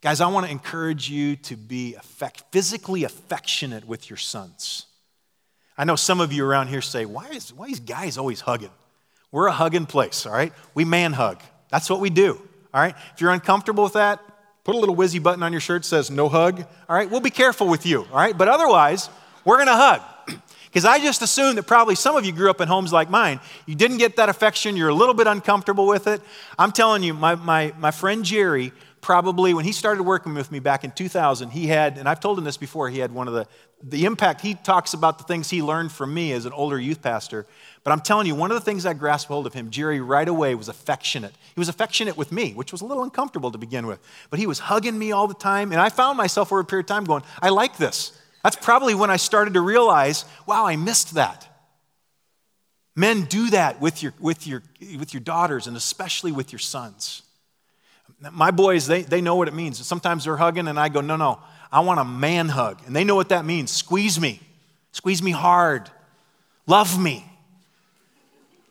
Guys, 0.00 0.20
I 0.20 0.28
want 0.28 0.46
to 0.46 0.52
encourage 0.52 1.10
you 1.10 1.34
to 1.36 1.56
be 1.56 1.96
affect, 1.96 2.44
physically 2.52 3.02
affectionate 3.02 3.84
with 3.84 4.08
your 4.08 4.16
sons. 4.16 4.86
I 5.76 5.84
know 5.84 5.96
some 5.96 6.20
of 6.20 6.32
you 6.32 6.44
around 6.44 6.68
here 6.68 6.80
say, 6.80 7.04
why 7.04 7.26
is, 7.28 7.52
why 7.52 7.66
is 7.66 7.80
guys 7.80 8.16
always 8.16 8.40
hugging? 8.40 8.70
We're 9.32 9.48
a 9.48 9.52
hugging 9.52 9.86
place, 9.86 10.24
all 10.24 10.32
right? 10.32 10.52
We 10.74 10.84
man 10.84 11.12
hug. 11.12 11.42
That's 11.70 11.90
what 11.90 11.98
we 11.98 12.10
do, 12.10 12.40
all 12.72 12.80
right? 12.80 12.94
If 13.14 13.20
you're 13.20 13.32
uncomfortable 13.32 13.82
with 13.84 13.94
that, 13.94 14.20
put 14.62 14.76
a 14.76 14.78
little 14.78 14.94
whizzy 14.94 15.20
button 15.20 15.42
on 15.42 15.50
your 15.50 15.60
shirt 15.60 15.82
that 15.82 15.88
says 15.88 16.12
no 16.12 16.28
hug, 16.28 16.64
all 16.88 16.96
right? 16.96 17.10
We'll 17.10 17.20
be 17.20 17.30
careful 17.30 17.66
with 17.66 17.84
you, 17.84 18.02
all 18.02 18.16
right? 18.16 18.38
But 18.38 18.46
otherwise, 18.46 19.10
we're 19.44 19.56
going 19.56 19.66
to 19.66 19.76
hug. 19.76 20.02
Because 20.68 20.84
I 20.84 20.98
just 20.98 21.22
assume 21.22 21.56
that 21.56 21.62
probably 21.62 21.94
some 21.94 22.14
of 22.14 22.26
you 22.26 22.32
grew 22.32 22.50
up 22.50 22.60
in 22.60 22.68
homes 22.68 22.92
like 22.92 23.08
mine. 23.08 23.40
You 23.64 23.74
didn't 23.74 23.96
get 23.96 24.16
that 24.16 24.28
affection, 24.28 24.76
you're 24.76 24.90
a 24.90 24.94
little 24.94 25.14
bit 25.14 25.26
uncomfortable 25.26 25.86
with 25.86 26.06
it. 26.06 26.20
I'm 26.58 26.72
telling 26.72 27.02
you, 27.02 27.14
my, 27.14 27.36
my, 27.36 27.72
my 27.78 27.90
friend 27.90 28.22
Jerry 28.22 28.72
probably 29.00 29.54
when 29.54 29.64
he 29.64 29.72
started 29.72 30.02
working 30.02 30.34
with 30.34 30.50
me 30.50 30.58
back 30.58 30.84
in 30.84 30.90
2000 30.90 31.50
he 31.50 31.66
had 31.66 31.98
and 31.98 32.08
i've 32.08 32.20
told 32.20 32.38
him 32.38 32.44
this 32.44 32.56
before 32.56 32.88
he 32.88 32.98
had 32.98 33.12
one 33.12 33.28
of 33.28 33.34
the 33.34 33.46
the 33.82 34.04
impact 34.04 34.40
he 34.40 34.54
talks 34.54 34.92
about 34.92 35.18
the 35.18 35.24
things 35.24 35.50
he 35.50 35.62
learned 35.62 35.92
from 35.92 36.12
me 36.12 36.32
as 36.32 36.46
an 36.46 36.52
older 36.52 36.78
youth 36.80 37.00
pastor. 37.00 37.46
But 37.84 37.92
i'm 37.92 38.00
telling 38.00 38.26
you 38.26 38.34
one 38.34 38.50
of 38.50 38.56
the 38.56 38.60
things 38.60 38.84
i 38.84 38.92
grasped 38.92 39.28
hold 39.28 39.46
of 39.46 39.54
him 39.54 39.70
jerry 39.70 40.00
right 40.00 40.28
away 40.28 40.54
was 40.54 40.68
affectionate. 40.68 41.34
He 41.54 41.60
was 41.60 41.68
affectionate 41.68 42.16
with 42.16 42.32
me 42.32 42.52
which 42.54 42.72
was 42.72 42.80
a 42.80 42.86
little 42.86 43.04
uncomfortable 43.04 43.50
to 43.52 43.58
begin 43.58 43.86
with. 43.86 44.00
But 44.30 44.38
he 44.38 44.46
was 44.46 44.58
hugging 44.58 44.98
me 44.98 45.12
all 45.12 45.28
the 45.28 45.34
time 45.34 45.72
and 45.72 45.80
i 45.80 45.88
found 45.88 46.18
myself 46.18 46.52
over 46.52 46.60
a 46.60 46.64
period 46.64 46.84
of 46.84 46.88
time 46.88 47.04
going 47.04 47.22
i 47.40 47.50
like 47.50 47.76
this. 47.76 48.12
That's 48.42 48.56
probably 48.56 48.94
when 48.94 49.10
i 49.10 49.16
started 49.16 49.54
to 49.54 49.60
realize 49.60 50.24
wow 50.46 50.66
i 50.66 50.76
missed 50.76 51.14
that. 51.14 51.44
Men 52.96 53.24
do 53.24 53.50
that 53.50 53.80
with 53.80 54.02
your 54.02 54.12
with 54.18 54.46
your 54.46 54.62
with 54.98 55.14
your 55.14 55.20
daughters 55.20 55.68
and 55.68 55.76
especially 55.76 56.32
with 56.32 56.52
your 56.52 56.58
sons 56.58 57.22
my 58.32 58.50
boys, 58.50 58.86
they, 58.86 59.02
they 59.02 59.20
know 59.20 59.36
what 59.36 59.48
it 59.48 59.54
means. 59.54 59.84
Sometimes 59.86 60.24
they're 60.24 60.36
hugging, 60.36 60.68
and 60.68 60.78
I 60.78 60.88
go, 60.88 61.00
no, 61.00 61.16
no, 61.16 61.38
I 61.70 61.80
want 61.80 62.00
a 62.00 62.04
man 62.04 62.48
hug. 62.48 62.80
And 62.86 62.94
they 62.94 63.04
know 63.04 63.14
what 63.14 63.28
that 63.28 63.44
means. 63.44 63.70
Squeeze 63.70 64.20
me, 64.20 64.40
squeeze 64.92 65.22
me 65.22 65.30
hard, 65.30 65.90
love 66.66 67.00
me. 67.00 67.24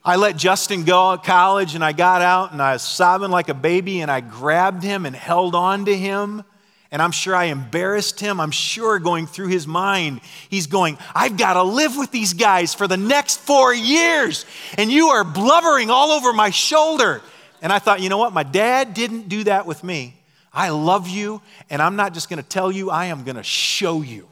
I 0.04 0.16
let 0.16 0.38
Justin 0.38 0.84
go 0.84 1.14
at 1.14 1.24
college, 1.24 1.76
and 1.76 1.84
I 1.84 1.92
got 1.92 2.22
out, 2.22 2.54
and 2.54 2.62
I 2.62 2.74
was 2.74 2.82
sobbing 2.82 3.32
like 3.32 3.50
a 3.50 3.54
baby, 3.54 4.02
and 4.02 4.10
I 4.10 4.22
grabbed 4.22 4.84
him 4.84 5.06
and 5.06 5.16
held 5.16 5.56
on 5.56 5.86
to 5.86 5.96
him. 5.96 6.44
And 6.90 7.02
I'm 7.02 7.12
sure 7.12 7.36
I 7.36 7.46
embarrassed 7.46 8.20
him. 8.22 8.40
I'm 8.40 8.52
sure 8.52 9.00
going 9.00 9.28
through 9.28 9.48
his 9.48 9.68
mind, 9.68 10.22
he's 10.50 10.68
going, 10.68 10.98
I've 11.14 11.36
got 11.36 11.54
to 11.54 11.64
live 11.64 11.98
with 11.98 12.12
these 12.12 12.32
guys 12.32 12.74
for 12.74 12.88
the 12.88 12.96
next 12.96 13.40
four 13.40 13.74
years. 13.74 14.46
And 14.78 14.90
you 14.90 15.08
are 15.10 15.26
blubbering 15.26 15.90
all 15.90 16.12
over 16.12 16.32
my 16.32 16.50
shoulder. 16.50 17.22
And 17.62 17.72
I 17.72 17.80
thought, 17.80 18.02
you 18.02 18.10
know 18.10 18.18
what? 18.18 18.34
My 18.34 18.44
dad 18.44 18.94
didn't 18.94 19.30
do 19.30 19.44
that 19.46 19.66
with 19.66 19.84
me. 19.84 20.16
I 20.54 20.70
love 20.70 21.08
you, 21.08 21.42
and 21.70 21.82
I'm 21.82 21.96
not 21.96 22.14
just 22.14 22.30
going 22.30 22.42
to 22.42 22.48
tell 22.48 22.72
you, 22.72 22.90
I 22.90 23.06
am 23.06 23.24
going 23.24 23.36
to 23.36 23.44
show 23.44 24.02
you. 24.02 24.28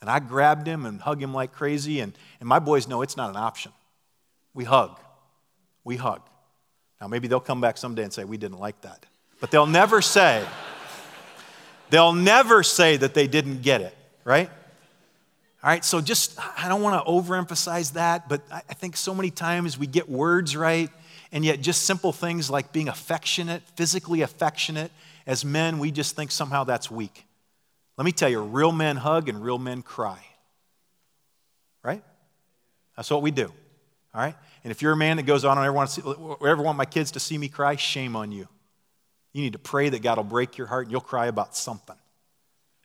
And 0.00 0.10
I 0.10 0.20
grabbed 0.20 0.66
him 0.66 0.86
and 0.86 1.00
hugged 1.00 1.22
him 1.22 1.34
like 1.34 1.52
crazy, 1.52 2.00
and, 2.00 2.12
and 2.38 2.48
my 2.48 2.58
boys 2.58 2.86
know 2.86 3.02
it's 3.02 3.16
not 3.16 3.30
an 3.30 3.36
option. 3.36 3.72
We 4.52 4.64
hug. 4.64 4.98
We 5.82 5.96
hug. 5.96 6.22
Now, 7.00 7.08
maybe 7.08 7.26
they'll 7.26 7.40
come 7.40 7.60
back 7.60 7.78
someday 7.78 8.04
and 8.04 8.12
say, 8.12 8.24
we 8.24 8.36
didn't 8.36 8.58
like 8.58 8.80
that. 8.82 9.06
But 9.40 9.50
they'll 9.50 9.66
never 9.66 10.00
say, 10.00 10.44
they'll 11.90 12.12
never 12.12 12.62
say 12.62 12.96
that 12.96 13.14
they 13.14 13.26
didn't 13.26 13.62
get 13.62 13.80
it, 13.80 13.96
right? 14.24 14.50
All 15.62 15.70
right, 15.70 15.84
so 15.84 16.00
just, 16.00 16.38
I 16.62 16.68
don't 16.68 16.82
want 16.82 17.04
to 17.04 17.10
overemphasize 17.10 17.94
that, 17.94 18.28
but 18.28 18.42
I 18.52 18.60
think 18.74 18.96
so 18.96 19.14
many 19.14 19.30
times 19.30 19.78
we 19.78 19.86
get 19.86 20.08
words 20.08 20.54
right 20.54 20.90
and 21.34 21.44
yet, 21.44 21.60
just 21.60 21.82
simple 21.82 22.12
things 22.12 22.48
like 22.48 22.72
being 22.72 22.86
affectionate, 22.86 23.62
physically 23.74 24.22
affectionate, 24.22 24.92
as 25.26 25.44
men, 25.44 25.80
we 25.80 25.90
just 25.90 26.14
think 26.14 26.30
somehow 26.30 26.62
that's 26.62 26.92
weak. 26.92 27.26
Let 27.98 28.04
me 28.04 28.12
tell 28.12 28.28
you, 28.28 28.40
real 28.40 28.70
men 28.70 28.94
hug 28.96 29.28
and 29.28 29.42
real 29.42 29.58
men 29.58 29.82
cry. 29.82 30.24
Right? 31.82 32.04
That's 32.96 33.10
what 33.10 33.20
we 33.20 33.32
do. 33.32 33.46
All 34.14 34.20
right? 34.20 34.36
And 34.62 34.70
if 34.70 34.80
you're 34.80 34.92
a 34.92 34.96
man 34.96 35.16
that 35.16 35.24
goes 35.24 35.44
on, 35.44 35.58
I 35.58 35.64
ever 35.64 35.72
want, 35.72 35.90
to 35.90 36.00
see, 36.02 36.46
ever 36.46 36.62
want 36.62 36.78
my 36.78 36.84
kids 36.84 37.10
to 37.10 37.20
see 37.20 37.36
me 37.36 37.48
cry, 37.48 37.74
shame 37.74 38.14
on 38.14 38.30
you. 38.30 38.46
You 39.32 39.42
need 39.42 39.54
to 39.54 39.58
pray 39.58 39.88
that 39.88 40.02
God 40.02 40.18
will 40.18 40.24
break 40.24 40.56
your 40.56 40.68
heart 40.68 40.84
and 40.84 40.92
you'll 40.92 41.00
cry 41.00 41.26
about 41.26 41.56
something. 41.56 41.96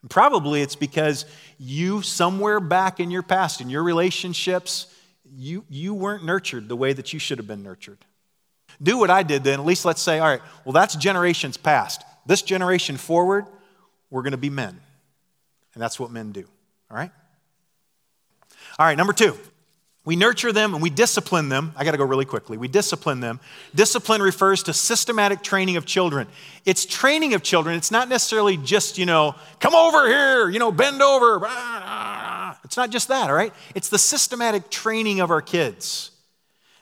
And 0.01 0.09
probably 0.09 0.63
it's 0.63 0.75
because 0.75 1.25
you, 1.59 2.01
somewhere 2.01 2.59
back 2.59 2.99
in 2.99 3.11
your 3.11 3.21
past, 3.21 3.61
in 3.61 3.69
your 3.69 3.83
relationships, 3.83 4.91
you, 5.23 5.65
you 5.69 5.93
weren't 5.93 6.25
nurtured 6.25 6.67
the 6.67 6.75
way 6.75 6.93
that 6.93 7.13
you 7.13 7.19
should 7.19 7.37
have 7.37 7.47
been 7.47 7.61
nurtured. 7.61 7.99
Do 8.81 8.97
what 8.97 9.09
I 9.09 9.23
did 9.23 9.43
then. 9.43 9.59
At 9.59 9.65
least 9.65 9.85
let's 9.85 10.01
say, 10.01 10.19
all 10.19 10.27
right, 10.27 10.41
well, 10.65 10.73
that's 10.73 10.95
generations 10.95 11.57
past. 11.57 12.03
This 12.25 12.41
generation 12.41 12.97
forward, 12.97 13.45
we're 14.09 14.21
going 14.21 14.31
to 14.31 14.37
be 14.37 14.49
men. 14.49 14.79
And 15.73 15.83
that's 15.83 15.99
what 15.99 16.11
men 16.11 16.31
do. 16.31 16.45
All 16.89 16.97
right? 16.97 17.11
All 18.77 18.85
right, 18.85 18.97
number 18.97 19.13
two. 19.13 19.37
We 20.05 20.15
nurture 20.15 20.51
them 20.51 20.73
and 20.73 20.81
we 20.81 20.89
discipline 20.89 21.49
them. 21.49 21.73
I 21.75 21.83
got 21.83 21.91
to 21.91 21.97
go 21.97 22.05
really 22.05 22.25
quickly. 22.25 22.57
We 22.57 22.67
discipline 22.67 23.19
them. 23.19 23.39
Discipline 23.75 24.21
refers 24.21 24.63
to 24.63 24.73
systematic 24.73 25.43
training 25.43 25.75
of 25.75 25.85
children. 25.85 26.27
It's 26.65 26.85
training 26.85 27.35
of 27.35 27.43
children. 27.43 27.75
It's 27.75 27.91
not 27.91 28.09
necessarily 28.09 28.57
just, 28.57 28.97
you 28.97 29.05
know, 29.05 29.35
come 29.59 29.75
over 29.75 30.07
here, 30.07 30.49
you 30.49 30.57
know, 30.57 30.71
bend 30.71 31.03
over. 31.03 31.35
It's 32.63 32.77
not 32.77 32.89
just 32.89 33.09
that, 33.09 33.29
all 33.29 33.35
right? 33.35 33.53
It's 33.75 33.89
the 33.89 33.99
systematic 33.99 34.71
training 34.71 35.19
of 35.19 35.29
our 35.29 35.41
kids. 35.41 36.11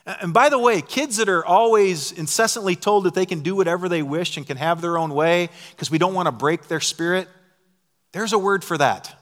And 0.07 0.33
by 0.33 0.47
the 0.47 0.57
way, 0.57 0.81
kids 0.81 1.17
that 1.17 1.27
are 1.27 1.45
always 1.45 2.13
incessantly 2.13 2.77
told 2.77 3.03
that 3.03 3.13
they 3.13 3.25
can 3.25 3.41
do 3.41 3.55
whatever 3.55 3.89
they 3.89 4.01
wish 4.01 4.37
and 4.37 4.47
can 4.47 4.55
have 4.55 4.79
their 4.79 4.97
own 4.97 5.13
way 5.13 5.49
because 5.71 5.91
we 5.91 5.97
don't 5.97 6.13
want 6.13 6.27
to 6.27 6.31
break 6.31 6.69
their 6.69 6.79
spirit, 6.79 7.27
there's 8.13 8.31
a 8.31 8.39
word 8.39 8.63
for 8.63 8.77
that. 8.77 9.13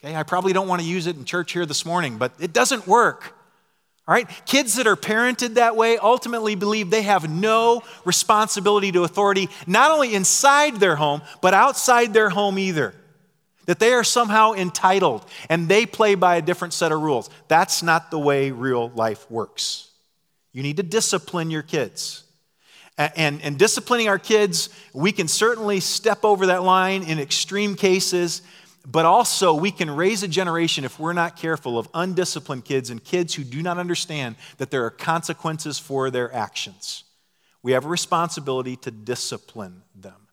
Okay, 0.00 0.16
I 0.16 0.24
probably 0.24 0.52
don't 0.52 0.66
want 0.66 0.82
to 0.82 0.88
use 0.88 1.06
it 1.06 1.14
in 1.14 1.24
church 1.24 1.52
here 1.52 1.64
this 1.64 1.86
morning, 1.86 2.18
but 2.18 2.32
it 2.40 2.52
doesn't 2.52 2.88
work. 2.88 3.32
All 4.08 4.14
right? 4.14 4.28
Kids 4.44 4.74
that 4.74 4.88
are 4.88 4.96
parented 4.96 5.54
that 5.54 5.76
way 5.76 5.98
ultimately 5.98 6.56
believe 6.56 6.90
they 6.90 7.02
have 7.02 7.30
no 7.30 7.82
responsibility 8.04 8.90
to 8.90 9.04
authority, 9.04 9.48
not 9.68 9.92
only 9.92 10.14
inside 10.14 10.76
their 10.76 10.96
home, 10.96 11.22
but 11.40 11.54
outside 11.54 12.12
their 12.12 12.30
home 12.30 12.58
either. 12.58 12.92
That 13.66 13.78
they 13.78 13.92
are 13.92 14.04
somehow 14.04 14.52
entitled 14.52 15.24
and 15.48 15.68
they 15.68 15.86
play 15.86 16.14
by 16.14 16.36
a 16.36 16.42
different 16.42 16.72
set 16.72 16.92
of 16.92 17.00
rules. 17.00 17.30
That's 17.48 17.82
not 17.82 18.10
the 18.10 18.18
way 18.18 18.50
real 18.50 18.90
life 18.90 19.30
works. 19.30 19.90
You 20.52 20.62
need 20.62 20.78
to 20.78 20.82
discipline 20.82 21.50
your 21.50 21.62
kids. 21.62 22.22
And, 22.98 23.42
and, 23.42 23.58
disciplining 23.58 24.08
our 24.08 24.18
kids, 24.18 24.70
we 24.94 25.12
can 25.12 25.28
certainly 25.28 25.80
step 25.80 26.24
over 26.24 26.46
that 26.46 26.62
line 26.62 27.02
in 27.02 27.18
extreme 27.18 27.74
cases, 27.74 28.40
but 28.86 29.04
also, 29.04 29.52
we 29.52 29.70
can 29.70 29.90
raise 29.90 30.22
a 30.22 30.28
generation, 30.28 30.82
if 30.84 30.98
we're 30.98 31.12
not 31.12 31.36
careful, 31.36 31.78
of 31.78 31.90
undisciplined 31.92 32.64
kids 32.64 32.88
and 32.88 33.04
kids 33.04 33.34
who 33.34 33.44
do 33.44 33.60
not 33.60 33.76
understand 33.76 34.36
that 34.56 34.70
there 34.70 34.84
are 34.86 34.90
consequences 34.90 35.78
for 35.78 36.10
their 36.10 36.32
actions. 36.32 37.04
We 37.62 37.72
have 37.72 37.84
a 37.84 37.88
responsibility 37.88 38.76
to 38.76 38.90
discipline 38.90 39.82
them. 39.94 40.25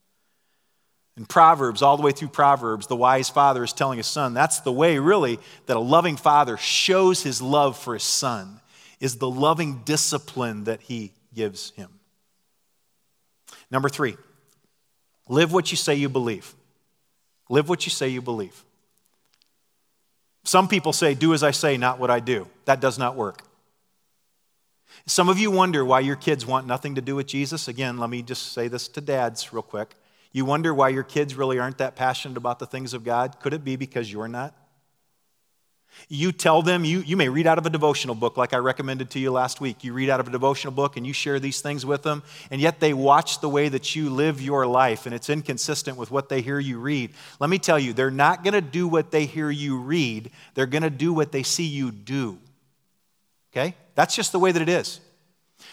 In 1.15 1.25
Proverbs, 1.25 1.81
all 1.81 1.95
the 1.95 2.03
way 2.03 2.11
through 2.11 2.29
Proverbs, 2.29 2.87
the 2.87 2.95
wise 2.95 3.29
father 3.29 3.63
is 3.63 3.71
telling 3.71 3.97
his 3.97 4.07
son 4.07 4.33
that's 4.33 4.61
the 4.61 4.71
way, 4.71 4.97
really, 4.97 5.39
that 5.67 5.77
a 5.77 5.79
loving 5.79 6.17
father 6.17 6.57
shows 6.57 7.21
his 7.21 7.41
love 7.41 7.77
for 7.77 7.93
his 7.93 8.03
son, 8.03 8.59
is 8.99 9.17
the 9.17 9.29
loving 9.29 9.81
discipline 9.85 10.63
that 10.63 10.81
he 10.81 11.11
gives 11.35 11.71
him. 11.71 11.89
Number 13.69 13.89
three, 13.89 14.17
live 15.27 15.53
what 15.53 15.71
you 15.71 15.77
say 15.77 15.95
you 15.95 16.09
believe. 16.09 16.53
Live 17.49 17.69
what 17.69 17.85
you 17.85 17.91
say 17.91 18.09
you 18.09 18.21
believe. 18.21 18.63
Some 20.43 20.67
people 20.67 20.93
say, 20.93 21.13
Do 21.13 21.33
as 21.33 21.43
I 21.43 21.51
say, 21.51 21.77
not 21.77 21.99
what 21.99 22.09
I 22.09 22.19
do. 22.19 22.47
That 22.65 22.79
does 22.79 22.97
not 22.97 23.15
work. 23.15 23.43
Some 25.05 25.29
of 25.29 25.37
you 25.37 25.51
wonder 25.51 25.83
why 25.83 25.99
your 25.99 26.15
kids 26.15 26.45
want 26.45 26.65
nothing 26.65 26.95
to 26.95 27.01
do 27.01 27.15
with 27.15 27.27
Jesus. 27.27 27.67
Again, 27.67 27.97
let 27.97 28.09
me 28.09 28.21
just 28.21 28.53
say 28.53 28.67
this 28.67 28.87
to 28.89 29.01
dads 29.01 29.53
real 29.53 29.61
quick. 29.61 29.95
You 30.33 30.45
wonder 30.45 30.73
why 30.73 30.89
your 30.89 31.03
kids 31.03 31.35
really 31.35 31.59
aren't 31.59 31.77
that 31.77 31.95
passionate 31.95 32.37
about 32.37 32.59
the 32.59 32.65
things 32.65 32.93
of 32.93 33.03
God. 33.03 33.39
Could 33.39 33.53
it 33.53 33.63
be 33.63 33.75
because 33.75 34.11
you're 34.11 34.27
not? 34.27 34.55
You 36.09 36.31
tell 36.31 36.61
them, 36.61 36.83
you, 36.85 36.99
you 37.01 37.15
may 37.15 37.29
read 37.29 37.47
out 37.47 37.57
of 37.57 37.65
a 37.67 37.69
devotional 37.69 38.15
book 38.15 38.35
like 38.35 38.53
I 38.53 38.57
recommended 38.57 39.11
to 39.11 39.19
you 39.19 39.31
last 39.31 39.61
week. 39.61 39.83
You 39.83 39.93
read 39.93 40.09
out 40.09 40.19
of 40.19 40.27
a 40.27 40.31
devotional 40.31 40.73
book 40.73 40.97
and 40.97 41.05
you 41.05 41.13
share 41.13 41.39
these 41.39 41.61
things 41.61 41.85
with 41.85 42.01
them, 42.01 42.23
and 42.49 42.59
yet 42.59 42.79
they 42.79 42.93
watch 42.93 43.41
the 43.41 43.49
way 43.49 43.69
that 43.69 43.95
you 43.95 44.09
live 44.09 44.41
your 44.41 44.65
life 44.65 45.05
and 45.05 45.13
it's 45.13 45.29
inconsistent 45.29 45.97
with 45.97 46.11
what 46.11 46.29
they 46.29 46.41
hear 46.41 46.59
you 46.59 46.79
read. 46.79 47.11
Let 47.39 47.49
me 47.49 47.59
tell 47.59 47.77
you, 47.77 47.93
they're 47.93 48.11
not 48.11 48.43
going 48.43 48.55
to 48.55 48.61
do 48.61 48.87
what 48.87 49.11
they 49.11 49.25
hear 49.25 49.49
you 49.49 49.77
read, 49.77 50.31
they're 50.55 50.65
going 50.65 50.83
to 50.83 50.89
do 50.89 51.13
what 51.13 51.31
they 51.31 51.43
see 51.43 51.65
you 51.65 51.91
do. 51.91 52.39
Okay? 53.51 53.75
That's 53.95 54.15
just 54.15 54.31
the 54.31 54.39
way 54.39 54.51
that 54.51 54.61
it 54.61 54.69
is. 54.69 54.99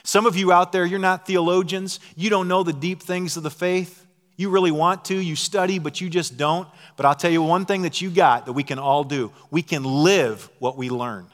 Some 0.03 0.27
of 0.27 0.37
you 0.37 0.53
out 0.53 0.73
there, 0.73 0.85
you're 0.85 0.99
not 0.99 1.27
theologians, 1.27 1.99
you 2.15 2.31
don't 2.31 2.47
know 2.47 2.63
the 2.63 2.73
deep 2.73 3.03
things 3.03 3.37
of 3.37 3.43
the 3.43 3.51
faith. 3.51 4.00
You 4.41 4.49
really 4.49 4.71
want 4.71 5.05
to, 5.05 5.15
you 5.15 5.37
study, 5.37 5.79
but 5.79 6.01
you 6.01 6.09
just 6.09 6.39
don't. 6.39 6.67
But 6.97 7.05
I'll 7.05 7.15
tell 7.15 7.31
you 7.31 7.43
one 7.43 7.67
thing 7.67 7.83
that 7.83 8.01
you 8.01 8.09
got 8.09 8.47
that 8.47 8.55
we 8.55 8.63
can 8.63 8.79
all 8.79 9.05
do 9.05 9.31
we 9.51 9.61
can 9.61 9.85
live 9.85 10.49
what 10.59 10.79
we 10.79 10.89
learn. 10.89 11.27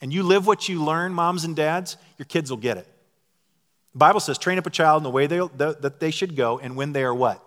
And 0.00 0.10
you 0.10 0.22
live 0.22 0.46
what 0.46 0.66
you 0.66 0.82
learn, 0.82 1.12
moms 1.12 1.44
and 1.44 1.54
dads, 1.54 1.98
your 2.16 2.24
kids 2.24 2.48
will 2.48 2.56
get 2.56 2.78
it. 2.78 2.88
The 3.92 3.98
Bible 3.98 4.20
says, 4.20 4.38
train 4.38 4.56
up 4.56 4.66
a 4.66 4.70
child 4.70 5.00
in 5.00 5.02
the 5.02 5.10
way 5.10 5.26
they, 5.26 5.36
that 5.56 6.00
they 6.00 6.10
should 6.10 6.34
go, 6.34 6.58
and 6.58 6.76
when 6.76 6.94
they 6.94 7.02
are 7.02 7.12
what? 7.12 7.44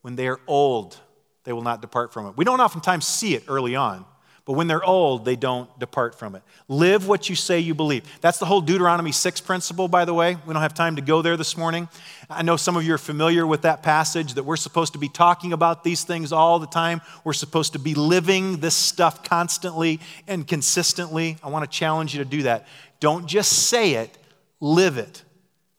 When 0.00 0.16
they 0.16 0.26
are 0.26 0.40
old, 0.48 0.98
they 1.44 1.52
will 1.52 1.62
not 1.62 1.80
depart 1.80 2.12
from 2.12 2.26
it. 2.26 2.36
We 2.36 2.44
don't 2.44 2.58
oftentimes 2.58 3.06
see 3.06 3.36
it 3.36 3.44
early 3.46 3.76
on. 3.76 4.04
But 4.48 4.54
when 4.54 4.66
they're 4.66 4.82
old, 4.82 5.26
they 5.26 5.36
don't 5.36 5.68
depart 5.78 6.18
from 6.18 6.34
it. 6.34 6.42
Live 6.68 7.06
what 7.06 7.28
you 7.28 7.36
say 7.36 7.60
you 7.60 7.74
believe. 7.74 8.02
That's 8.22 8.38
the 8.38 8.46
whole 8.46 8.62
Deuteronomy 8.62 9.12
6 9.12 9.42
principle, 9.42 9.88
by 9.88 10.06
the 10.06 10.14
way. 10.14 10.38
We 10.46 10.54
don't 10.54 10.62
have 10.62 10.72
time 10.72 10.96
to 10.96 11.02
go 11.02 11.20
there 11.20 11.36
this 11.36 11.54
morning. 11.54 11.86
I 12.30 12.40
know 12.40 12.56
some 12.56 12.74
of 12.74 12.82
you 12.82 12.94
are 12.94 12.98
familiar 12.98 13.46
with 13.46 13.60
that 13.62 13.82
passage 13.82 14.32
that 14.34 14.44
we're 14.44 14.56
supposed 14.56 14.94
to 14.94 14.98
be 14.98 15.10
talking 15.10 15.52
about 15.52 15.84
these 15.84 16.02
things 16.02 16.32
all 16.32 16.58
the 16.60 16.66
time. 16.66 17.02
We're 17.24 17.34
supposed 17.34 17.74
to 17.74 17.78
be 17.78 17.94
living 17.94 18.56
this 18.56 18.74
stuff 18.74 19.22
constantly 19.22 20.00
and 20.26 20.48
consistently. 20.48 21.36
I 21.42 21.50
want 21.50 21.70
to 21.70 21.78
challenge 21.78 22.14
you 22.14 22.24
to 22.24 22.30
do 22.30 22.44
that. 22.44 22.66
Don't 23.00 23.26
just 23.26 23.52
say 23.52 23.96
it, 23.96 24.16
live 24.60 24.96
it. 24.96 25.24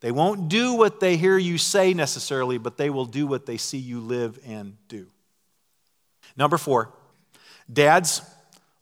They 0.02 0.12
won't 0.12 0.48
do 0.48 0.76
what 0.76 1.00
they 1.00 1.18
hear 1.18 1.40
you 1.40 1.58
say 1.58 1.96
necessarily, 1.96 2.60
but 2.60 2.78
they 2.78 2.92
will 2.92 3.06
do 3.06 3.26
what 3.26 3.48
they 3.48 3.58
see 3.58 3.80
you 3.80 4.00
live 4.00 4.38
and 4.46 4.78
do. 4.88 5.08
Number 6.38 6.60
four, 6.60 6.94
dads, 7.74 8.22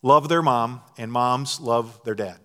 love 0.02 0.28
their 0.28 0.42
mom, 0.42 0.80
and 0.96 1.10
moms 1.10 1.60
love 1.60 2.00
their 2.04 2.14
dad. 2.14 2.38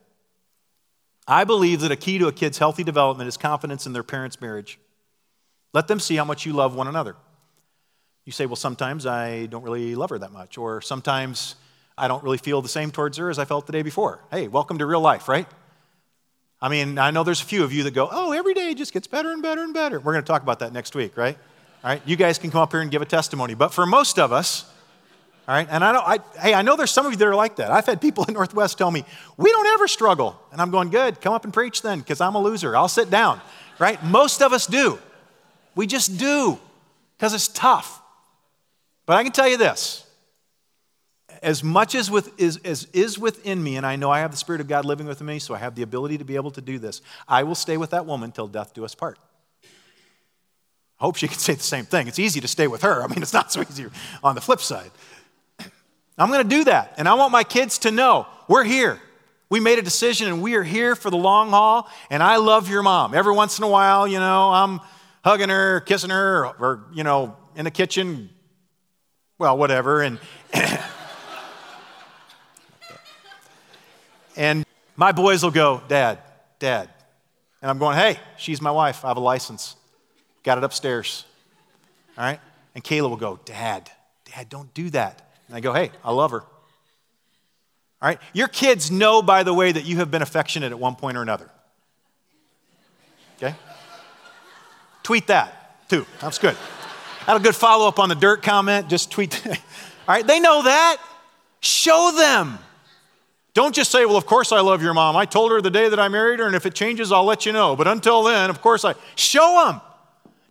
I 1.27 1.43
believe 1.43 1.81
that 1.81 1.91
a 1.91 1.95
key 1.95 2.17
to 2.17 2.27
a 2.27 2.31
kid's 2.31 2.57
healthy 2.57 2.83
development 2.83 3.27
is 3.27 3.37
confidence 3.37 3.85
in 3.85 3.93
their 3.93 4.03
parents' 4.03 4.41
marriage. 4.41 4.79
Let 5.73 5.87
them 5.87 5.99
see 5.99 6.15
how 6.15 6.25
much 6.25 6.45
you 6.45 6.53
love 6.53 6.75
one 6.75 6.87
another. 6.87 7.15
You 8.25 8.31
say, 8.31 8.45
well, 8.45 8.55
sometimes 8.55 9.05
I 9.05 9.47
don't 9.47 9.63
really 9.63 9.95
love 9.95 10.09
her 10.09 10.19
that 10.19 10.31
much, 10.31 10.57
or 10.57 10.81
sometimes 10.81 11.55
I 11.97 12.07
don't 12.07 12.23
really 12.23 12.37
feel 12.37 12.61
the 12.61 12.69
same 12.69 12.91
towards 12.91 13.17
her 13.17 13.29
as 13.29 13.39
I 13.39 13.45
felt 13.45 13.65
the 13.65 13.71
day 13.71 13.81
before. 13.81 14.23
Hey, 14.31 14.47
welcome 14.47 14.77
to 14.79 14.85
real 14.85 15.01
life, 15.01 15.27
right? 15.27 15.47
I 16.61 16.69
mean, 16.69 16.97
I 16.97 17.11
know 17.11 17.23
there's 17.23 17.41
a 17.41 17.45
few 17.45 17.63
of 17.63 17.73
you 17.73 17.83
that 17.83 17.93
go, 17.93 18.07
oh, 18.09 18.31
every 18.31 18.53
day 18.53 18.73
just 18.73 18.93
gets 18.93 19.07
better 19.07 19.31
and 19.31 19.41
better 19.41 19.63
and 19.63 19.73
better. 19.73 19.99
We're 19.99 20.13
going 20.13 20.23
to 20.23 20.27
talk 20.27 20.43
about 20.43 20.59
that 20.59 20.71
next 20.71 20.95
week, 20.95 21.17
right? 21.17 21.37
All 21.83 21.89
right, 21.89 22.01
you 22.05 22.15
guys 22.15 22.37
can 22.37 22.51
come 22.51 22.61
up 22.61 22.71
here 22.71 22.79
and 22.79 22.89
give 22.89 23.01
a 23.01 23.05
testimony. 23.05 23.53
But 23.53 23.73
for 23.73 23.85
most 23.85 24.17
of 24.17 24.31
us, 24.31 24.65
all 25.45 25.55
right, 25.55 25.67
and 25.69 25.83
I 25.83 25.91
know, 25.91 25.99
I, 25.99 26.19
hey, 26.39 26.53
I 26.53 26.61
know 26.61 26.77
there's 26.77 26.91
some 26.91 27.05
of 27.05 27.11
you 27.11 27.17
that 27.17 27.27
are 27.27 27.35
like 27.35 27.57
that. 27.57 27.69
I've 27.69 27.85
had 27.85 27.99
people 27.99 28.23
in 28.27 28.33
Northwest 28.33 28.77
tell 28.77 28.91
me, 28.91 29.03
we 29.35 29.51
don't 29.51 29.67
ever 29.67 29.87
struggle. 29.87 30.39
And 30.51 30.61
I'm 30.61 30.71
going, 30.71 30.89
good, 30.89 31.19
come 31.19 31.33
up 31.33 31.43
and 31.43 31.53
preach 31.53 31.81
then, 31.81 31.99
because 31.99 32.21
I'm 32.21 32.35
a 32.35 32.41
loser. 32.41 32.75
I'll 32.75 32.87
sit 32.87 33.09
down, 33.09 33.41
right? 33.77 34.01
Most 34.03 34.41
of 34.41 34.53
us 34.53 34.67
do. 34.67 34.99
We 35.75 35.87
just 35.87 36.17
do, 36.17 36.59
because 37.17 37.33
it's 37.33 37.49
tough. 37.49 38.01
But 39.05 39.17
I 39.17 39.23
can 39.23 39.33
tell 39.33 39.49
you 39.49 39.57
this 39.57 40.03
as 41.41 41.61
much 41.61 41.93
as, 41.93 42.09
with, 42.09 42.39
is, 42.39 42.57
as 42.63 42.87
is 42.93 43.19
within 43.19 43.61
me, 43.61 43.75
and 43.75 43.85
I 43.85 43.97
know 43.97 44.09
I 44.09 44.19
have 44.19 44.31
the 44.31 44.37
Spirit 44.37 44.61
of 44.61 44.67
God 44.69 44.85
living 44.85 45.07
within 45.07 45.27
me, 45.27 45.39
so 45.39 45.53
I 45.53 45.57
have 45.57 45.75
the 45.75 45.81
ability 45.81 46.17
to 46.19 46.23
be 46.23 46.37
able 46.37 46.51
to 46.51 46.61
do 46.61 46.79
this, 46.79 47.01
I 47.27 47.43
will 47.43 47.55
stay 47.55 47.75
with 47.75 47.89
that 47.89 48.05
woman 48.05 48.31
till 48.31 48.47
death 48.47 48.73
do 48.73 48.85
us 48.85 48.95
part. 48.95 49.19
I 50.99 51.05
hope 51.05 51.17
she 51.17 51.27
can 51.27 51.37
say 51.37 51.53
the 51.53 51.63
same 51.63 51.83
thing. 51.83 52.07
It's 52.07 52.19
easy 52.19 52.39
to 52.39 52.47
stay 52.47 52.67
with 52.67 52.83
her. 52.83 53.03
I 53.03 53.07
mean, 53.07 53.21
it's 53.21 53.33
not 53.33 53.51
so 53.51 53.61
easy 53.61 53.87
on 54.23 54.35
the 54.35 54.41
flip 54.41 54.61
side. 54.61 54.91
I'm 56.17 56.29
going 56.29 56.47
to 56.47 56.55
do 56.57 56.65
that. 56.65 56.93
And 56.97 57.07
I 57.07 57.15
want 57.15 57.31
my 57.31 57.43
kids 57.43 57.79
to 57.79 57.91
know 57.91 58.27
we're 58.47 58.63
here. 58.63 58.99
We 59.49 59.59
made 59.59 59.79
a 59.79 59.81
decision 59.81 60.27
and 60.27 60.41
we 60.41 60.55
are 60.55 60.63
here 60.63 60.95
for 60.95 61.09
the 61.09 61.17
long 61.17 61.49
haul. 61.49 61.89
And 62.09 62.23
I 62.23 62.37
love 62.37 62.69
your 62.69 62.83
mom. 62.83 63.13
Every 63.13 63.33
once 63.33 63.57
in 63.57 63.63
a 63.63 63.67
while, 63.67 64.07
you 64.07 64.19
know, 64.19 64.51
I'm 64.51 64.79
hugging 65.23 65.49
her, 65.49 65.81
kissing 65.81 66.09
her, 66.09 66.47
or, 66.59 66.85
you 66.93 67.03
know, 67.03 67.35
in 67.55 67.65
the 67.65 67.71
kitchen, 67.71 68.29
well, 69.37 69.57
whatever. 69.57 70.01
And, 70.01 70.19
and 74.35 74.65
my 74.95 75.11
boys 75.11 75.43
will 75.43 75.51
go, 75.51 75.81
Dad, 75.87 76.19
Dad. 76.59 76.89
And 77.61 77.69
I'm 77.69 77.77
going, 77.77 77.95
hey, 77.95 78.19
she's 78.37 78.61
my 78.61 78.71
wife. 78.71 79.05
I 79.05 79.09
have 79.09 79.17
a 79.17 79.21
license. 79.21 79.75
Got 80.43 80.57
it 80.57 80.63
upstairs. 80.63 81.25
All 82.17 82.23
right? 82.23 82.39
And 82.75 82.83
Kayla 82.83 83.09
will 83.09 83.17
go, 83.17 83.39
Dad, 83.45 83.89
Dad, 84.25 84.49
don't 84.49 84.73
do 84.73 84.89
that. 84.91 85.32
And 85.53 85.57
I 85.57 85.61
go, 85.61 85.71
hey, 85.71 85.91
I 86.03 86.11
love 86.11 86.31
her. 86.31 86.41
All 86.41 86.47
right? 88.01 88.19
Your 88.33 88.47
kids 88.47 88.89
know, 88.89 89.21
by 89.21 89.43
the 89.43 89.53
way, 89.53 89.71
that 89.71 89.85
you 89.85 89.97
have 89.97 90.09
been 90.09 90.23
affectionate 90.23 90.71
at 90.71 90.79
one 90.79 90.95
point 90.95 91.15
or 91.15 91.21
another. 91.21 91.47
Okay? 93.37 93.53
Tweet 95.03 95.27
that 95.27 95.87
too. 95.89 96.07
That's 96.19 96.39
good. 96.39 96.55
Had 97.27 97.37
a 97.37 97.39
good 97.39 97.53
follow 97.53 97.87
up 97.87 97.99
on 97.99 98.09
the 98.09 98.15
dirt 98.15 98.41
comment. 98.41 98.89
Just 98.89 99.11
tweet. 99.11 99.45
All 99.47 99.53
right, 100.07 100.25
they 100.25 100.39
know 100.39 100.63
that. 100.63 100.97
Show 101.59 102.13
them. 102.17 102.57
Don't 103.53 103.75
just 103.75 103.91
say, 103.91 104.07
well, 104.07 104.17
of 104.17 104.25
course 104.25 104.51
I 104.51 104.61
love 104.61 104.81
your 104.81 104.95
mom. 104.95 105.15
I 105.15 105.25
told 105.25 105.51
her 105.51 105.61
the 105.61 105.69
day 105.69 105.87
that 105.87 105.99
I 105.99 106.07
married 106.07 106.39
her, 106.39 106.47
and 106.47 106.55
if 106.55 106.65
it 106.65 106.73
changes, 106.73 107.11
I'll 107.11 107.25
let 107.25 107.45
you 107.45 107.51
know. 107.51 107.75
But 107.75 107.87
until 107.87 108.23
then, 108.23 108.49
of 108.49 108.59
course 108.59 108.83
I. 108.83 108.95
Show 109.13 109.67
them. 109.67 109.81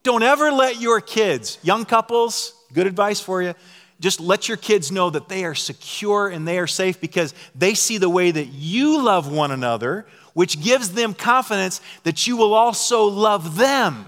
Don't 0.05 0.23
ever 0.23 0.53
let 0.53 0.81
your 0.81 1.01
kids, 1.01 1.59
young 1.65 1.87
couples, 1.87 2.55
good 2.73 2.87
advice 2.87 3.19
for 3.19 3.43
you, 3.43 3.55
just 4.03 4.21
let 4.21 4.49
your 4.49 4.57
kids 4.57 4.91
know 4.91 5.09
that 5.11 5.29
they 5.29 5.45
are 5.45 5.55
secure 5.55 6.29
and 6.29 6.47
they 6.47 6.59
are 6.59 6.67
safe 6.67 7.01
because 7.01 7.33
they 7.55 7.73
see 7.75 7.99
the 7.99 8.11
way 8.11 8.31
that 8.31 8.47
you 8.47 9.03
love 9.03 9.33
one 9.33 9.53
another, 9.53 10.05
which 10.35 10.61
gives 10.61 10.93
them 10.93 11.15
confidence 11.15 11.81
that 12.03 12.27
you 12.27 12.37
will 12.37 12.53
also 12.53 13.05
love 13.05 13.57
them 13.57 14.07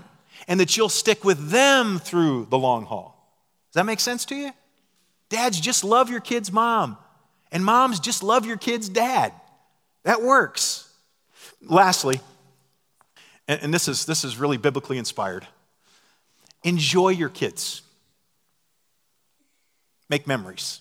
and 0.49 0.59
that 0.59 0.76
you'll 0.76 0.88
stick 0.88 1.24
with 1.24 1.51
them 1.51 1.99
through 1.99 2.47
the 2.51 2.59
long 2.59 2.84
haul. 2.84 3.14
Does 3.70 3.80
that 3.80 3.86
make 3.86 4.01
sense 4.01 4.24
to 4.26 4.34
you? 4.34 4.51
Dads, 5.28 5.59
just 5.61 5.84
love 5.84 6.11
your 6.11 6.20
kid's 6.20 6.53
mom. 6.53 6.99
And 7.53 7.64
moms, 7.64 8.01
just 8.01 8.22
love 8.22 8.45
your 8.45 8.57
kid's 8.57 8.88
dad. 8.88 9.32
That 10.03 10.22
works. 10.22 10.92
Lastly, 11.62 12.20
and, 13.47 13.72
this, 13.72 13.88
is, 13.88 14.07
this 14.07 14.24
is 14.24 14.38
really 14.38 14.57
biblically 14.57 14.99
inspired 14.99 15.47
enjoy 16.64 17.11
your 17.11 17.28
kids, 17.28 17.82
make 20.09 20.26
memories. 20.26 20.80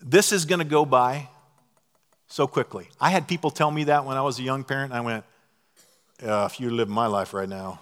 This 0.00 0.32
is 0.32 0.44
going 0.44 0.60
to 0.60 0.64
go 0.64 0.84
by 0.84 1.28
so 2.28 2.46
quickly. 2.46 2.88
I 3.00 3.10
had 3.10 3.26
people 3.26 3.50
tell 3.50 3.70
me 3.70 3.84
that 3.84 4.04
when 4.04 4.16
I 4.16 4.22
was 4.22 4.38
a 4.38 4.42
young 4.42 4.64
parent, 4.64 4.92
I 4.92 5.00
went, 5.00 5.24
yeah, 6.22 6.46
if 6.46 6.60
you 6.60 6.70
live 6.70 6.88
my 6.88 7.06
life 7.06 7.32
right 7.34 7.48
now. 7.48 7.80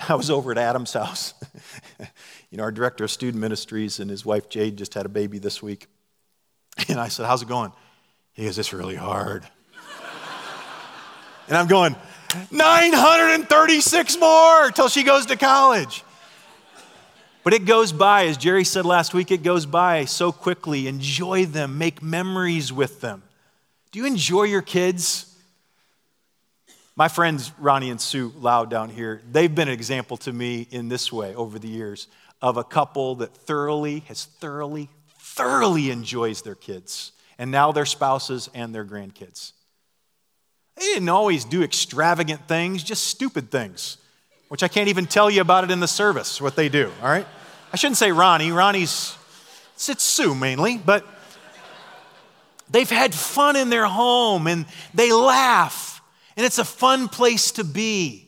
I 0.08 0.14
was 0.14 0.30
over 0.30 0.50
at 0.52 0.58
Adam's 0.58 0.92
house. 0.92 1.34
you 2.50 2.56
know, 2.58 2.64
our 2.64 2.72
director 2.72 3.04
of 3.04 3.10
student 3.10 3.40
ministries 3.40 4.00
and 4.00 4.10
his 4.10 4.24
wife 4.24 4.48
Jade 4.48 4.76
just 4.76 4.94
had 4.94 5.04
a 5.06 5.10
baby 5.10 5.38
this 5.38 5.62
week. 5.62 5.88
And 6.88 6.98
I 6.98 7.08
said, 7.08 7.26
How's 7.26 7.42
it 7.42 7.48
going? 7.48 7.72
He 8.32 8.44
goes, 8.44 8.58
It's 8.58 8.72
really 8.72 8.96
hard. 8.96 9.44
and 11.48 11.56
I'm 11.56 11.66
going, 11.66 11.94
936 12.50 14.18
more 14.18 14.70
till 14.70 14.88
she 14.88 15.02
goes 15.02 15.26
to 15.26 15.36
college. 15.36 16.04
But 17.42 17.54
it 17.54 17.64
goes 17.64 17.92
by, 17.92 18.26
as 18.26 18.36
Jerry 18.36 18.64
said 18.64 18.84
last 18.84 19.14
week, 19.14 19.30
it 19.30 19.42
goes 19.42 19.64
by 19.64 20.04
so 20.04 20.30
quickly. 20.30 20.86
Enjoy 20.86 21.46
them, 21.46 21.78
make 21.78 22.02
memories 22.02 22.72
with 22.72 23.00
them. 23.00 23.22
Do 23.92 23.98
you 23.98 24.06
enjoy 24.06 24.44
your 24.44 24.62
kids? 24.62 25.26
My 26.96 27.08
friends 27.08 27.50
Ronnie 27.58 27.90
and 27.90 28.00
Sue 28.00 28.32
Lau 28.38 28.66
down 28.66 28.90
here, 28.90 29.22
they've 29.32 29.54
been 29.54 29.68
an 29.68 29.74
example 29.74 30.18
to 30.18 30.32
me 30.32 30.66
in 30.70 30.88
this 30.88 31.10
way 31.10 31.34
over 31.34 31.58
the 31.58 31.68
years 31.68 32.08
of 32.42 32.58
a 32.58 32.64
couple 32.64 33.14
that 33.16 33.34
thoroughly, 33.34 34.00
has 34.00 34.26
thoroughly, 34.26 34.90
thoroughly 35.18 35.90
enjoys 35.90 36.42
their 36.42 36.54
kids, 36.54 37.12
and 37.38 37.50
now 37.50 37.72
their 37.72 37.86
spouses 37.86 38.50
and 38.52 38.74
their 38.74 38.84
grandkids. 38.84 39.52
They 40.76 40.82
didn't 40.82 41.08
always 41.08 41.44
do 41.44 41.62
extravagant 41.62 42.46
things, 42.46 42.82
just 42.82 43.04
stupid 43.04 43.50
things, 43.50 43.96
which 44.50 44.64
I 44.64 44.68
can't 44.68 44.88
even 44.88 45.06
tell 45.06 45.30
you 45.30 45.40
about 45.42 45.62
it 45.62 45.70
in 45.70 45.78
the 45.78 45.86
service, 45.86 46.40
what 46.40 46.56
they 46.56 46.68
do, 46.68 46.90
all 47.00 47.08
right? 47.08 47.26
I 47.72 47.76
shouldn't 47.76 47.98
say 47.98 48.10
Ronnie. 48.10 48.50
Ronnie's, 48.50 49.16
it's 49.76 50.02
Sue 50.02 50.34
mainly, 50.34 50.76
but 50.76 51.06
they've 52.68 52.90
had 52.90 53.14
fun 53.14 53.54
in 53.54 53.70
their 53.70 53.86
home 53.86 54.48
and 54.48 54.66
they 54.92 55.12
laugh 55.12 56.02
and 56.36 56.44
it's 56.44 56.58
a 56.58 56.64
fun 56.64 57.06
place 57.06 57.52
to 57.52 57.64
be. 57.64 58.26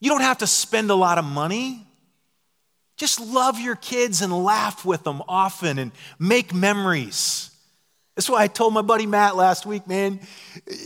You 0.00 0.10
don't 0.10 0.22
have 0.22 0.38
to 0.38 0.46
spend 0.48 0.90
a 0.90 0.94
lot 0.96 1.18
of 1.18 1.24
money. 1.24 1.86
Just 2.96 3.20
love 3.20 3.60
your 3.60 3.76
kids 3.76 4.22
and 4.22 4.32
laugh 4.32 4.84
with 4.84 5.04
them 5.04 5.22
often 5.28 5.78
and 5.78 5.92
make 6.18 6.52
memories. 6.52 7.52
That's 8.14 8.28
why 8.28 8.42
I 8.42 8.46
told 8.46 8.72
my 8.72 8.82
buddy 8.82 9.06
Matt 9.06 9.34
last 9.34 9.66
week, 9.66 9.88
man, 9.88 10.20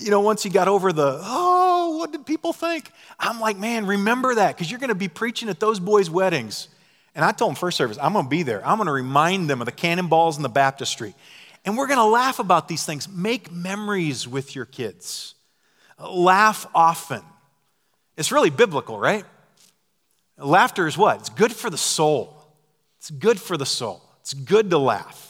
you 0.00 0.10
know, 0.10 0.20
once 0.20 0.42
he 0.42 0.48
got 0.48 0.66
over 0.66 0.92
the, 0.92 1.20
oh, 1.22 1.98
what 1.98 2.10
did 2.10 2.24
people 2.24 2.54
think? 2.54 2.90
I'm 3.18 3.38
like, 3.38 3.58
man, 3.58 3.86
remember 3.86 4.34
that 4.36 4.56
because 4.56 4.70
you're 4.70 4.80
going 4.80 4.88
to 4.88 4.94
be 4.94 5.08
preaching 5.08 5.50
at 5.50 5.60
those 5.60 5.78
boys' 5.78 6.08
weddings. 6.08 6.68
And 7.14 7.24
I 7.24 7.32
told 7.32 7.50
him 7.50 7.56
first 7.56 7.76
service, 7.76 7.98
I'm 8.00 8.12
going 8.12 8.24
to 8.24 8.30
be 8.30 8.44
there. 8.44 8.66
I'm 8.66 8.78
going 8.78 8.86
to 8.86 8.92
remind 8.92 9.50
them 9.50 9.60
of 9.60 9.66
the 9.66 9.72
cannonballs 9.72 10.36
in 10.36 10.42
the 10.42 10.48
baptistry. 10.48 11.14
And 11.64 11.76
we're 11.76 11.86
going 11.86 11.98
to 11.98 12.04
laugh 12.04 12.38
about 12.38 12.68
these 12.68 12.84
things. 12.84 13.08
Make 13.08 13.52
memories 13.52 14.26
with 14.26 14.54
your 14.54 14.64
kids. 14.64 15.34
Laugh 15.98 16.66
often. 16.74 17.22
It's 18.16 18.32
really 18.32 18.50
biblical, 18.50 18.98
right? 18.98 19.24
Laughter 20.38 20.86
is 20.86 20.96
what? 20.96 21.18
It's 21.20 21.28
good 21.28 21.52
for 21.52 21.68
the 21.68 21.76
soul. 21.76 22.34
It's 22.98 23.10
good 23.10 23.40
for 23.40 23.56
the 23.56 23.66
soul. 23.66 24.02
It's 24.20 24.32
good 24.32 24.70
to 24.70 24.78
laugh. 24.78 25.27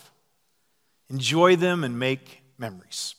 Enjoy 1.11 1.57
them 1.57 1.85
and 1.85 1.99
make 1.99 2.43
memories. 2.59 3.15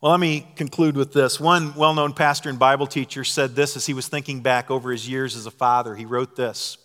Well, 0.00 0.12
let 0.12 0.20
me 0.20 0.46
conclude 0.56 0.96
with 0.96 1.12
this. 1.12 1.40
One 1.40 1.74
well 1.74 1.94
known 1.94 2.12
pastor 2.12 2.50
and 2.50 2.58
Bible 2.58 2.86
teacher 2.86 3.24
said 3.24 3.54
this 3.54 3.76
as 3.76 3.86
he 3.86 3.94
was 3.94 4.08
thinking 4.08 4.40
back 4.40 4.70
over 4.70 4.92
his 4.92 5.08
years 5.08 5.34
as 5.34 5.46
a 5.46 5.50
father. 5.50 5.94
He 5.94 6.04
wrote 6.04 6.36
this 6.36 6.76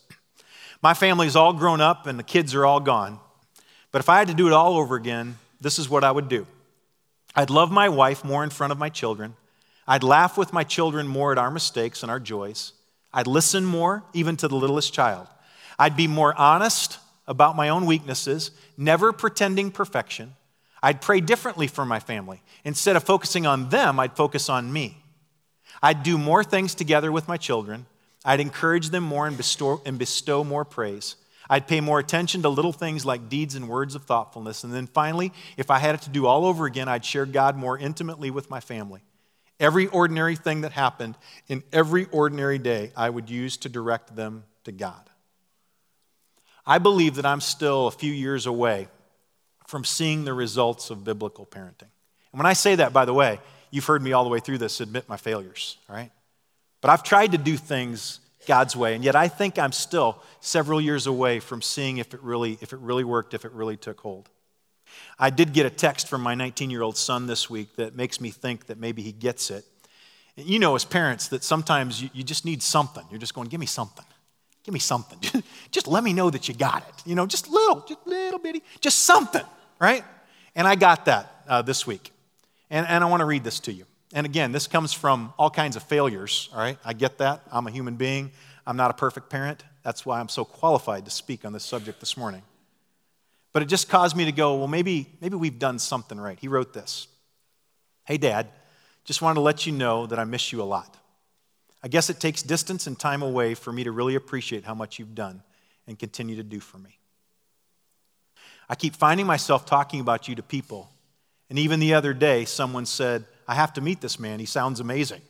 My 0.81 0.93
family's 0.93 1.35
all 1.35 1.53
grown 1.53 1.81
up 1.81 2.07
and 2.07 2.17
the 2.17 2.23
kids 2.23 2.55
are 2.55 2.65
all 2.65 2.79
gone. 2.79 3.19
But 3.91 3.99
if 3.99 4.09
I 4.09 4.19
had 4.19 4.27
to 4.27 4.33
do 4.33 4.47
it 4.47 4.53
all 4.53 4.77
over 4.77 4.95
again, 4.95 5.37
this 5.59 5.79
is 5.79 5.89
what 5.89 6.03
I 6.03 6.11
would 6.11 6.29
do. 6.29 6.47
I'd 7.35 7.49
love 7.49 7.71
my 7.71 7.89
wife 7.89 8.23
more 8.23 8.43
in 8.43 8.49
front 8.49 8.71
of 8.71 8.77
my 8.77 8.89
children. 8.89 9.35
I'd 9.87 10.03
laugh 10.03 10.37
with 10.37 10.53
my 10.53 10.63
children 10.63 11.07
more 11.07 11.31
at 11.31 11.37
our 11.37 11.51
mistakes 11.51 12.03
and 12.03 12.11
our 12.11 12.19
joys. 12.19 12.73
I'd 13.13 13.27
listen 13.27 13.65
more, 13.65 14.03
even 14.13 14.37
to 14.37 14.47
the 14.47 14.55
littlest 14.55 14.93
child. 14.93 15.27
I'd 15.77 15.97
be 15.97 16.07
more 16.07 16.35
honest 16.35 16.99
about 17.29 17.55
my 17.55 17.69
own 17.69 17.85
weaknesses, 17.85 18.51
never 18.75 19.13
pretending 19.13 19.71
perfection. 19.71 20.35
I'd 20.83 21.01
pray 21.01 21.21
differently 21.21 21.67
for 21.67 21.85
my 21.85 21.99
family. 21.99 22.41
Instead 22.65 22.95
of 22.95 23.03
focusing 23.03 23.45
on 23.45 23.69
them, 23.69 23.99
I'd 23.99 24.17
focus 24.17 24.49
on 24.49 24.73
me. 24.73 24.97
I'd 25.81 26.03
do 26.03 26.17
more 26.17 26.43
things 26.43 26.75
together 26.75 27.11
with 27.11 27.27
my 27.27 27.37
children. 27.37 27.85
I'd 28.25 28.39
encourage 28.39 28.89
them 28.89 29.03
more 29.03 29.27
and 29.27 29.37
bestow, 29.37 29.81
and 29.85 29.97
bestow 29.97 30.43
more 30.43 30.65
praise. 30.65 31.15
I'd 31.49 31.67
pay 31.67 31.81
more 31.81 31.99
attention 31.99 32.41
to 32.41 32.49
little 32.49 32.73
things 32.73 33.05
like 33.05 33.29
deeds 33.29 33.55
and 33.55 33.69
words 33.69 33.95
of 33.95 34.03
thoughtfulness. 34.03 34.63
And 34.63 34.73
then 34.73 34.87
finally, 34.87 35.31
if 35.57 35.71
I 35.71 35.79
had 35.79 35.95
it 35.95 36.01
to 36.01 36.09
do 36.09 36.25
all 36.25 36.45
over 36.45 36.65
again, 36.65 36.87
I'd 36.87 37.05
share 37.05 37.25
God 37.25 37.55
more 37.55 37.77
intimately 37.77 38.29
with 38.31 38.49
my 38.49 38.59
family. 38.59 39.01
Every 39.59 39.87
ordinary 39.87 40.35
thing 40.35 40.61
that 40.61 40.71
happened 40.71 41.17
in 41.47 41.63
every 41.73 42.05
ordinary 42.05 42.59
day, 42.59 42.91
I 42.95 43.09
would 43.09 43.29
use 43.29 43.57
to 43.57 43.69
direct 43.69 44.15
them 44.15 44.45
to 44.63 44.71
God. 44.71 45.08
I 46.69 46.77
believe 46.77 47.15
that 47.15 47.25
I'm 47.25 47.41
still 47.41 47.87
a 47.87 47.91
few 47.91 48.13
years 48.13 48.45
away 48.45 48.89
from 49.65 49.83
seeing 49.83 50.23
the 50.23 50.35
results 50.35 50.91
of 50.91 51.03
biblical 51.03 51.47
parenting. 51.47 51.89
And 52.31 52.39
when 52.39 52.45
I 52.45 52.53
say 52.53 52.75
that, 52.75 52.93
by 52.93 53.05
the 53.05 53.13
way, 53.13 53.39
you've 53.71 53.85
heard 53.85 54.03
me 54.03 54.13
all 54.13 54.23
the 54.23 54.29
way 54.29 54.39
through 54.39 54.59
this 54.59 54.79
admit 54.79 55.09
my 55.09 55.17
failures, 55.17 55.77
all 55.89 55.95
right? 55.95 56.11
But 56.81 56.91
I've 56.91 57.01
tried 57.01 57.31
to 57.31 57.39
do 57.39 57.57
things 57.57 58.19
God's 58.45 58.75
way. 58.75 58.93
And 58.93 59.03
yet 59.03 59.15
I 59.15 59.29
think 59.29 59.57
I'm 59.57 59.71
still 59.71 60.21
several 60.41 60.79
years 60.79 61.07
away 61.07 61.39
from 61.39 61.63
seeing 61.63 61.97
if 61.97 62.13
it 62.13 62.21
really, 62.21 62.59
if 62.61 62.71
it 62.71 62.79
really 62.79 63.03
worked, 63.03 63.33
if 63.33 63.45
it 63.45 63.51
really 63.51 63.75
took 63.75 63.99
hold. 63.99 64.29
I 65.17 65.31
did 65.31 65.53
get 65.53 65.65
a 65.65 65.71
text 65.71 66.07
from 66.07 66.21
my 66.21 66.35
19 66.35 66.69
year 66.69 66.83
old 66.83 66.97
son 66.97 67.25
this 67.25 67.49
week 67.49 67.77
that 67.77 67.95
makes 67.95 68.21
me 68.21 68.29
think 68.29 68.67
that 68.67 68.77
maybe 68.77 69.01
he 69.01 69.11
gets 69.11 69.49
it. 69.49 69.65
You 70.35 70.59
know, 70.59 70.75
as 70.75 70.85
parents, 70.85 71.29
that 71.29 71.43
sometimes 71.43 72.01
you, 72.01 72.11
you 72.13 72.23
just 72.23 72.45
need 72.45 72.61
something. 72.61 73.03
You're 73.09 73.19
just 73.19 73.33
going, 73.33 73.49
give 73.49 73.59
me 73.59 73.65
something. 73.65 74.05
Give 74.63 74.73
me 74.73 74.79
something. 74.79 75.19
just 75.71 75.87
let 75.87 76.03
me 76.03 76.13
know 76.13 76.29
that 76.29 76.47
you 76.47 76.53
got 76.53 76.87
it. 76.87 76.93
You 77.05 77.15
know, 77.15 77.25
just 77.25 77.49
little, 77.49 77.85
just 77.87 78.05
little 78.05 78.39
bitty, 78.39 78.63
just 78.79 78.99
something, 78.99 79.45
right? 79.79 80.03
And 80.55 80.67
I 80.67 80.75
got 80.75 81.05
that 81.05 81.43
uh, 81.47 81.61
this 81.61 81.85
week. 81.87 82.11
And, 82.69 82.87
and 82.87 83.03
I 83.03 83.07
want 83.07 83.21
to 83.21 83.25
read 83.25 83.43
this 83.43 83.59
to 83.61 83.73
you. 83.73 83.85
And 84.13 84.25
again, 84.25 84.51
this 84.51 84.67
comes 84.67 84.93
from 84.93 85.33
all 85.37 85.49
kinds 85.49 85.75
of 85.75 85.83
failures, 85.83 86.49
all 86.53 86.59
right? 86.59 86.77
I 86.83 86.93
get 86.93 87.19
that. 87.19 87.43
I'm 87.51 87.67
a 87.67 87.71
human 87.71 87.95
being. 87.95 88.31
I'm 88.65 88.77
not 88.77 88.91
a 88.91 88.93
perfect 88.93 89.29
parent. 89.29 89.63
That's 89.83 90.05
why 90.05 90.19
I'm 90.19 90.29
so 90.29 90.43
qualified 90.45 91.05
to 91.05 91.11
speak 91.11 91.45
on 91.45 91.53
this 91.53 91.63
subject 91.63 91.99
this 91.99 92.17
morning. 92.17 92.41
But 93.53 93.63
it 93.63 93.65
just 93.65 93.89
caused 93.89 94.15
me 94.15 94.25
to 94.25 94.31
go, 94.31 94.57
well, 94.57 94.67
maybe, 94.67 95.07
maybe 95.21 95.35
we've 95.35 95.57
done 95.57 95.79
something 95.79 96.19
right. 96.19 96.37
He 96.39 96.47
wrote 96.47 96.73
this 96.73 97.07
Hey, 98.05 98.17
Dad, 98.17 98.47
just 99.05 99.21
wanted 99.21 99.35
to 99.35 99.41
let 99.41 99.65
you 99.65 99.71
know 99.71 100.05
that 100.07 100.19
I 100.19 100.23
miss 100.23 100.51
you 100.51 100.61
a 100.61 100.63
lot. 100.63 100.95
I 101.81 101.87
guess 101.87 102.09
it 102.09 102.19
takes 102.19 102.43
distance 102.43 102.87
and 102.87 102.99
time 102.99 103.21
away 103.21 103.53
for 103.53 103.71
me 103.71 103.83
to 103.85 103.91
really 103.91 104.15
appreciate 104.15 104.65
how 104.65 104.73
much 104.73 104.99
you've 104.99 105.15
done 105.15 105.41
and 105.89 105.97
continue 105.97 106.35
to 106.35 106.43
do 106.43 106.59
for 106.59 106.77
me. 106.77 106.99
I 108.69 108.75
keep 108.75 108.95
finding 108.95 109.25
myself 109.25 109.65
talking 109.65 109.99
about 109.99 110.27
you 110.27 110.35
to 110.35 110.43
people. 110.43 110.89
And 111.49 111.57
even 111.57 111.79
the 111.79 111.95
other 111.95 112.13
day, 112.13 112.45
someone 112.45 112.85
said, 112.85 113.25
I 113.47 113.55
have 113.55 113.73
to 113.73 113.81
meet 113.81 113.99
this 113.99 114.19
man. 114.19 114.39
He 114.39 114.45
sounds 114.45 114.79
amazing. 114.79 115.21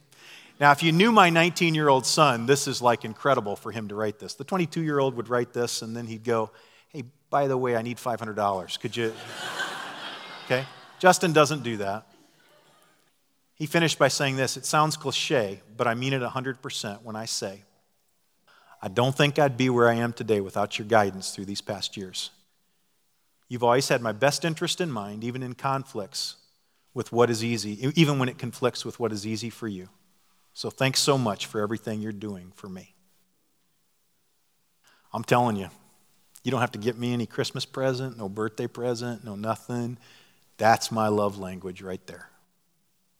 Now, 0.59 0.71
if 0.71 0.83
you 0.83 0.91
knew 0.91 1.13
my 1.13 1.29
19 1.29 1.73
year 1.73 1.87
old 1.87 2.05
son, 2.05 2.45
this 2.45 2.67
is 2.67 2.81
like 2.81 3.05
incredible 3.05 3.55
for 3.55 3.71
him 3.71 3.87
to 3.87 3.95
write 3.95 4.19
this. 4.19 4.33
The 4.33 4.43
22 4.43 4.81
year 4.81 4.99
old 4.99 5.15
would 5.15 5.29
write 5.29 5.53
this, 5.53 5.81
and 5.81 5.95
then 5.95 6.05
he'd 6.05 6.25
go, 6.25 6.51
Hey, 6.89 7.05
by 7.29 7.47
the 7.47 7.57
way, 7.57 7.77
I 7.77 7.81
need 7.81 7.97
$500. 7.97 8.79
Could 8.79 8.95
you? 8.95 9.13
Okay? 10.45 10.65
Justin 10.97 11.31
doesn't 11.31 11.61
do 11.61 11.77
that. 11.77 12.07
He 13.53 13.67
finished 13.67 13.99
by 13.99 14.07
saying 14.07 14.35
this 14.35 14.57
It 14.57 14.65
sounds 14.65 14.97
cliche, 14.97 15.61
but 15.77 15.85
I 15.85 15.93
mean 15.93 16.11
it 16.11 16.23
100% 16.23 17.03
when 17.03 17.15
I 17.15 17.25
say, 17.25 17.61
I 18.81 18.87
don't 18.87 19.15
think 19.15 19.37
I'd 19.37 19.57
be 19.57 19.69
where 19.69 19.89
I 19.89 19.95
am 19.95 20.13
today 20.13 20.39
without 20.39 20.79
your 20.79 20.87
guidance 20.87 21.31
through 21.31 21.45
these 21.45 21.61
past 21.61 21.97
years. 21.97 22.31
You've 23.49 23.63
always 23.63 23.89
had 23.89 24.01
my 24.01 24.11
best 24.11 24.45
interest 24.45 24.79
in 24.79 24.91
mind, 24.91 25.23
even 25.23 25.43
in 25.43 25.55
conflicts 25.55 26.35
with 26.93 27.11
what 27.11 27.29
is 27.29 27.43
easy, 27.43 27.91
even 27.95 28.19
when 28.19 28.29
it 28.29 28.37
conflicts 28.37 28.85
with 28.85 28.99
what 28.99 29.11
is 29.11 29.25
easy 29.25 29.49
for 29.49 29.67
you. 29.67 29.89
So 30.53 30.69
thanks 30.69 30.99
so 30.99 31.17
much 31.17 31.45
for 31.45 31.61
everything 31.61 32.01
you're 32.01 32.11
doing 32.11 32.51
for 32.55 32.69
me. 32.69 32.93
I'm 35.13 35.23
telling 35.23 35.55
you, 35.55 35.69
you 36.43 36.51
don't 36.51 36.61
have 36.61 36.71
to 36.73 36.79
get 36.79 36.97
me 36.97 37.13
any 37.13 37.25
Christmas 37.25 37.65
present, 37.65 38.17
no 38.17 38.29
birthday 38.29 38.67
present, 38.67 39.23
no 39.23 39.35
nothing. 39.35 39.97
That's 40.57 40.91
my 40.91 41.07
love 41.07 41.37
language 41.37 41.81
right 41.81 42.05
there. 42.07 42.29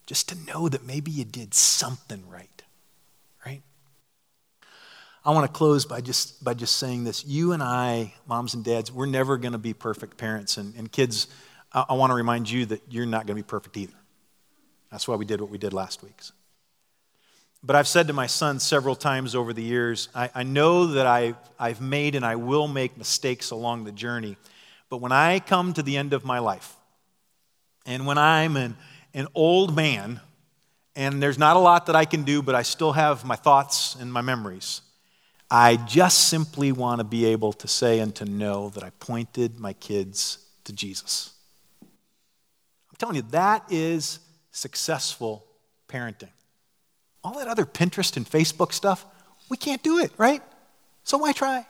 Just 0.05 0.29
to 0.29 0.35
know 0.35 0.69
that 0.69 0.85
maybe 0.85 1.11
you 1.11 1.25
did 1.25 1.53
something 1.53 2.27
right, 2.29 2.63
right? 3.45 3.61
I 5.25 5.31
want 5.31 5.45
to 5.45 5.51
close 5.51 5.85
by 5.85 6.01
just, 6.01 6.43
by 6.43 6.53
just 6.53 6.77
saying 6.77 7.03
this. 7.03 7.25
You 7.25 7.51
and 7.51 7.61
I, 7.61 8.13
moms 8.25 8.53
and 8.53 8.63
dads, 8.63 8.91
we're 8.91 9.05
never 9.05 9.37
going 9.37 9.51
to 9.51 9.57
be 9.57 9.73
perfect 9.73 10.17
parents. 10.17 10.57
And, 10.57 10.73
and 10.75 10.91
kids, 10.91 11.27
I, 11.73 11.85
I 11.89 11.93
want 11.93 12.11
to 12.11 12.15
remind 12.15 12.49
you 12.49 12.65
that 12.67 12.81
you're 12.89 13.05
not 13.05 13.27
going 13.27 13.35
to 13.37 13.43
be 13.43 13.47
perfect 13.47 13.75
either. 13.77 13.93
That's 14.91 15.07
why 15.07 15.15
we 15.15 15.25
did 15.25 15.41
what 15.41 15.49
we 15.49 15.57
did 15.57 15.73
last 15.73 16.01
week. 16.01 16.19
But 17.61 17.75
I've 17.75 17.87
said 17.87 18.07
to 18.07 18.13
my 18.13 18.27
son 18.27 18.59
several 18.59 18.95
times 18.95 19.35
over 19.35 19.51
the 19.51 19.61
years, 19.61 20.07
I, 20.15 20.29
I 20.33 20.43
know 20.43 20.87
that 20.87 21.05
I've, 21.05 21.35
I've 21.59 21.81
made 21.81 22.15
and 22.15 22.25
I 22.25 22.37
will 22.37 22.67
make 22.67 22.97
mistakes 22.97 23.51
along 23.51 23.83
the 23.83 23.91
journey. 23.91 24.37
But 24.89 24.97
when 24.97 25.11
I 25.11 25.39
come 25.39 25.73
to 25.73 25.83
the 25.83 25.97
end 25.97 26.13
of 26.13 26.23
my 26.23 26.39
life, 26.39 26.75
and 27.85 28.07
when 28.07 28.17
I'm 28.17 28.55
an, 28.55 28.77
an 29.13 29.27
old 29.35 29.75
man, 29.75 30.21
and 30.95 31.21
there's 31.21 31.37
not 31.37 31.57
a 31.57 31.59
lot 31.59 31.87
that 31.87 31.95
I 31.95 32.05
can 32.05 32.23
do, 32.23 32.41
but 32.41 32.55
I 32.55 32.61
still 32.61 32.93
have 32.93 33.25
my 33.25 33.35
thoughts 33.35 33.95
and 33.95 34.11
my 34.11 34.21
memories, 34.21 34.81
I 35.51 35.77
just 35.77 36.29
simply 36.29 36.71
want 36.71 36.99
to 36.99 37.03
be 37.03 37.25
able 37.25 37.53
to 37.53 37.67
say 37.67 37.99
and 37.99 38.13
to 38.15 38.25
know 38.25 38.69
that 38.69 38.83
I 38.83 38.91
pointed 38.99 39.59
my 39.59 39.73
kids 39.73 40.37
to 40.65 40.73
Jesus. 40.73 41.31
I'm 41.81 42.97
telling 42.99 43.15
you, 43.15 43.23
that 43.31 43.65
is 43.71 44.19
successful 44.51 45.45
parenting. 45.87 46.29
All 47.23 47.39
that 47.39 47.47
other 47.47 47.65
Pinterest 47.65 48.15
and 48.15 48.29
Facebook 48.29 48.73
stuff, 48.73 49.05
we 49.49 49.57
can't 49.57 49.81
do 49.81 49.97
it, 49.97 50.11
right? 50.17 50.43
So 51.03 51.17
why 51.17 51.31
try? 51.31 51.65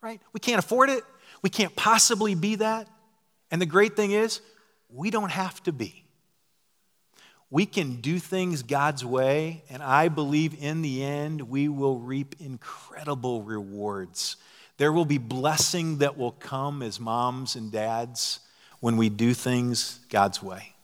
Right? 0.00 0.20
We 0.32 0.38
can't 0.38 0.60
afford 0.60 0.88
it. 0.88 1.02
We 1.42 1.50
can't 1.50 1.74
possibly 1.74 2.36
be 2.36 2.56
that. 2.56 2.88
And 3.50 3.60
the 3.60 3.66
great 3.66 3.96
thing 3.96 4.12
is, 4.12 4.40
we 4.88 5.10
don't 5.10 5.30
have 5.30 5.60
to 5.64 5.72
be. 5.72 6.05
We 7.50 7.64
can 7.64 8.00
do 8.00 8.18
things 8.18 8.62
God's 8.62 9.04
way, 9.04 9.62
and 9.70 9.82
I 9.82 10.08
believe 10.08 10.60
in 10.60 10.82
the 10.82 11.04
end 11.04 11.42
we 11.42 11.68
will 11.68 11.98
reap 11.98 12.34
incredible 12.40 13.42
rewards. 13.42 14.36
There 14.78 14.92
will 14.92 15.04
be 15.04 15.18
blessing 15.18 15.98
that 15.98 16.18
will 16.18 16.32
come 16.32 16.82
as 16.82 16.98
moms 16.98 17.54
and 17.54 17.70
dads 17.70 18.40
when 18.80 18.96
we 18.96 19.08
do 19.08 19.32
things 19.32 20.00
God's 20.10 20.42
way. 20.42 20.74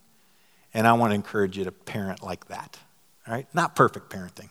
And 0.73 0.87
I 0.87 0.93
want 0.95 1.11
to 1.11 1.15
encourage 1.15 1.59
you 1.59 1.65
to 1.65 1.73
parent 1.73 2.23
like 2.23 2.47
that. 2.49 2.79
All 3.27 3.35
right? 3.35 3.47
Not 3.53 3.77
perfect 3.77 4.09
parenting, 4.11 4.49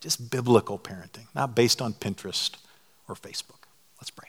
just 0.00 0.30
biblical 0.30 0.78
parenting, 0.78 1.26
not 1.34 1.54
based 1.54 1.80
on 1.80 1.94
Pinterest 1.94 2.56
or 3.08 3.14
Facebook. 3.14 3.62
Let's 3.98 4.10
pray. 4.10 4.28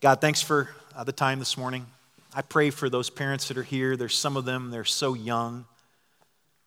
God, 0.00 0.20
thanks 0.20 0.42
for 0.42 0.70
uh, 0.94 1.04
the 1.04 1.12
time 1.12 1.38
this 1.38 1.56
morning. 1.56 1.86
I 2.34 2.42
pray 2.42 2.70
for 2.70 2.90
those 2.90 3.10
parents 3.10 3.48
that 3.48 3.56
are 3.56 3.62
here. 3.62 3.96
There's 3.96 4.16
some 4.16 4.36
of 4.36 4.44
them, 4.44 4.70
they're 4.70 4.84
so 4.84 5.14
young. 5.14 5.66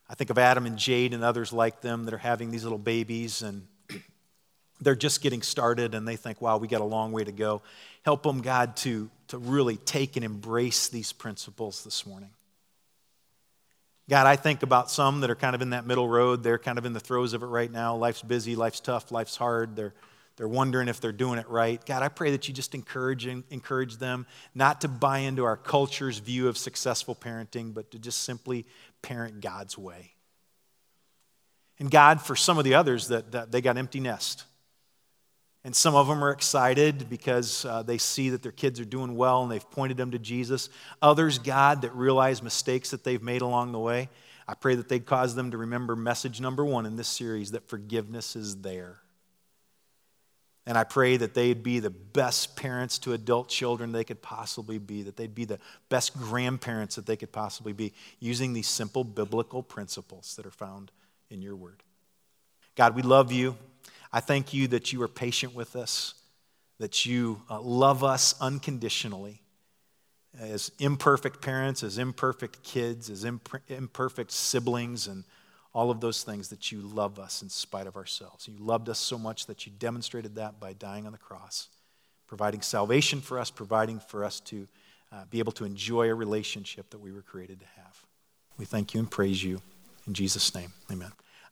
I 0.10 0.16
think 0.16 0.30
of 0.30 0.38
Adam 0.38 0.66
and 0.66 0.78
Jade 0.78 1.14
and 1.14 1.24
others 1.24 1.52
like 1.52 1.82
them 1.82 2.06
that 2.06 2.14
are 2.14 2.20
having 2.20 2.52
these 2.52 2.64
little 2.64 2.78
babies 2.78 3.42
and 3.42 3.68
they're 4.82 4.96
just 4.96 5.22
getting 5.22 5.42
started 5.42 5.96
and 5.96 6.08
they 6.08 6.16
think, 6.16 6.42
wow, 6.42 6.58
we 6.58 6.68
got 6.68 6.82
a 6.82 6.86
long 6.86 7.12
way 7.12 7.24
to 7.24 7.32
go. 7.32 7.62
Help 8.06 8.24
them, 8.24 8.42
God, 8.42 8.78
to, 8.78 9.10
to 9.28 9.38
really 9.38 9.78
take 9.78 10.16
and 10.16 10.24
embrace 10.24 10.88
these 10.88 11.12
principles 11.12 11.84
this 11.84 12.06
morning. 12.06 12.30
God, 14.10 14.26
I 14.26 14.38
think 14.38 14.64
about 14.64 14.90
some 14.90 15.20
that 15.20 15.30
are 15.30 15.36
kind 15.36 15.54
of 15.54 15.62
in 15.62 15.72
that 15.72 15.86
middle 15.86 16.08
road. 16.08 16.42
They're 16.42 16.58
kind 16.58 16.78
of 16.78 16.86
in 16.86 16.94
the 16.94 17.00
throes 17.02 17.34
of 17.34 17.44
it 17.44 17.48
right 17.48 17.70
now. 17.70 17.96
Life's 17.98 18.22
busy, 18.22 18.56
life's 18.56 18.80
tough, 18.80 19.12
life's 19.12 19.36
hard. 19.36 19.76
They're, 19.76 19.94
they're 20.38 20.48
wondering 20.48 20.88
if 20.88 21.02
they're 21.02 21.12
doing 21.12 21.40
it 21.40 21.50
right. 21.50 21.84
God, 21.84 22.04
I 22.04 22.10
pray 22.10 22.32
that 22.32 22.48
you 22.48 22.54
just 22.54 22.76
encourage, 22.76 23.26
encourage 23.26 23.98
them 23.98 24.28
not 24.54 24.82
to 24.82 24.88
buy 24.88 25.20
into 25.20 25.44
our 25.44 25.58
culture's 25.58 26.20
view 26.20 26.48
of 26.48 26.58
successful 26.58 27.16
parenting, 27.16 27.74
but 27.74 27.90
to 27.92 28.00
just 28.00 28.22
simply 28.22 28.66
parent 29.02 29.42
God's 29.42 29.78
way. 29.78 30.14
And 31.80 31.90
God, 31.90 32.22
for 32.22 32.36
some 32.36 32.60
of 32.60 32.64
the 32.64 32.76
others, 32.76 33.08
that, 33.08 33.32
that 33.32 33.52
they 33.52 33.62
got 33.62 33.78
empty 33.78 34.00
nest. 34.00 34.46
And 35.64 35.76
some 35.76 35.96
of 35.96 36.08
them 36.08 36.24
are 36.24 36.32
excited 36.32 37.10
because 37.10 37.66
uh, 37.66 37.82
they 37.82 37.98
see 37.98 38.30
that 38.30 38.44
their 38.44 38.52
kids 38.52 38.80
are 38.80 38.86
doing 38.86 39.16
well 39.16 39.42
and 39.42 39.52
they've 39.52 39.72
pointed 39.72 39.98
them 39.98 40.12
to 40.12 40.20
Jesus. 40.20 40.70
Others, 41.02 41.40
God, 41.40 41.82
that 41.82 41.94
realize 41.96 42.44
mistakes 42.44 42.92
that 42.92 43.04
they've 43.04 43.22
made 43.22 43.42
along 43.42 43.72
the 43.72 43.80
way. 43.80 44.10
I 44.48 44.54
pray 44.54 44.76
that 44.76 44.88
they'd 44.88 45.06
cause 45.06 45.36
them 45.36 45.52
to 45.52 45.58
remember 45.58 45.96
message 45.96 46.40
number 46.40 46.64
one 46.64 46.86
in 46.86 46.96
this 46.96 47.08
series 47.08 47.52
that 47.52 47.68
forgiveness 47.68 48.36
is 48.36 48.58
there. 48.58 49.02
And 50.68 50.78
I 50.78 50.84
pray 50.84 51.16
that 51.16 51.34
they'd 51.34 51.64
be 51.64 51.80
the 51.80 51.90
best 51.90 52.58
parents 52.58 53.00
to 53.00 53.14
adult 53.14 53.48
children 53.48 53.94
they 53.94 54.04
could 54.04 54.22
possibly 54.22 54.80
be, 54.80 55.02
that 55.04 55.16
they'd 55.16 55.34
be 55.34 55.46
the 55.46 55.60
best 55.88 56.14
grandparents 56.14 56.96
that 56.98 57.06
they 57.06 57.16
could 57.16 57.32
possibly 57.32 57.72
be, 57.72 57.94
using 58.20 58.52
these 58.52 58.68
simple 58.68 59.06
biblical 59.06 59.64
principles 59.64 60.36
that 60.36 60.46
are 60.46 60.52
found 60.52 60.92
in 61.30 61.42
your 61.42 61.56
word. 61.56 61.84
God, 62.76 62.96
we 62.96 63.02
love 63.02 63.32
you. 63.32 63.56
I 64.12 64.20
thank 64.20 64.54
you 64.54 64.68
that 64.68 64.92
you 64.92 65.02
are 65.04 65.08
patient 65.08 65.56
with 65.56 65.78
us, 65.78 66.16
that 66.80 67.06
you 67.06 67.42
uh, 67.50 67.62
love 67.62 68.04
us 68.04 68.36
unconditionally 68.42 69.42
as 70.38 70.70
imperfect 70.80 71.42
parents, 71.42 71.82
as 71.82 71.98
imperfect 71.98 72.62
kids, 72.64 73.10
as 73.10 73.24
imp- 73.24 73.62
imperfect 73.70 74.34
siblings, 74.34 75.08
and 75.08 75.24
all 75.78 75.92
of 75.92 76.02
those 76.02 76.24
things 76.24 76.48
that 76.48 76.72
you 76.72 76.82
love 76.82 77.20
us 77.20 77.44
in 77.44 77.50
spite 77.50 77.86
of 77.86 77.96
ourselves. 77.96 78.48
You 78.48 78.56
loved 78.58 78.90
us 78.90 78.98
so 78.98 79.16
much 79.16 79.46
that 79.46 79.68
you 79.68 79.72
demonstrated 79.78 80.34
that 80.34 80.60
by 80.60 80.74
dying 80.74 81.06
on 81.06 81.12
the 81.12 81.20
cross, 81.20 81.68
providing 82.26 82.64
salvation 82.64 83.22
for 83.22 83.38
us, 83.38 83.52
providing 83.52 84.00
for 84.00 84.24
us 84.24 84.40
to 84.40 84.68
uh, 85.12 85.26
be 85.30 85.38
able 85.38 85.52
to 85.52 85.66
enjoy 85.66 86.10
a 86.10 86.16
relationship 86.16 86.90
that 86.90 86.98
we 86.98 87.12
were 87.12 87.22
created 87.22 87.60
to 87.60 87.68
have. 87.76 88.04
We 88.58 88.66
thank 88.66 88.96
you 88.96 89.00
and 89.00 89.10
praise 89.10 89.44
you. 89.44 89.62
In 90.08 90.16
Jesus' 90.16 90.56
name, 90.56 90.74
amen. 90.92 91.12